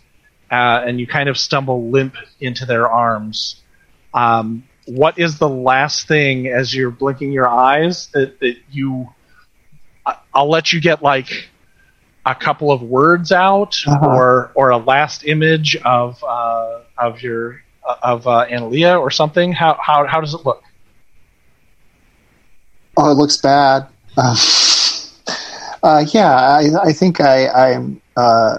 [0.52, 3.56] uh, and you kind of stumble limp into their arms.
[4.14, 9.08] Um, what is the last thing as you're blinking your eyes that, that you
[10.34, 11.50] I'll let you get like
[12.26, 14.06] a couple of words out Uh-huh.
[14.06, 17.64] or or a last image of uh, of your
[18.04, 20.64] of uh, Analia or something how how how does it look
[22.98, 23.88] Oh, it looks bad.
[24.18, 24.36] Uh,
[25.82, 28.02] uh, yeah, I, I think I, I'm.
[28.18, 28.58] Uh,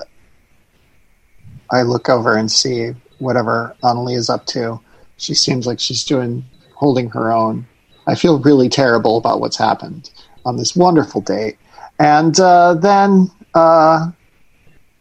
[1.70, 4.80] I look over and see whatever Analia is up to.
[5.22, 6.44] She seems like she's doing,
[6.74, 7.66] holding her own.
[8.08, 10.10] I feel really terrible about what's happened
[10.44, 11.58] on this wonderful date,
[12.00, 14.10] and uh, then uh,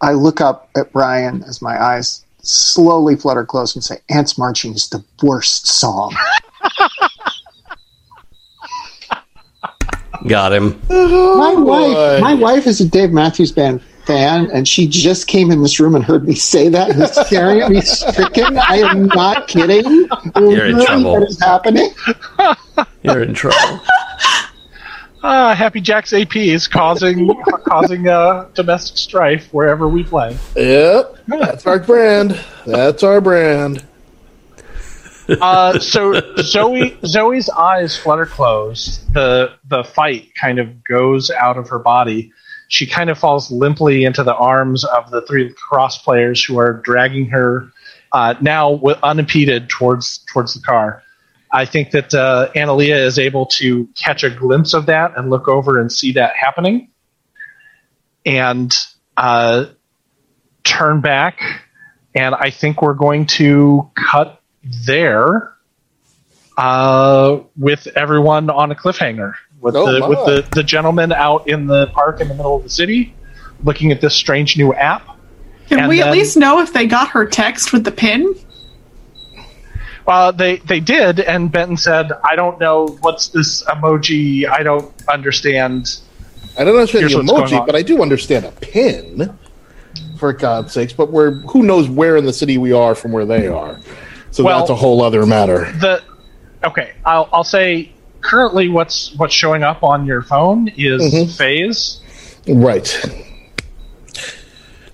[0.01, 4.73] I look up at Brian as my eyes slowly flutter close and say, "Ants marching
[4.73, 6.15] is the worst song."
[10.27, 10.79] Got him.
[10.87, 11.63] my boy.
[11.63, 15.79] wife, my wife is a Dave Matthews Band fan, and she just came in this
[15.79, 18.57] room and heard me say that and was staring at me stricken.
[18.57, 20.09] I am not kidding.
[20.35, 21.13] You're in trouble.
[21.13, 21.91] What is happening?
[23.03, 23.81] You're in trouble.
[25.23, 27.29] ah Happy Jack's AP is causing
[27.65, 32.39] causing uh, domestic strife wherever we play Yep, that's our brand.
[32.65, 33.85] That's our brand.
[35.29, 39.13] uh, so Zoe Zoe's eyes flutter closed.
[39.13, 42.31] The the fight kind of goes out of her body.
[42.71, 46.81] She kind of falls limply into the arms of the three cross players who are
[46.85, 47.69] dragging her
[48.13, 51.03] uh, now wi- unimpeded towards towards the car.
[51.51, 55.49] I think that uh, Analia is able to catch a glimpse of that and look
[55.49, 56.89] over and see that happening,
[58.25, 58.73] and
[59.17, 59.65] uh,
[60.63, 61.41] turn back.
[62.15, 65.51] And I think we're going to cut there
[66.57, 70.07] uh, with everyone on a cliffhanger with Oh, the my.
[70.07, 73.13] with the, the gentleman out in the park in the middle of the city
[73.63, 75.05] looking at this strange new app.
[75.69, 78.33] Can And we at least know if they got her text with the pin?
[80.07, 84.49] Uh, they they did, and Benton said, "I don't know what's this emoji.
[84.49, 85.99] I don't understand."
[86.57, 89.37] I don't understand Here's the emoji, but I do understand a pin.
[90.17, 93.25] For God's sakes, but we're who knows where in the city we are from where
[93.25, 93.79] they are.
[94.31, 95.71] So Well- that's a whole other matter.
[95.79, 96.01] The
[96.63, 97.91] okay, I'll I'll say
[98.21, 101.37] currently what's what's showing up on your phone is Mhm.
[101.37, 101.99] phase.
[102.47, 102.89] Right.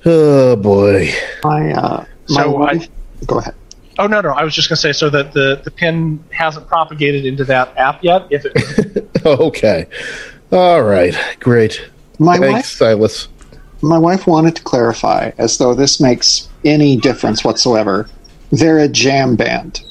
[0.06, 1.12] Oh boy.
[1.44, 2.88] My, uh, my So I- wife.
[3.26, 3.56] Go ahead.
[4.00, 4.30] Oh no, no.
[4.30, 8.04] I was just gonna say so that the the pin hasn't propagated into that app
[8.04, 8.28] yet.
[8.30, 9.88] If it, okay.
[10.52, 11.16] All right.
[11.40, 11.82] Great.
[12.20, 13.28] My Thanks, wife, Silas.
[13.82, 18.08] my wife wanted to clarify, as though this makes any difference whatsoever.
[18.52, 19.82] They're a jam band.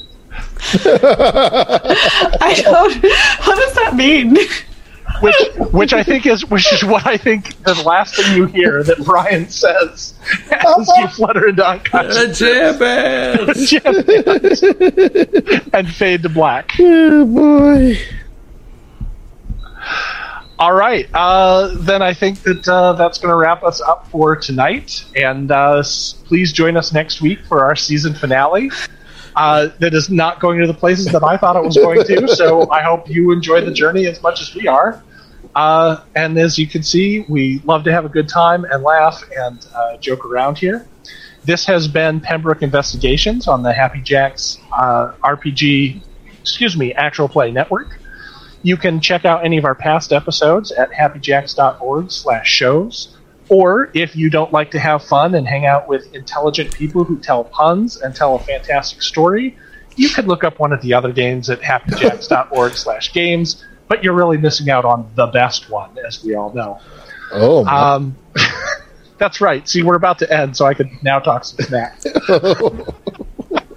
[0.85, 3.03] I don't.
[3.03, 4.37] What does that mean?
[5.21, 5.35] which
[5.71, 9.03] which I think is which is what I think the last thing you hear that
[9.03, 10.13] Brian says
[10.51, 13.49] as you flutter into unconscious A jam band.
[15.73, 16.71] and fade to black.
[16.79, 17.97] Oh, boy.
[20.59, 24.35] All right, uh, then I think that uh, that's going to wrap us up for
[24.35, 25.05] tonight.
[25.15, 25.83] And uh,
[26.25, 28.71] please join us next week for our season finale.
[29.37, 32.27] Uh, that is not going to the places that I thought it was going to.
[32.27, 35.03] So I hope you enjoy the journey as much as we are.
[35.53, 39.23] Uh, and as you can see, we love to have a good time and laugh
[39.37, 40.87] and uh, joke around here.
[41.45, 46.01] This has been Pembroke Investigations on the Happy Jacks uh, RPG,
[46.41, 47.99] excuse me, Actual Play Network.
[48.63, 53.16] You can check out any of our past episodes at happyjacks.org slash shows.
[53.49, 57.17] Or if you don't like to have fun and hang out with intelligent people who
[57.17, 59.57] tell puns and tell a fantastic story,
[59.95, 64.13] you could look up one of the other games at happyjacks.org slash games, but you're
[64.13, 66.79] really missing out on the best one, as we all know.
[67.31, 67.71] Oh, my.
[67.93, 68.17] Um,
[69.17, 69.67] that's right.
[69.67, 71.99] See, we're about to end, so I could now talk some smack.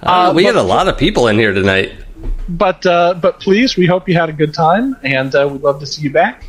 [0.00, 1.92] Uh, we but- had a lot of people in here tonight.
[2.48, 5.80] but uh, but please, we hope you had a good time, and uh, we'd love
[5.80, 6.44] to see you back.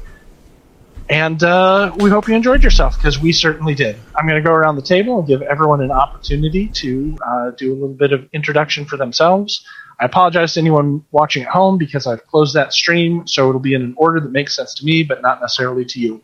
[1.09, 3.97] And uh, we hope you enjoyed yourself because we certainly did.
[4.15, 7.73] I'm going to go around the table and give everyone an opportunity to uh, do
[7.73, 9.65] a little bit of introduction for themselves.
[9.99, 13.73] I apologize to anyone watching at home because I've closed that stream, so it'll be
[13.73, 16.21] in an order that makes sense to me, but not necessarily to you.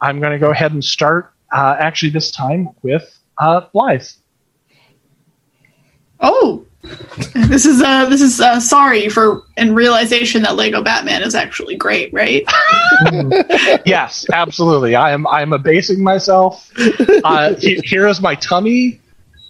[0.00, 1.32] I'm going to go ahead and start.
[1.52, 4.02] Uh, actually, this time with uh, Blythe.
[6.20, 6.66] Oh,
[7.34, 11.76] this is uh this is uh sorry for and realization that Lego Batman is actually
[11.76, 12.44] great, right?
[13.84, 14.94] yes, absolutely.
[14.94, 15.26] I am.
[15.26, 16.70] I am abasing myself.
[17.24, 19.00] Uh, he- here is my tummy.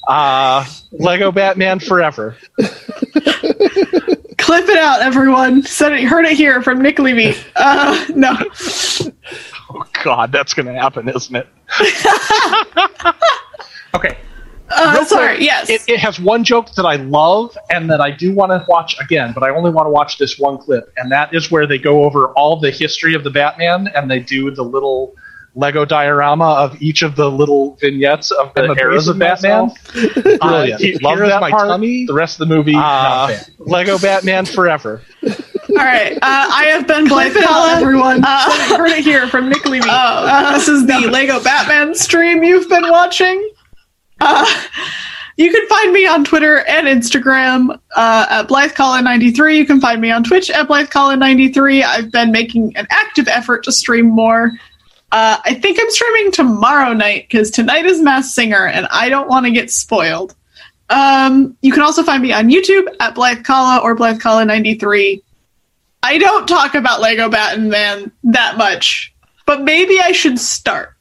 [0.08, 2.34] Uh, Lego Batman forever.
[2.56, 2.70] Clip
[4.66, 5.62] it out, everyone.
[5.64, 7.36] Said it, heard it here from Nick Levy.
[7.56, 8.34] Uh, no.
[9.70, 11.46] Oh God, that's going to happen, isn't it?
[13.94, 14.16] okay.
[14.78, 15.28] Uh, Real sorry.
[15.36, 15.68] quick, Yes.
[15.70, 18.96] It, it has one joke that I love and that I do want to watch
[19.00, 21.78] again, but I only want to watch this one clip, and that is where they
[21.78, 25.14] go over all the history of the Batman and they do the little
[25.54, 29.68] Lego diorama of each of the little vignettes of the I'm eras of Batman.
[29.68, 30.14] myself.
[30.40, 31.02] Uh, Brilliant.
[31.02, 31.68] Love that my part.
[31.68, 32.06] tummy.
[32.06, 33.54] The rest of the movie, not a Uh, fan.
[33.58, 35.02] Lego Batman forever.
[35.24, 36.12] All right.
[36.16, 37.80] Uh, I have been Blythe Clip it out, Kala.
[37.80, 38.22] everyone.
[38.24, 39.88] Uh, Said heard it here from Nick Levy.
[39.90, 43.50] uh, this is the Lego Batman stream you've been watching.
[44.20, 44.46] Uh,
[45.36, 49.56] you can find me on Twitter and Instagram uh, at BlytheColin93.
[49.56, 51.84] You can find me on Twitch at BlytheColin93.
[51.84, 54.52] I've been making an active effort to stream more.
[55.12, 59.28] Uh, I think I'm streaming tomorrow night because tonight is Masked Singer and I don't
[59.28, 60.34] want to get spoiled.
[60.90, 65.22] Um, you can also find me on YouTube at BlytheCala or BlytheCala93.
[66.02, 69.14] I don't talk about Lego Batman that much,
[69.46, 70.94] but maybe I should start.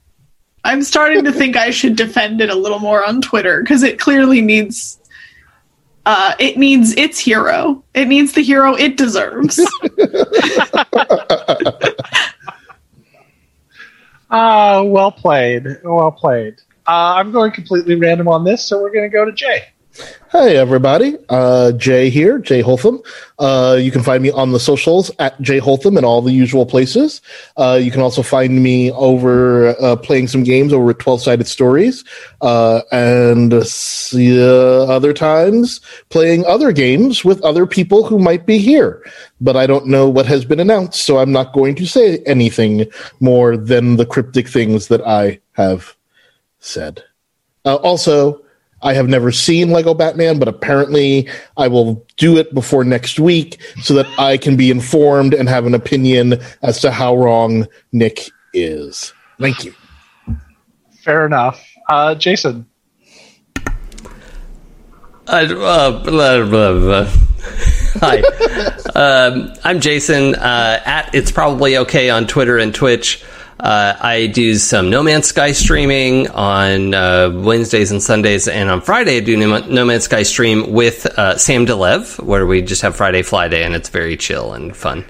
[0.67, 3.97] I'm starting to think I should defend it a little more on Twitter because it
[3.97, 4.99] clearly needs.
[6.05, 7.83] Uh, it needs its hero.
[7.93, 9.59] It needs the hero it deserves.
[14.29, 15.65] Ah, well played.
[15.85, 16.55] Well played.
[16.85, 19.69] Uh, I'm going completely random on this, so we're going to go to Jay.
[20.31, 21.15] Hey, everybody.
[21.29, 23.01] Uh, Jay here, Jay Holtham.
[23.39, 26.65] Uh, you can find me on the socials at Jay Holtham in all the usual
[26.65, 27.21] places.
[27.55, 31.47] Uh, you can also find me over uh, playing some games over at 12 Sided
[31.47, 32.03] Stories,
[32.41, 39.03] uh, and other times playing other games with other people who might be here.
[39.39, 42.85] But I don't know what has been announced, so I'm not going to say anything
[43.21, 45.95] more than the cryptic things that I have
[46.59, 47.01] said.
[47.63, 48.41] Uh, also,
[48.87, 53.59] I have never seen Lego Batman, but apparently I will do it before next week
[53.81, 58.29] so that I can be informed and have an opinion as to how wrong Nick
[58.53, 59.11] is.
[59.41, 59.75] Thank you.
[61.03, 61.61] Fair enough.
[61.89, 62.65] Uh, Jason.
[65.27, 67.11] Uh, uh, blah, blah, blah.
[67.99, 68.21] Hi,
[68.95, 70.35] um, I'm Jason.
[70.35, 73.21] Uh, at it's probably okay on Twitter and Twitch.
[73.59, 78.81] Uh, I do some No Man's Sky streaming on uh, Wednesdays and Sundays, and on
[78.81, 82.95] Friday I do No Man's Sky stream with uh, Sam Delev, where we just have
[82.95, 85.05] Friday Fly Day, and it's very chill and fun.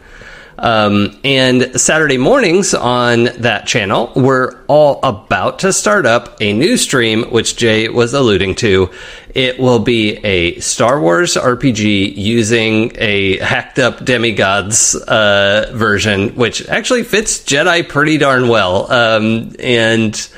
[0.59, 6.77] Um, and Saturday mornings on that channel, we're all about to start up a new
[6.77, 8.89] stream, which Jay was alluding to.
[9.35, 16.67] It will be a Star Wars RPG using a hacked up demigods uh, version, which
[16.67, 18.91] actually fits Jedi pretty darn well.
[18.91, 20.29] Um, and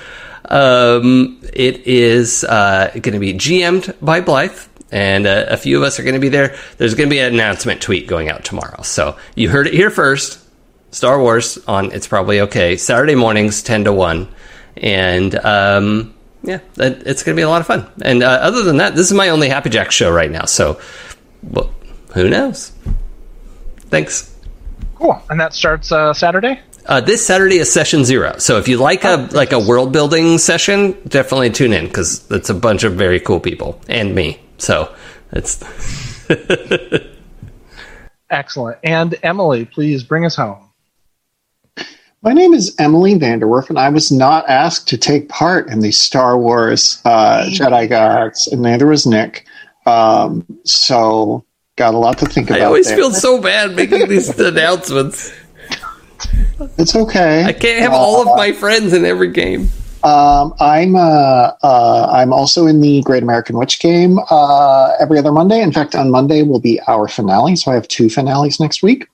[0.46, 4.60] um, it is uh, going to be GM'd by Blythe
[4.92, 6.56] and uh, a few of us are going to be there.
[6.78, 8.82] There's going to be an announcement tweet going out tomorrow.
[8.82, 10.40] So you heard it here first.
[10.92, 12.76] Star Wars on It's Probably Okay.
[12.76, 14.28] Saturday mornings, 10 to 1.
[14.78, 17.88] And um, yeah, it's going to be a lot of fun.
[18.02, 20.46] And uh, other than that, this is my only Happy Jack show right now.
[20.46, 20.80] So
[21.44, 21.74] well,
[22.14, 22.72] who knows?
[23.90, 24.36] Thanks.
[24.96, 25.22] Cool.
[25.30, 26.60] And that starts uh, Saturday?
[26.86, 28.38] Uh, this Saturday is session zero.
[28.40, 32.30] So if you like a oh, like a world building session, definitely tune in because
[32.32, 34.40] it's a bunch of very cool people and me.
[34.60, 34.94] So
[35.32, 35.64] it's
[38.30, 38.78] excellent.
[38.84, 40.70] And Emily, please bring us home.
[42.22, 45.92] My name is Emily VanDerWerff, and I was not asked to take part in the
[45.92, 49.48] Star Wars uh, Jedi Gods, and neither was Nick.
[49.86, 51.46] Um, so,
[51.78, 52.60] got a lot to think about.
[52.60, 52.98] I always there.
[52.98, 55.34] feel so bad making these announcements.
[56.78, 57.46] It's okay.
[57.46, 59.70] I can't have uh, all of my friends in every game.
[60.04, 65.32] Um, I'm uh, uh, I'm also in the Great American Witch game uh, every other
[65.32, 65.62] Monday.
[65.62, 69.08] In fact, on Monday will be our finale, so I have two finales next week.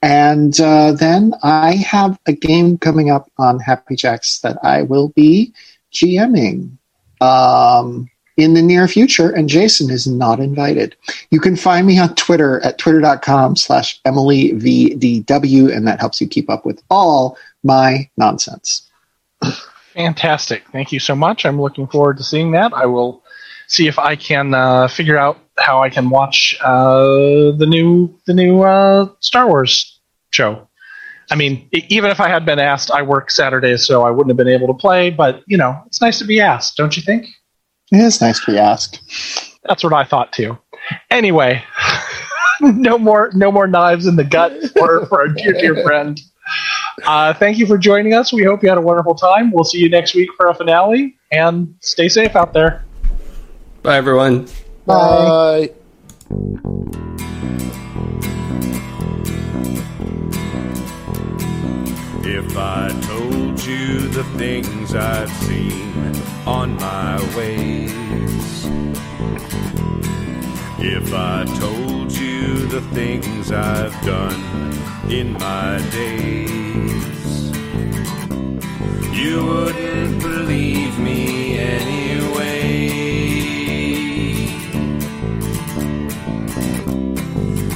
[0.00, 5.08] And uh, then I have a game coming up on Happy Jacks that I will
[5.08, 5.52] be
[5.92, 6.76] GMing
[7.20, 10.96] um, in the near future, and Jason is not invited.
[11.30, 16.48] You can find me on Twitter at twitter.com slash emilyvdw, and that helps you keep
[16.48, 18.90] up with all my nonsense.
[19.94, 20.64] Fantastic.
[20.72, 21.46] Thank you so much.
[21.46, 22.72] I'm looking forward to seeing that.
[22.74, 23.22] I will
[23.68, 28.34] see if I can uh, figure out how I can watch uh, the new the
[28.34, 30.00] new uh, Star Wars
[30.30, 30.68] show.
[31.30, 34.36] I mean, even if I had been asked, I work Saturdays, so I wouldn't have
[34.36, 35.10] been able to play.
[35.10, 37.28] But you know, it's nice to be asked, don't you think?
[37.92, 39.00] It is nice to be asked.
[39.64, 40.58] That's what I thought too.
[41.10, 41.62] Anyway,
[42.60, 46.20] no more no more knives in the gut for, for a dear dear friend.
[47.04, 48.32] Uh, thank you for joining us.
[48.32, 49.50] We hope you had a wonderful time.
[49.50, 52.84] We'll see you next week for a finale, and stay safe out there.
[53.82, 54.46] Bye, everyone.
[54.86, 55.70] Bye.
[55.70, 55.74] Bye.
[62.26, 66.14] If I told you the things I've seen
[66.46, 68.64] on my ways,
[70.78, 74.72] if I told you the things I've done
[75.10, 76.63] in my days.
[79.14, 82.88] You wouldn't believe me anyway.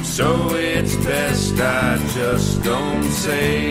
[0.03, 3.69] So it's best I just don't say.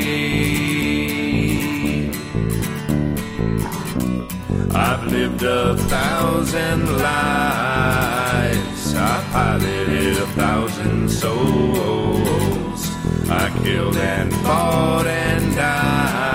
[4.75, 8.95] I've lived a thousand lives.
[8.95, 12.81] I piloted a thousand souls.
[13.29, 16.28] I killed and fought and died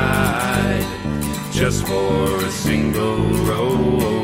[1.64, 4.23] just for a single role.